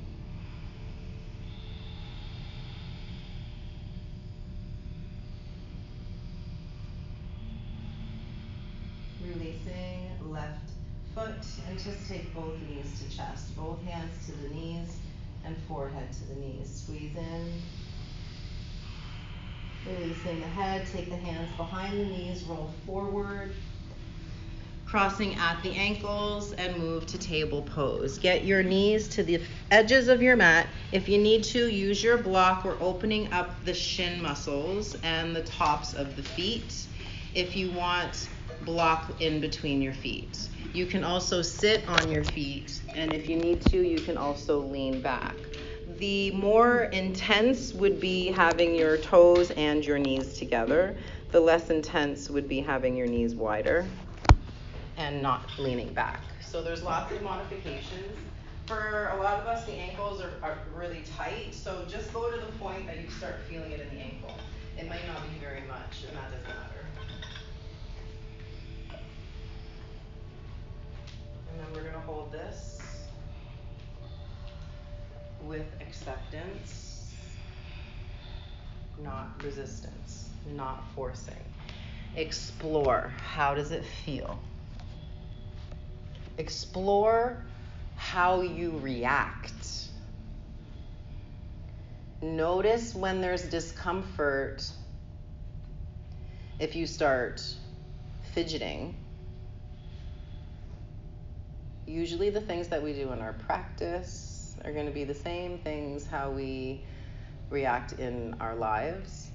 Releasing 9.22 10.10
left 10.30 10.70
foot 11.18 11.34
and 11.68 11.78
just 11.78 12.08
take 12.08 12.32
both 12.34 12.54
knees 12.68 13.00
to 13.00 13.16
chest, 13.16 13.56
both 13.56 13.82
hands 13.82 14.26
to 14.26 14.32
the 14.32 14.54
knees 14.54 14.96
and 15.44 15.56
forehead 15.66 16.12
to 16.12 16.24
the 16.28 16.40
knees. 16.40 16.82
Squeeze 16.84 17.16
in. 17.16 17.52
Releasing 19.86 20.40
the 20.40 20.46
head, 20.46 20.86
take 20.92 21.08
the 21.08 21.16
hands 21.16 21.50
behind 21.56 21.98
the 21.98 22.04
knees, 22.04 22.44
roll 22.44 22.70
forward. 22.86 23.52
Crossing 24.86 25.34
at 25.34 25.62
the 25.62 25.70
ankles 25.72 26.52
and 26.52 26.76
move 26.76 27.06
to 27.06 27.18
table 27.18 27.62
pose. 27.62 28.18
Get 28.18 28.44
your 28.44 28.62
knees 28.62 29.08
to 29.08 29.22
the 29.22 29.40
edges 29.70 30.08
of 30.08 30.22
your 30.22 30.36
mat. 30.36 30.66
If 30.92 31.08
you 31.08 31.18
need 31.18 31.44
to, 31.44 31.68
use 31.68 32.02
your 32.02 32.16
block. 32.16 32.64
We're 32.64 32.80
opening 32.80 33.30
up 33.32 33.64
the 33.64 33.74
shin 33.74 34.22
muscles 34.22 34.96
and 35.02 35.34
the 35.34 35.42
tops 35.42 35.94
of 35.94 36.16
the 36.16 36.22
feet. 36.22 36.86
If 37.34 37.54
you 37.56 37.70
want 37.72 38.28
block 38.64 39.20
in 39.20 39.40
between 39.40 39.82
your 39.82 39.92
feet. 39.92 40.48
You 40.72 40.86
can 40.86 41.04
also 41.04 41.42
sit 41.42 41.88
on 41.88 42.10
your 42.10 42.24
feet, 42.24 42.82
and 42.94 43.12
if 43.12 43.28
you 43.28 43.36
need 43.36 43.62
to, 43.62 43.78
you 43.78 43.96
can 43.98 44.16
also 44.16 44.60
lean 44.60 45.00
back. 45.00 45.36
The 45.98 46.30
more 46.32 46.84
intense 46.84 47.72
would 47.72 48.00
be 48.00 48.28
having 48.30 48.74
your 48.74 48.96
toes 48.98 49.50
and 49.52 49.84
your 49.84 49.98
knees 49.98 50.38
together. 50.38 50.96
The 51.30 51.40
less 51.40 51.70
intense 51.70 52.30
would 52.30 52.48
be 52.48 52.60
having 52.60 52.96
your 52.96 53.06
knees 53.06 53.34
wider 53.34 53.86
and 54.98 55.22
not 55.22 55.58
leaning 55.58 55.94
back. 55.94 56.20
So 56.40 56.62
there's 56.62 56.82
lots 56.82 57.12
of 57.12 57.22
modifications. 57.22 58.18
For 58.66 59.08
a 59.14 59.22
lot 59.22 59.40
of 59.40 59.46
us, 59.46 59.64
the 59.64 59.72
ankles 59.72 60.20
are, 60.20 60.32
are 60.42 60.58
really 60.74 61.02
tight, 61.16 61.54
so 61.54 61.86
just 61.88 62.12
go 62.12 62.30
to 62.30 62.38
the 62.44 62.52
point 62.58 62.86
that 62.86 63.00
you 63.00 63.08
start 63.08 63.40
feeling 63.48 63.72
it 63.72 63.80
in 63.80 63.96
the 63.96 64.02
ankle. 64.02 64.34
It 64.76 64.88
might 64.88 65.06
not 65.06 65.22
be 65.22 65.38
very 65.38 65.62
much, 65.62 66.04
and 66.06 66.14
that 66.16 66.30
doesn't 66.30 66.48
matter. 66.48 66.77
And 71.58 71.66
then 71.66 71.74
we're 71.74 71.90
going 71.90 72.00
to 72.00 72.06
hold 72.06 72.30
this 72.30 72.78
with 75.42 75.66
acceptance, 75.80 77.12
not 79.02 79.42
resistance, 79.42 80.30
not 80.54 80.84
forcing. 80.94 81.34
Explore. 82.14 83.12
How 83.18 83.54
does 83.54 83.72
it 83.72 83.84
feel? 83.84 84.38
Explore 86.36 87.42
how 87.96 88.42
you 88.42 88.78
react. 88.78 89.88
Notice 92.22 92.94
when 92.94 93.20
there's 93.20 93.42
discomfort 93.42 94.68
if 96.60 96.76
you 96.76 96.86
start 96.86 97.42
fidgeting 98.32 98.94
usually 101.88 102.28
the 102.30 102.40
things 102.40 102.68
that 102.68 102.82
we 102.82 102.92
do 102.92 103.12
in 103.12 103.20
our 103.20 103.32
practice 103.32 104.56
are 104.64 104.72
going 104.72 104.86
to 104.86 104.92
be 104.92 105.04
the 105.04 105.14
same 105.14 105.58
things 105.58 106.06
how 106.06 106.30
we 106.30 106.84
react 107.50 107.94
in 107.94 108.34
our 108.40 108.54
lives. 108.54 109.30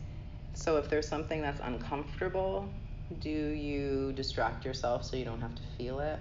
So 0.53 0.77
if 0.77 0.87
there's 0.87 1.07
something 1.07 1.41
that's 1.41 1.59
uncomfortable, 1.63 2.69
do 3.19 3.29
you 3.29 4.13
distract 4.13 4.65
yourself 4.65 5.03
so 5.03 5.17
you 5.17 5.25
don't 5.25 5.41
have 5.41 5.55
to 5.55 5.63
feel 5.77 5.99
it? 5.99 6.19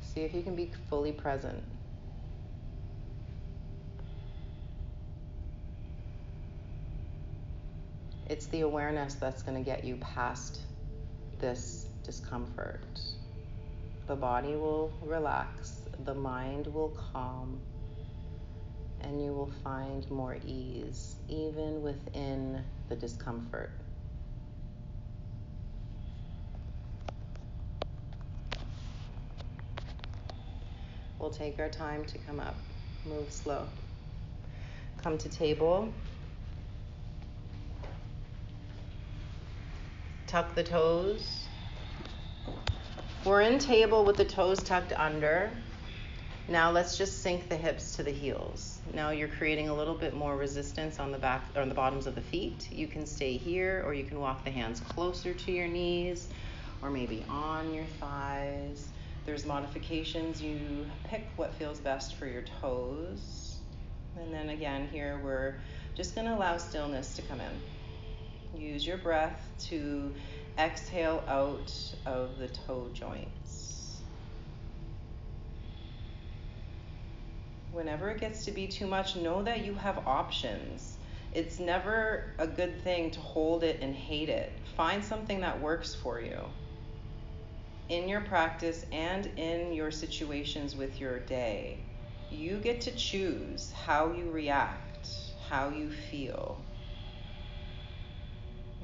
See 0.00 0.22
if 0.22 0.32
you 0.32 0.42
can 0.42 0.56
be 0.56 0.72
fully 0.88 1.12
present. 1.12 1.62
It's 8.28 8.46
the 8.46 8.62
awareness 8.62 9.14
that's 9.14 9.42
going 9.42 9.56
to 9.56 9.62
get 9.62 9.84
you 9.84 9.96
past 9.96 10.60
this 11.38 11.85
discomfort. 12.06 13.00
The 14.06 14.14
body 14.14 14.54
will 14.54 14.92
relax, 15.02 15.80
the 16.04 16.14
mind 16.14 16.68
will 16.68 16.96
calm, 17.12 17.60
and 19.00 19.20
you 19.20 19.32
will 19.32 19.50
find 19.64 20.08
more 20.08 20.36
ease 20.46 21.16
even 21.28 21.82
within 21.82 22.62
the 22.88 22.94
discomfort. 22.94 23.72
We'll 31.18 31.30
take 31.30 31.58
our 31.58 31.68
time 31.68 32.04
to 32.04 32.18
come 32.18 32.38
up. 32.38 32.54
Move 33.04 33.32
slow. 33.32 33.66
Come 35.02 35.18
to 35.18 35.28
table. 35.28 35.92
Tuck 40.28 40.54
the 40.54 40.62
toes. 40.62 41.45
We're 43.26 43.40
in 43.40 43.58
table 43.58 44.04
with 44.04 44.16
the 44.16 44.24
toes 44.24 44.62
tucked 44.62 44.92
under. 44.92 45.50
Now 46.46 46.70
let's 46.70 46.96
just 46.96 47.24
sink 47.24 47.48
the 47.48 47.56
hips 47.56 47.96
to 47.96 48.04
the 48.04 48.12
heels. 48.12 48.78
Now 48.94 49.10
you're 49.10 49.26
creating 49.26 49.68
a 49.68 49.74
little 49.74 49.96
bit 49.96 50.14
more 50.14 50.36
resistance 50.36 51.00
on 51.00 51.10
the 51.10 51.18
back 51.18 51.42
or 51.56 51.62
on 51.62 51.68
the 51.68 51.74
bottoms 51.74 52.06
of 52.06 52.14
the 52.14 52.20
feet. 52.20 52.70
You 52.70 52.86
can 52.86 53.04
stay 53.04 53.36
here 53.36 53.82
or 53.84 53.94
you 53.94 54.04
can 54.04 54.20
walk 54.20 54.44
the 54.44 54.52
hands 54.52 54.78
closer 54.78 55.34
to 55.34 55.50
your 55.50 55.66
knees 55.66 56.28
or 56.82 56.88
maybe 56.88 57.24
on 57.28 57.74
your 57.74 57.86
thighs. 57.98 58.90
There's 59.24 59.44
modifications. 59.44 60.40
You 60.40 60.86
pick 61.02 61.26
what 61.34 61.52
feels 61.54 61.80
best 61.80 62.14
for 62.14 62.26
your 62.26 62.44
toes. 62.60 63.56
And 64.20 64.32
then 64.32 64.50
again, 64.50 64.86
here 64.92 65.20
we're 65.24 65.56
just 65.96 66.14
going 66.14 66.28
to 66.28 66.34
allow 66.36 66.58
stillness 66.58 67.16
to 67.16 67.22
come 67.22 67.40
in. 67.40 68.60
Use 68.60 68.86
your 68.86 68.98
breath 68.98 69.48
to 69.64 70.14
exhale 70.58 71.22
out 71.28 71.72
of 72.06 72.38
the 72.38 72.48
toe 72.48 72.88
joints. 72.92 74.00
Whenever 77.72 78.10
it 78.10 78.20
gets 78.20 78.44
to 78.46 78.50
be 78.52 78.66
too 78.66 78.86
much, 78.86 79.16
know 79.16 79.42
that 79.42 79.64
you 79.64 79.74
have 79.74 80.06
options. 80.06 80.96
It's 81.34 81.58
never 81.58 82.32
a 82.38 82.46
good 82.46 82.80
thing 82.82 83.10
to 83.10 83.20
hold 83.20 83.62
it 83.62 83.80
and 83.82 83.94
hate 83.94 84.30
it. 84.30 84.52
Find 84.76 85.04
something 85.04 85.40
that 85.40 85.60
works 85.60 85.94
for 85.94 86.20
you 86.20 86.40
in 87.88 88.08
your 88.08 88.20
practice 88.22 88.84
and 88.90 89.26
in 89.36 89.72
your 89.72 89.90
situations 89.90 90.74
with 90.74 91.00
your 91.00 91.20
day. 91.20 91.78
You 92.30 92.56
get 92.56 92.80
to 92.82 92.90
choose 92.92 93.72
how 93.72 94.12
you 94.12 94.30
react, 94.30 95.08
how 95.48 95.68
you 95.68 95.90
feel. 95.90 96.58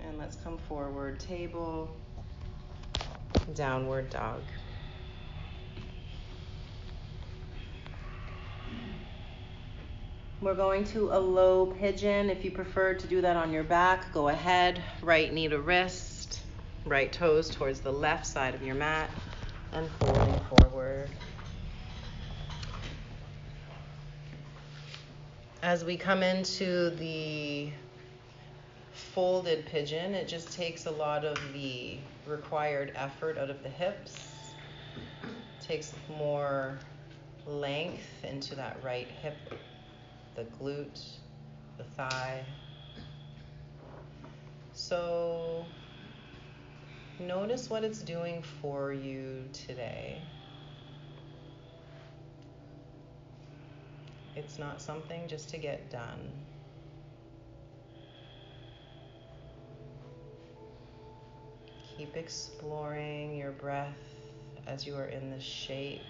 And 0.05 0.18
let's 0.18 0.36
come 0.36 0.59
forward, 0.59 1.20
table, 1.20 1.94
downward 3.55 4.11
dog. 4.11 4.42
We're 10.40 10.55
going 10.55 10.82
to 10.86 11.11
a 11.12 11.20
low 11.20 11.66
pigeon. 11.66 12.28
If 12.28 12.44
you 12.44 12.50
prefer 12.50 12.94
to 12.94 13.07
do 13.07 13.20
that 13.20 13.36
on 13.36 13.53
your 13.53 13.62
back, 13.62 14.12
go 14.12 14.28
ahead. 14.28 14.82
Right 15.00 15.32
knee 15.32 15.46
to 15.46 15.61
wrist, 15.61 16.40
right 16.84 17.12
toes 17.12 17.48
towards 17.48 17.78
the 17.78 17.92
left 17.92 18.26
side 18.26 18.53
of 18.53 18.62
your 18.62 18.74
mat, 18.74 19.09
and 19.72 19.88
folding 20.00 20.40
forward. 20.57 21.11
As 25.62 25.84
we 25.84 25.96
come 25.96 26.24
into 26.24 26.90
the 26.90 27.70
folded 29.15 29.67
pigeon, 29.67 30.15
it 30.15 30.27
just 30.27 30.53
takes 30.53 30.87
a 30.87 30.91
lot 30.91 31.25
of 31.25 31.37
the 31.53 31.99
required 32.27 32.93
effort 32.95 33.37
out 33.37 33.51
of 33.51 33.63
the 33.63 33.69
hips, 33.69 34.17
takes 35.61 35.93
more 36.17 36.79
length 37.47 38.25
into 38.25 38.55
that 38.55 38.79
right 38.83 39.09
hip, 39.23 39.37
the 40.35 40.45
glute, 40.59 41.03
the 41.77 41.85
thigh. 41.85 42.43
So 44.73 45.67
notice 47.21 47.69
what 47.69 47.85
it's 47.85 48.01
doing 48.01 48.43
for 48.63 48.93
you 48.93 49.45
today. 49.53 50.23
It's 54.35 54.59
not 54.59 54.81
something 54.81 55.29
just 55.29 55.51
to 55.51 55.59
get 55.59 55.91
done. 55.91 56.31
Keep 61.97 62.16
exploring 62.16 63.36
your 63.36 63.53
breath 63.53 63.99
as 64.66 64.86
you 64.86 64.97
are 64.97 65.07
in 65.07 65.30
this 65.30 65.43
shape. 65.43 66.03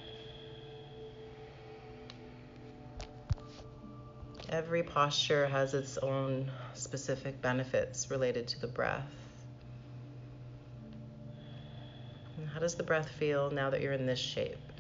Every 4.49 4.83
posture 4.83 5.47
has 5.47 5.75
its 5.75 5.99
own 5.99 6.51
specific 6.75 7.41
benefits 7.41 8.11
related 8.11 8.47
to 8.49 8.61
the 8.61 8.67
breath. 8.67 9.11
And 12.37 12.49
how 12.49 12.61
does 12.61 12.75
the 12.75 12.83
breath 12.83 13.09
feel 13.09 13.51
now 13.51 13.71
that 13.71 13.81
you're 13.81 13.93
in 13.93 14.07
this 14.07 14.19
shape? 14.19 14.72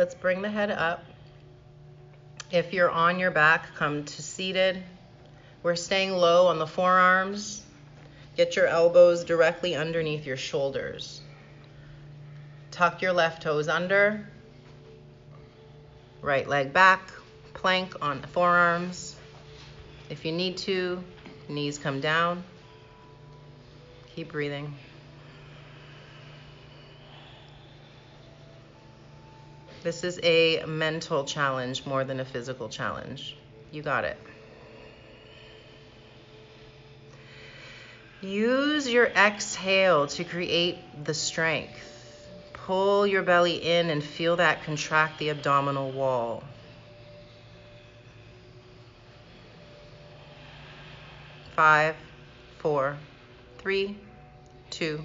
Let's 0.00 0.14
bring 0.14 0.40
the 0.40 0.48
head 0.48 0.70
up. 0.70 1.04
If 2.50 2.72
you're 2.72 2.90
on 2.90 3.18
your 3.18 3.30
back, 3.30 3.74
come 3.74 4.06
to 4.06 4.22
seated. 4.22 4.82
We're 5.62 5.76
staying 5.76 6.12
low 6.12 6.46
on 6.46 6.58
the 6.58 6.66
forearms. 6.66 7.62
Get 8.34 8.56
your 8.56 8.66
elbows 8.66 9.24
directly 9.24 9.76
underneath 9.76 10.24
your 10.24 10.38
shoulders. 10.38 11.20
Tuck 12.70 13.02
your 13.02 13.12
left 13.12 13.42
toes 13.42 13.68
under. 13.68 14.26
Right 16.22 16.48
leg 16.48 16.72
back. 16.72 17.12
Plank 17.52 17.94
on 18.00 18.22
the 18.22 18.28
forearms. 18.28 19.16
If 20.08 20.24
you 20.24 20.32
need 20.32 20.56
to, 20.64 21.04
knees 21.46 21.76
come 21.76 22.00
down. 22.00 22.42
Keep 24.16 24.32
breathing. 24.32 24.74
This 29.82 30.04
is 30.04 30.20
a 30.22 30.64
mental 30.66 31.24
challenge 31.24 31.86
more 31.86 32.04
than 32.04 32.20
a 32.20 32.24
physical 32.24 32.68
challenge. 32.68 33.36
You 33.72 33.82
got 33.82 34.04
it. 34.04 34.18
Use 38.20 38.86
your 38.86 39.06
exhale 39.06 40.06
to 40.08 40.24
create 40.24 40.76
the 41.04 41.14
strength. 41.14 41.80
Pull 42.52 43.06
your 43.06 43.22
belly 43.22 43.56
in 43.56 43.88
and 43.88 44.04
feel 44.04 44.36
that 44.36 44.64
contract 44.64 45.18
the 45.18 45.30
abdominal 45.30 45.90
wall. 45.90 46.44
Five, 51.56 51.96
four, 52.58 52.96
three, 53.58 53.96
two, 54.68 55.02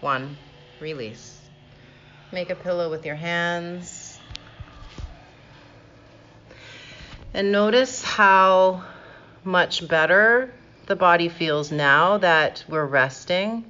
one. 0.00 0.38
Release. 0.80 1.31
Make 2.32 2.48
a 2.48 2.54
pillow 2.54 2.88
with 2.88 3.04
your 3.04 3.14
hands. 3.14 4.18
And 7.34 7.52
notice 7.52 8.02
how 8.02 8.84
much 9.44 9.86
better 9.86 10.50
the 10.86 10.96
body 10.96 11.28
feels 11.28 11.70
now 11.70 12.16
that 12.18 12.64
we're 12.70 12.86
resting. 12.86 13.66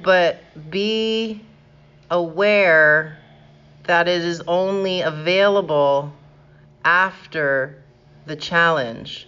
But 0.00 0.40
be 0.70 1.42
aware 2.08 3.18
that 3.84 4.06
it 4.06 4.22
is 4.22 4.40
only 4.46 5.00
available 5.00 6.12
after 6.84 7.82
the 8.26 8.36
challenge. 8.36 9.26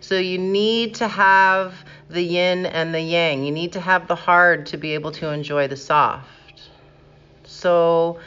So 0.00 0.14
you 0.14 0.38
need 0.38 0.94
to 0.96 1.08
have 1.08 1.74
the 2.08 2.22
yin 2.22 2.64
and 2.64 2.94
the 2.94 3.00
yang. 3.02 3.44
You 3.44 3.52
need 3.52 3.74
to 3.74 3.80
have 3.80 4.08
the 4.08 4.14
hard 4.14 4.64
to 4.66 4.78
be 4.78 4.94
able 4.94 5.12
to 5.12 5.30
enjoy 5.30 5.68
the 5.68 5.76
soft. 5.76 6.30
So 7.58 8.20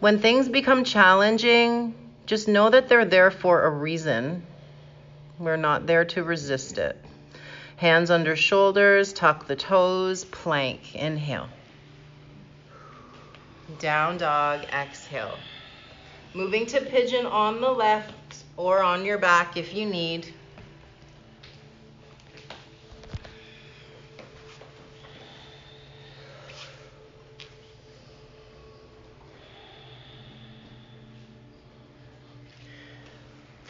when 0.00 0.18
things 0.18 0.48
become 0.48 0.84
challenging, 0.84 1.94
just 2.24 2.48
know 2.48 2.70
that 2.70 2.88
they're 2.88 3.04
there 3.04 3.30
for 3.30 3.64
a 3.64 3.70
reason. 3.70 4.46
We're 5.38 5.58
not 5.58 5.86
there 5.86 6.06
to 6.06 6.24
resist 6.24 6.78
it. 6.78 6.96
Hands 7.76 8.10
under 8.10 8.34
shoulders, 8.34 9.12
tuck 9.12 9.46
the 9.46 9.56
toes, 9.56 10.24
plank, 10.24 10.94
inhale. 10.94 11.48
Down 13.78 14.16
dog, 14.16 14.62
exhale. 14.72 15.36
Moving 16.32 16.64
to 16.66 16.80
pigeon 16.80 17.26
on 17.26 17.60
the 17.60 17.70
left 17.70 18.36
or 18.56 18.82
on 18.82 19.04
your 19.04 19.18
back 19.18 19.58
if 19.58 19.74
you 19.74 19.84
need. 19.84 20.32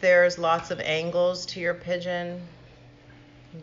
There's 0.03 0.37
lots 0.37 0.69
of 0.69 0.81
angles 0.81 1.45
to 1.45 1.61
your 1.61 1.73
pigeon. 1.73 2.45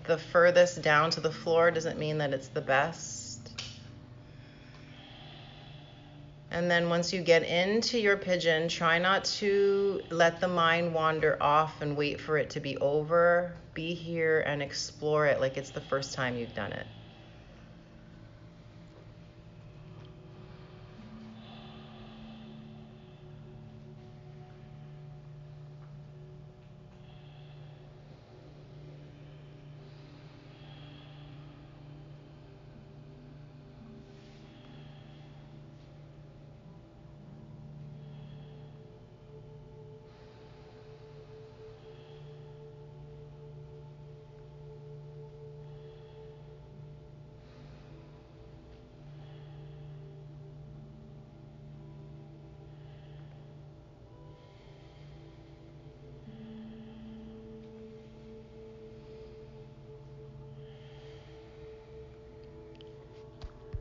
The 0.05 0.17
furthest 0.17 0.81
down 0.81 1.11
to 1.11 1.21
the 1.21 1.31
floor 1.31 1.71
doesn't 1.71 1.99
mean 1.99 2.17
that 2.17 2.33
it's 2.33 2.49
the 2.49 2.63
best. 2.63 3.51
And 6.51 6.71
then 6.71 6.89
once 6.89 7.13
you 7.13 7.21
get 7.21 7.43
into 7.43 8.01
your 8.01 8.17
pigeon, 8.17 8.69
try 8.69 8.99
not 8.99 9.27
to 9.41 10.01
let 10.09 10.41
the 10.41 10.49
mind 10.49 10.95
wander 10.95 11.37
off 11.43 11.83
and 11.83 11.95
wait 11.95 12.19
for 12.19 12.39
it 12.39 12.49
to 12.51 12.61
be 12.61 12.79
over. 12.79 13.53
Be 13.75 13.93
here 13.93 14.41
and 14.41 14.63
explore 14.63 15.27
it 15.27 15.43
like 15.43 15.59
it's 15.59 15.71
the 15.71 15.83
first 15.83 16.15
time 16.15 16.39
you've 16.39 16.55
done 16.55 16.73
it. 16.73 16.87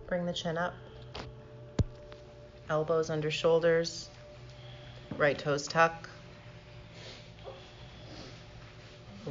Bring 0.10 0.26
the 0.26 0.34
chin 0.34 0.58
up. 0.58 0.74
Elbows 2.68 3.12
under 3.12 3.30
shoulders. 3.30 4.10
Right 5.18 5.38
toes 5.38 5.68
tuck. 5.68 6.10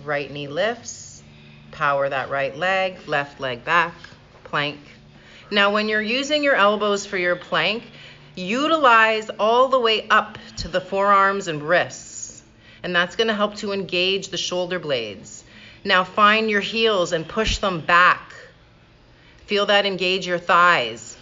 Right 0.05 0.31
knee 0.31 0.47
lifts. 0.47 1.25
Power 1.73 2.09
that 2.09 2.31
right 2.31 2.57
leg. 2.57 3.09
Left 3.09 3.41
leg 3.41 3.65
back. 3.65 3.93
Plank. 4.45 4.79
Now, 5.51 5.73
when 5.73 5.89
you're 5.89 6.01
using 6.01 6.45
your 6.45 6.55
elbows 6.55 7.05
for 7.05 7.19
your 7.19 7.35
plank, 7.35 7.83
utilize 8.37 9.31
all 9.31 9.67
the 9.67 9.81
way 9.81 10.07
up 10.09 10.39
to 10.59 10.69
the 10.69 10.81
forearms 10.81 11.49
and 11.49 11.61
wrists. 11.61 12.41
And 12.85 12.95
that's 12.95 13.17
going 13.17 13.27
to 13.27 13.35
help 13.35 13.57
to 13.57 13.73
engage 13.73 14.29
the 14.29 14.37
shoulder 14.37 14.79
blades. 14.79 15.43
Now, 15.83 16.05
find 16.05 16.49
your 16.49 16.61
heels 16.61 17.13
and 17.13 17.29
push 17.29 17.59
them 17.59 17.81
back 17.81 18.28
Feel 19.49 19.65
that 19.65 19.87
engage 19.87 20.27
your 20.27 20.39
thighs. 20.39 21.17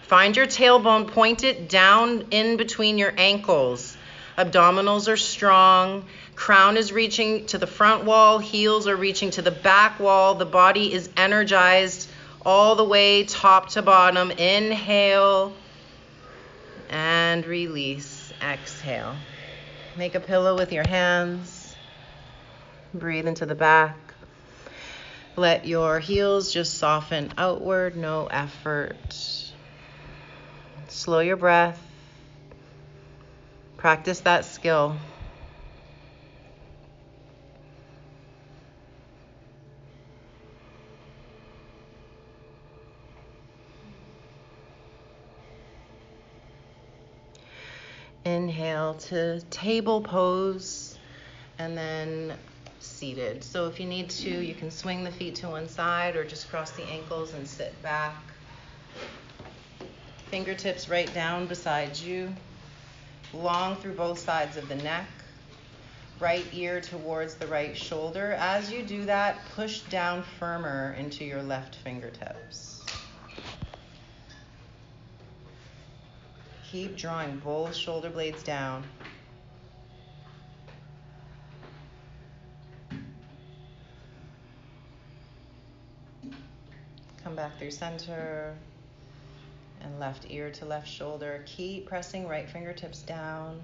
Find 0.00 0.34
your 0.34 0.46
tailbone 0.46 1.06
pointed 1.06 1.68
down 1.68 2.28
in 2.30 2.56
between 2.56 2.96
your 2.96 3.12
ankles. 3.18 3.94
Abdominals 4.38 5.06
are 5.06 5.18
strong. 5.18 6.06
Crown 6.34 6.78
is 6.78 6.92
reaching 6.92 7.44
to 7.48 7.58
the 7.58 7.66
front 7.66 8.04
wall. 8.04 8.38
Heels 8.38 8.88
are 8.88 8.96
reaching 8.96 9.30
to 9.32 9.42
the 9.42 9.50
back 9.50 10.00
wall. 10.00 10.34
The 10.34 10.46
body 10.46 10.94
is 10.94 11.10
energized 11.14 12.08
all 12.40 12.74
the 12.74 12.84
way 12.84 13.24
top 13.24 13.68
to 13.72 13.82
bottom. 13.82 14.30
Inhale 14.30 15.52
and 16.88 17.44
release. 17.44 18.32
Exhale. 18.40 19.14
Make 19.94 20.14
a 20.14 20.20
pillow 20.20 20.56
with 20.56 20.72
your 20.72 20.88
hands. 20.88 21.76
Breathe 22.94 23.26
into 23.26 23.44
the 23.44 23.54
back. 23.54 24.07
Let 25.38 25.66
your 25.66 26.00
heels 26.00 26.52
just 26.52 26.78
soften 26.78 27.32
outward, 27.38 27.96
no 27.96 28.26
effort. 28.26 28.96
Slow 30.88 31.20
your 31.20 31.36
breath. 31.36 31.80
Practice 33.76 34.18
that 34.22 34.44
skill. 34.46 34.96
Inhale 48.24 48.94
to 48.94 49.40
table 49.50 50.00
pose 50.00 50.98
and 51.60 51.78
then 51.78 52.36
seated. 52.98 53.44
So 53.44 53.68
if 53.68 53.78
you 53.78 53.86
need 53.86 54.10
to, 54.10 54.30
you 54.30 54.54
can 54.54 54.70
swing 54.70 55.04
the 55.04 55.12
feet 55.12 55.36
to 55.36 55.48
one 55.48 55.68
side 55.68 56.16
or 56.16 56.24
just 56.24 56.50
cross 56.50 56.72
the 56.72 56.82
ankles 56.84 57.32
and 57.32 57.46
sit 57.46 57.80
back. 57.80 58.16
Fingertips 60.30 60.88
right 60.88 61.12
down 61.14 61.46
beside 61.46 61.96
you, 61.96 62.34
long 63.32 63.76
through 63.76 63.94
both 63.94 64.18
sides 64.18 64.56
of 64.56 64.68
the 64.68 64.74
neck. 64.74 65.06
Right 66.18 66.44
ear 66.52 66.80
towards 66.80 67.36
the 67.36 67.46
right 67.46 67.76
shoulder. 67.76 68.32
As 68.32 68.72
you 68.72 68.82
do 68.82 69.04
that, 69.04 69.38
push 69.54 69.82
down 69.82 70.24
firmer 70.40 70.96
into 70.98 71.24
your 71.24 71.42
left 71.44 71.76
fingertips. 71.76 72.84
Keep 76.72 76.96
drawing 76.96 77.38
both 77.38 77.76
shoulder 77.76 78.10
blades 78.10 78.42
down. 78.42 78.82
Back 87.38 87.56
through 87.56 87.70
center 87.70 88.52
and 89.80 90.00
left 90.00 90.26
ear 90.28 90.50
to 90.50 90.64
left 90.64 90.88
shoulder. 90.88 91.44
Keep 91.46 91.86
pressing 91.86 92.26
right 92.26 92.50
fingertips 92.50 93.02
down. 93.02 93.62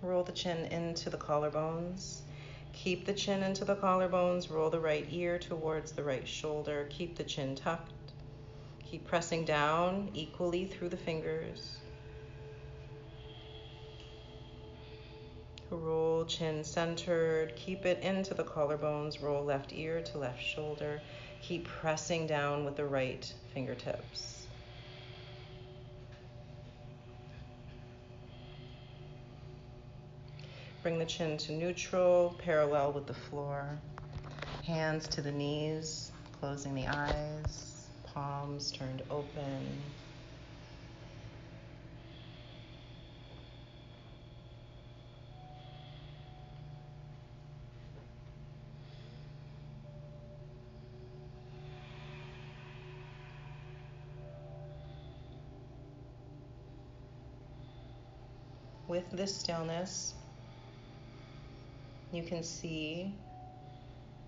Roll 0.00 0.24
the 0.24 0.32
chin 0.32 0.64
into 0.72 1.10
the 1.10 1.18
collarbones. 1.18 2.20
Keep 2.72 3.04
the 3.04 3.12
chin 3.12 3.42
into 3.42 3.66
the 3.66 3.76
collarbones. 3.76 4.50
Roll 4.50 4.70
the 4.70 4.80
right 4.80 5.06
ear 5.10 5.38
towards 5.38 5.92
the 5.92 6.02
right 6.02 6.26
shoulder. 6.26 6.86
Keep 6.88 7.18
the 7.18 7.24
chin 7.24 7.54
tucked. 7.54 7.92
Keep 8.82 9.06
pressing 9.06 9.44
down 9.44 10.08
equally 10.14 10.64
through 10.64 10.88
the 10.88 10.96
fingers. 10.96 11.79
Roll 15.70 16.24
chin 16.24 16.64
centered. 16.64 17.54
Keep 17.56 17.86
it 17.86 18.02
into 18.02 18.34
the 18.34 18.44
collarbones. 18.44 19.22
Roll 19.22 19.44
left 19.44 19.72
ear 19.72 20.02
to 20.02 20.18
left 20.18 20.42
shoulder. 20.42 21.00
Keep 21.42 21.66
pressing 21.66 22.26
down 22.26 22.64
with 22.64 22.76
the 22.76 22.84
right 22.84 23.32
fingertips. 23.54 24.46
Bring 30.82 30.98
the 30.98 31.04
chin 31.04 31.36
to 31.38 31.52
neutral, 31.52 32.34
parallel 32.38 32.92
with 32.92 33.06
the 33.06 33.14
floor. 33.14 33.78
Hands 34.64 35.06
to 35.08 35.20
the 35.20 35.30
knees, 35.30 36.10
closing 36.40 36.74
the 36.74 36.86
eyes, 36.86 37.86
palms 38.14 38.72
turned 38.72 39.02
open. 39.10 39.66
With 58.90 59.08
this 59.12 59.34
stillness, 59.34 60.14
you 62.12 62.24
can 62.24 62.42
see 62.42 63.14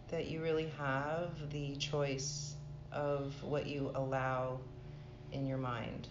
that 0.08 0.28
you 0.28 0.40
really 0.40 0.72
have 0.78 1.30
the 1.50 1.74
choice 1.74 2.54
of 2.92 3.34
what 3.42 3.66
you 3.66 3.90
allow 3.96 4.60
in 5.32 5.46
your 5.46 5.58
mind. 5.58 6.06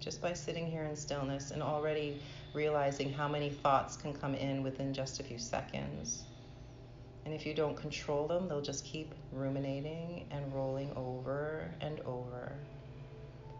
Just 0.00 0.22
by 0.22 0.32
sitting 0.32 0.70
here 0.70 0.84
in 0.84 0.96
stillness 0.96 1.50
and 1.50 1.62
already 1.62 2.18
realizing 2.54 3.12
how 3.12 3.28
many 3.28 3.50
thoughts 3.50 3.94
can 3.94 4.14
come 4.14 4.34
in 4.34 4.62
within 4.62 4.94
just 4.94 5.20
a 5.20 5.22
few 5.22 5.38
seconds. 5.38 6.22
And 7.26 7.34
if 7.34 7.44
you 7.44 7.52
don't 7.52 7.76
control 7.76 8.26
them, 8.26 8.48
they'll 8.48 8.62
just 8.62 8.86
keep 8.86 9.14
ruminating 9.32 10.24
and 10.30 10.50
rolling 10.54 10.90
over 10.96 11.70
and 11.82 12.00
over. 12.00 12.52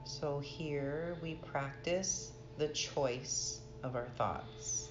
So 0.06 0.38
here 0.38 1.18
we 1.20 1.34
practice 1.34 2.32
the 2.58 2.68
choice 2.68 3.60
of 3.84 3.94
our 3.94 4.08
thoughts. 4.16 4.88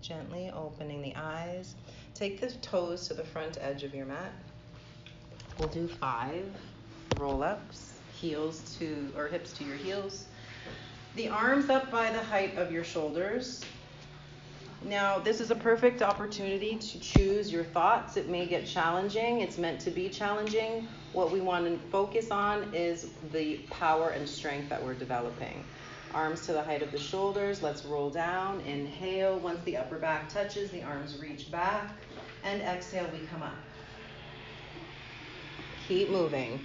Gently 0.00 0.52
opening 0.54 1.02
the 1.02 1.16
eyes. 1.16 1.74
Take 2.14 2.40
the 2.40 2.50
toes 2.52 3.08
to 3.08 3.14
the 3.14 3.24
front 3.24 3.58
edge 3.60 3.82
of 3.82 3.94
your 3.94 4.06
mat. 4.06 4.32
We'll 5.58 5.68
do 5.68 5.88
five 5.88 6.44
roll 7.18 7.42
ups, 7.42 7.98
heels 8.14 8.76
to, 8.78 9.12
or 9.16 9.28
hips 9.28 9.52
to 9.54 9.64
your 9.64 9.76
heels. 9.76 10.26
The 11.16 11.28
arms 11.28 11.70
up 11.70 11.90
by 11.90 12.10
the 12.10 12.22
height 12.22 12.56
of 12.56 12.72
your 12.72 12.84
shoulders. 12.84 13.64
Now, 14.84 15.18
this 15.18 15.40
is 15.40 15.50
a 15.50 15.54
perfect 15.54 16.02
opportunity 16.02 16.76
to 16.76 17.00
choose 17.00 17.50
your 17.50 17.64
thoughts. 17.64 18.16
It 18.16 18.28
may 18.28 18.46
get 18.46 18.66
challenging, 18.66 19.40
it's 19.40 19.56
meant 19.56 19.80
to 19.80 19.90
be 19.90 20.08
challenging. 20.08 20.88
What 21.12 21.30
we 21.30 21.40
want 21.40 21.66
to 21.66 21.78
focus 21.88 22.30
on 22.30 22.74
is 22.74 23.08
the 23.32 23.58
power 23.70 24.10
and 24.10 24.28
strength 24.28 24.68
that 24.68 24.84
we're 24.84 24.94
developing. 24.94 25.64
Arms 26.12 26.46
to 26.46 26.52
the 26.52 26.62
height 26.62 26.82
of 26.82 26.92
the 26.92 26.98
shoulders. 26.98 27.62
Let's 27.62 27.84
roll 27.84 28.10
down. 28.10 28.60
Inhale. 28.60 29.38
Once 29.38 29.60
the 29.64 29.76
upper 29.76 29.98
back 29.98 30.28
touches, 30.28 30.70
the 30.70 30.82
arms 30.82 31.18
reach 31.20 31.50
back. 31.50 31.90
And 32.44 32.62
exhale, 32.62 33.08
we 33.12 33.26
come 33.26 33.42
up. 33.42 33.54
Keep 35.88 36.10
moving. 36.10 36.60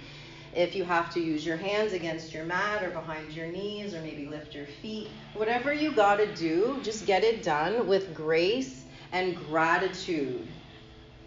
If 0.54 0.74
you 0.74 0.84
have 0.84 1.12
to 1.14 1.20
use 1.20 1.46
your 1.46 1.56
hands 1.56 1.92
against 1.92 2.34
your 2.34 2.44
mat 2.44 2.82
or 2.82 2.90
behind 2.90 3.32
your 3.32 3.46
knees 3.46 3.94
or 3.94 4.00
maybe 4.00 4.26
lift 4.26 4.54
your 4.54 4.66
feet, 4.82 5.08
whatever 5.34 5.72
you 5.72 5.92
got 5.92 6.16
to 6.16 6.34
do, 6.34 6.80
just 6.82 7.06
get 7.06 7.22
it 7.22 7.44
done 7.44 7.86
with 7.86 8.14
grace 8.14 8.82
and 9.12 9.36
gratitude. 9.46 10.46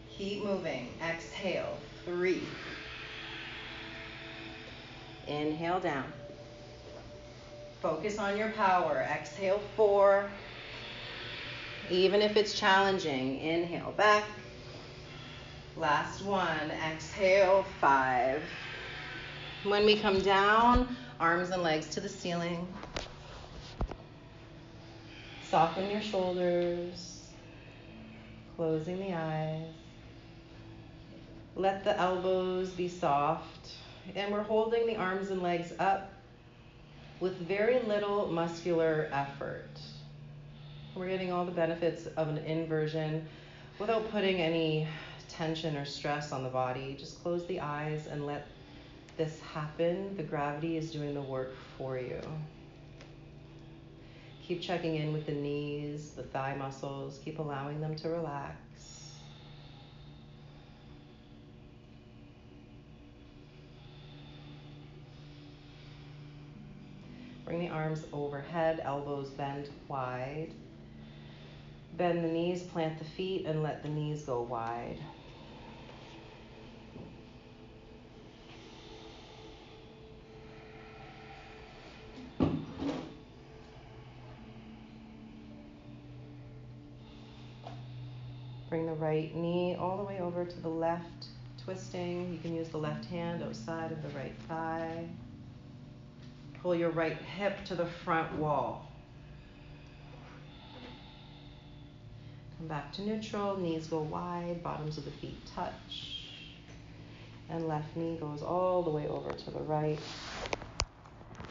Keep 0.10 0.44
moving. 0.44 0.90
Exhale. 1.02 1.78
Three. 2.06 2.44
Inhale 5.28 5.80
down. 5.80 6.12
Focus 7.82 8.20
on 8.20 8.38
your 8.38 8.50
power. 8.52 9.08
Exhale. 9.10 9.62
Four. 9.78 10.30
Even 11.90 12.22
if 12.22 12.36
it's 12.36 12.58
challenging, 12.58 13.40
inhale 13.40 13.94
back. 13.94 14.26
Last 15.78 16.24
one. 16.24 16.72
Exhale. 16.92 17.66
Five. 17.80 18.44
When 19.64 19.86
we 19.86 19.97
come 19.97 20.20
down, 20.20 20.93
arms 21.22 21.51
and 21.51 21.64
legs 21.64 21.88
to 21.91 22.01
the 22.01 22.09
ceiling. 22.09 22.68
Soften 25.49 25.89
your 25.89 26.01
shoulders, 26.01 27.28
closing 28.57 28.99
the 28.99 29.14
eyes. 29.14 29.68
Let 31.55 31.86
the 31.86 31.97
elbows 31.97 32.72
be 32.72 32.89
soft. 32.89 33.72
And 34.16 34.34
we're 34.34 34.43
holding 34.43 34.86
the 34.86 34.97
arms 34.97 35.30
and 35.30 35.41
legs 35.41 35.72
up 35.80 36.11
with 37.22 37.38
very 37.38 37.80
little 37.84 38.28
muscular 38.28 39.07
effort. 39.14 39.80
We're 40.93 41.07
getting 41.07 41.32
all 41.32 41.45
the 41.45 41.51
benefits 41.51 42.07
of 42.18 42.28
an 42.28 42.39
inversion 42.39 43.26
without 43.80 44.11
putting 44.11 44.41
any 44.41 44.89
tension 45.30 45.78
or 45.78 45.86
stress 45.86 46.34
on 46.34 46.43
the 46.43 46.49
body. 46.49 46.97
Just 46.99 47.24
close 47.24 47.45
the 47.45 47.61
eyes 47.61 48.07
and 48.07 48.26
let 48.26 48.45
this 49.18 49.39
happen, 49.41 50.16
the 50.18 50.24
gravity 50.24 50.78
is 50.78 50.91
doing 50.91 51.14
the 51.14 51.22
work 51.22 51.53
for 51.78 51.97
you. 51.97 52.20
Keep 54.41 54.61
checking 54.61 54.95
in 54.95 55.14
with 55.14 55.26
the 55.26 55.32
knees, 55.32 56.11
the 56.11 56.24
thigh 56.24 56.55
muscles, 56.55 57.20
keep 57.24 57.39
allowing 57.39 57.80
them 57.80 57.95
to 57.95 58.09
relax. 58.09 58.57
Bring 67.45 67.59
the 67.59 67.70
arms 67.70 68.05
overhead, 68.11 68.82
elbows 68.84 69.30
bend 69.30 69.70
wide. 69.88 70.51
Bend 71.97 72.24
the 72.24 72.30
knees, 72.30 72.64
plant 72.64 72.97
the 72.97 73.05
feet, 73.05 73.45
and 73.45 73.61
let 73.61 73.84
the 73.84 73.89
knees 73.89 74.24
go 74.24 74.41
wide. 74.41 74.97
Right 89.04 89.36
knee 89.36 89.76
all 89.78 89.97
the 89.97 90.04
way 90.04 90.20
over 90.20 90.45
to 90.45 90.62
the 90.62 90.70
left, 90.70 91.26
twisting. 91.64 92.32
You 92.32 92.39
can 92.39 92.56
use 92.56 92.70
the 92.70 92.78
left 92.78 93.06
hand 93.06 93.43
outside 93.43 93.91
of 93.91 94.01
the 94.01 94.10
right 94.18 94.36
thigh. 94.47 95.06
Pull 96.62 96.76
your 96.76 96.91
right 96.91 97.18
hip 97.18 97.66
to 97.66 97.76
the 97.76 97.86
front 97.86 98.34
wall. 98.38 98.89
Come 102.58 102.68
back 102.68 102.93
to 102.93 103.01
neutral, 103.01 103.58
knees 103.58 103.88
go 103.88 104.01
wide, 104.01 104.64
bottoms 104.64 104.97
of 104.97 105.04
the 105.04 105.12
feet 105.12 105.38
touch. 105.54 106.22
And 107.49 107.68
left 107.68 107.97
knee 107.97 108.16
goes 108.18 108.41
all 108.41 108.84
the 108.84 108.89
way 108.89 109.08
over 109.10 109.34
to 109.34 109.51
the 109.51 109.60
right. 109.60 109.99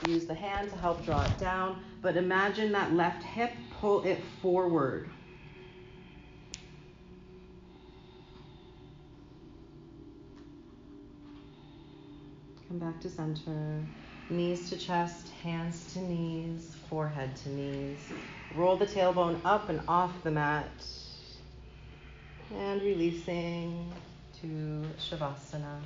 Use 0.08 0.24
the 0.24 0.34
hand 0.34 0.70
to 0.70 0.76
help 0.76 1.04
draw 1.04 1.22
it 1.22 1.38
down, 1.38 1.84
but 2.00 2.16
imagine 2.16 2.72
that 2.72 2.94
left 2.94 3.22
hip, 3.22 3.52
pull 3.78 4.02
it 4.04 4.20
forward. 4.40 5.10
Come 12.72 12.78
back 12.78 13.00
to 13.02 13.10
center. 13.10 13.82
Knees 14.30 14.70
to 14.70 14.78
chest, 14.78 15.28
hands 15.42 15.92
to 15.92 16.00
knees, 16.00 16.74
forehead 16.88 17.36
to 17.36 17.50
knees. 17.50 17.98
Roll 18.54 18.78
the 18.78 18.86
tailbone 18.86 19.38
up 19.44 19.68
and 19.68 19.82
off 19.86 20.10
the 20.22 20.30
mat. 20.30 20.70
And 22.56 22.80
releasing 22.80 23.92
to 24.40 24.86
Shavasana. 24.98 25.82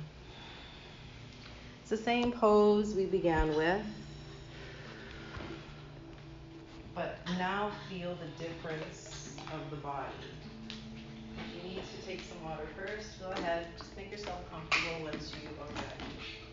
It's 1.81 1.89
the 1.89 1.97
same 1.97 2.31
pose 2.31 2.95
we 2.95 3.05
began 3.05 3.53
with. 3.57 3.85
But 6.95 7.19
now 7.37 7.69
feel 7.89 8.15
the 8.15 8.41
difference 8.41 9.35
of 9.51 9.69
the 9.71 9.75
body. 9.75 10.05
If 10.69 11.65
you 11.65 11.69
need 11.69 11.81
to 11.83 12.07
take 12.07 12.21
some 12.21 12.41
water 12.45 12.65
first, 12.77 13.19
go 13.19 13.31
ahead. 13.31 13.67
Just 13.77 13.97
make 13.97 14.09
yourself 14.09 14.49
comfortable 14.49 15.03
once 15.03 15.33
you 15.33 15.49
are 15.49 15.67
ready. 15.75 16.46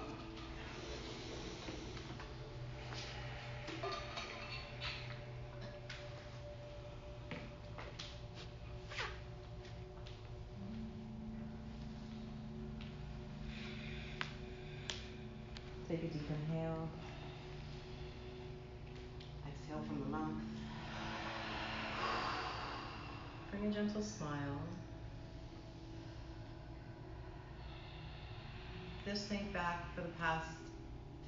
Just 29.14 29.28
think 29.28 29.52
back 29.52 29.94
for 29.94 30.00
the 30.00 30.08
past 30.18 30.48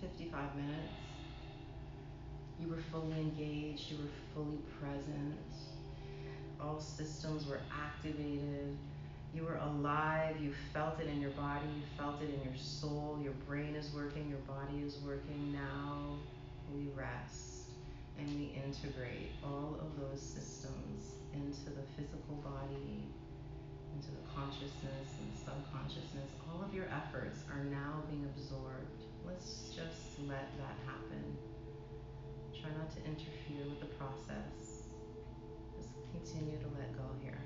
55 0.01 0.57
minutes. 0.57 0.93
You 2.61 2.69
were 2.69 2.83
fully 2.91 3.13
engaged, 3.13 3.93
you 3.93 3.99
were 3.99 4.11
fully 4.35 4.59
present. 4.81 5.39
All 6.61 6.81
systems 6.81 7.47
were 7.47 7.61
activated 7.71 8.77
you 9.37 9.45
were 9.45 9.57
alive, 9.57 10.41
you 10.41 10.51
felt 10.73 10.99
it 10.99 11.09
in 11.09 11.21
your 11.21 11.33
body, 11.33 11.67
you 11.67 11.83
felt 11.99 12.23
it 12.23 12.31
in 12.33 12.43
your 12.43 12.57
soul, 12.57 13.19
your 13.23 13.35
brain 13.47 13.75
is 13.75 13.93
working, 13.95 14.31
your 14.31 14.39
body 14.39 14.83
is 14.83 14.97
working. 15.05 15.53
Now 15.53 16.17
we 16.75 16.89
rest 16.97 17.69
and 18.19 18.27
we 18.39 18.59
integrate 18.65 19.33
all 19.45 19.79
of 19.79 20.01
those 20.01 20.23
systems 20.23 21.17
into 21.35 21.69
the 21.69 21.83
physical 21.95 22.37
body, 22.37 23.05
into 23.97 24.13
the 24.13 24.29
consciousness 24.29 25.09
and 25.25 25.33
subconsciousness. 25.33 26.29
All 26.53 26.61
of 26.61 26.75
your 26.75 26.85
efforts 26.93 27.41
are 27.49 27.65
now 27.65 28.05
being 28.11 28.29
absorbed. 28.29 29.01
Let's 29.25 29.73
just 29.73 30.21
let 30.29 30.53
that 30.61 30.77
happen. 30.85 31.25
Try 32.53 32.69
not 32.77 32.93
to 32.93 33.01
interfere 33.09 33.65
with 33.65 33.81
the 33.81 33.89
process. 33.97 34.85
Just 35.73 35.97
continue 36.13 36.61
to 36.61 36.69
let 36.77 36.93
go 36.93 37.09
here. 37.25 37.41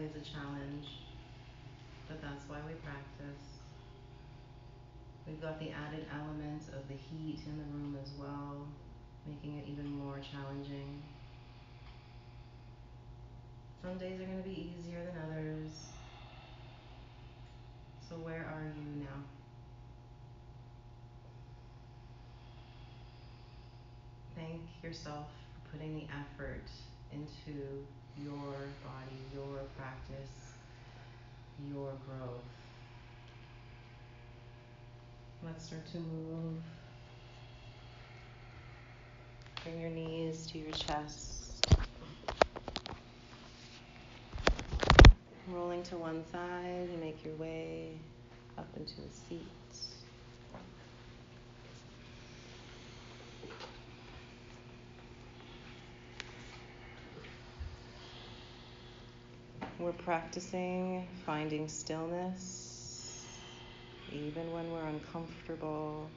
Always 0.00 0.16
a 0.16 0.32
challenge, 0.32 0.86
but 2.08 2.22
that's 2.22 2.48
why 2.48 2.56
we 2.66 2.72
practice. 2.80 3.60
We've 5.26 5.40
got 5.42 5.60
the 5.60 5.70
added 5.72 6.06
element 6.10 6.62
of 6.72 6.88
the 6.88 6.94
heat 6.94 7.40
in 7.44 7.58
the 7.58 7.64
room 7.64 7.98
as 8.02 8.10
well, 8.18 8.66
making 9.26 9.58
it 9.58 9.66
even 9.68 9.90
more 9.90 10.18
challenging. 10.20 11.02
Some 13.82 13.98
days 13.98 14.18
are 14.20 14.24
going 14.24 14.42
to 14.42 14.48
be 14.48 14.72
easier 14.72 15.04
than 15.04 15.14
others. 15.30 15.70
So, 18.08 18.14
where 18.16 18.46
are 18.46 18.72
you 18.74 19.02
now? 19.02 19.20
Thank 24.34 24.62
yourself 24.82 25.26
for 25.52 25.76
putting 25.76 25.94
the 25.94 26.04
effort 26.04 26.70
into 27.12 27.84
your 28.24 28.54
body, 28.84 29.20
your 29.34 29.60
practice, 29.76 30.54
your 31.72 31.92
growth. 32.06 32.42
Let's 35.42 35.66
start 35.66 35.86
to 35.92 35.98
move. 35.98 36.62
Bring 39.64 39.80
your 39.80 39.90
knees 39.90 40.46
to 40.48 40.58
your 40.58 40.72
chest. 40.72 41.66
Rolling 45.48 45.82
to 45.84 45.96
one 45.96 46.22
side, 46.30 46.88
you 46.92 46.98
make 46.98 47.24
your 47.24 47.34
way 47.34 47.98
up 48.58 48.68
into 48.76 48.94
a 49.00 49.10
seat. 49.10 49.59
We're 59.90 60.04
practicing 60.04 61.08
finding 61.26 61.66
stillness 61.66 63.26
even 64.12 64.52
when 64.52 64.70
we're 64.70 64.84
uncomfortable. 64.84 66.08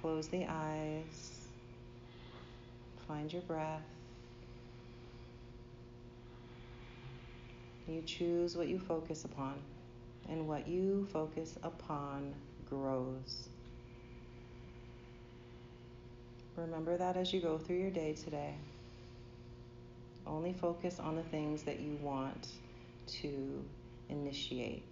Close 0.00 0.26
the 0.26 0.46
eyes, 0.48 1.46
find 3.06 3.32
your 3.32 3.42
breath. 3.42 3.84
You 7.86 8.02
choose 8.02 8.56
what 8.56 8.66
you 8.66 8.80
focus 8.80 9.24
upon, 9.24 9.54
and 10.28 10.48
what 10.48 10.66
you 10.66 11.06
focus 11.12 11.56
upon 11.62 12.34
grows. 12.68 13.48
Remember 16.56 16.96
that 16.96 17.16
as 17.16 17.32
you 17.32 17.40
go 17.40 17.58
through 17.58 17.76
your 17.76 17.92
day 17.92 18.14
today. 18.14 18.56
Only 20.26 20.52
focus 20.52 20.98
on 20.98 21.16
the 21.16 21.22
things 21.22 21.62
that 21.64 21.80
you 21.80 21.98
want 22.02 22.48
to 23.06 23.64
initiate, 24.08 24.84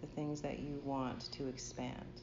the 0.00 0.06
things 0.08 0.40
that 0.42 0.58
you 0.58 0.80
want 0.84 1.30
to 1.32 1.46
expand. 1.48 2.20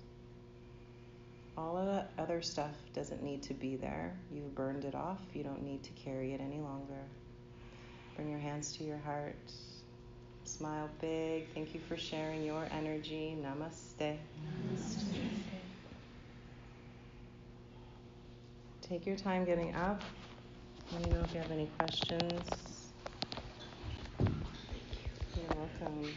All 1.58 1.78
of 1.78 1.86
that 1.88 2.12
other 2.18 2.42
stuff 2.42 2.76
doesn't 2.94 3.24
need 3.24 3.44
to 3.44 3.54
be 3.54 3.76
there. 3.76 4.14
You've 4.34 4.56
burned 4.56 4.86
it 4.86 4.96
off. 4.96 5.20
You 5.34 5.44
don't 5.44 5.64
need 5.64 5.84
to 5.84 5.92
carry 5.92 6.34
it 6.34 6.42
any 6.42 6.60
longer. 6.60 7.02
Bring 8.16 8.30
your 8.30 8.40
hands 8.40 8.76
to 8.78 8.84
your 8.84 8.98
heart. 9.00 9.36
Smile 10.46 10.90
big. 11.00 11.48
Thank 11.54 11.74
you 11.74 11.80
for 11.88 11.98
sharing 11.98 12.44
your 12.44 12.68
energy. 12.72 13.38
Namaste. 13.42 14.18
Namaste. 14.18 15.14
Take 18.82 19.06
your 19.06 19.16
time 19.16 19.46
getting 19.46 19.74
up. 19.76 20.02
Let 20.92 21.02
me 21.02 21.10
know 21.10 21.24
if 21.24 21.34
you 21.34 21.40
have 21.40 21.52
any 21.52 21.68
questions. 21.80 22.94
You're 25.36 25.50
welcome. 25.52 26.16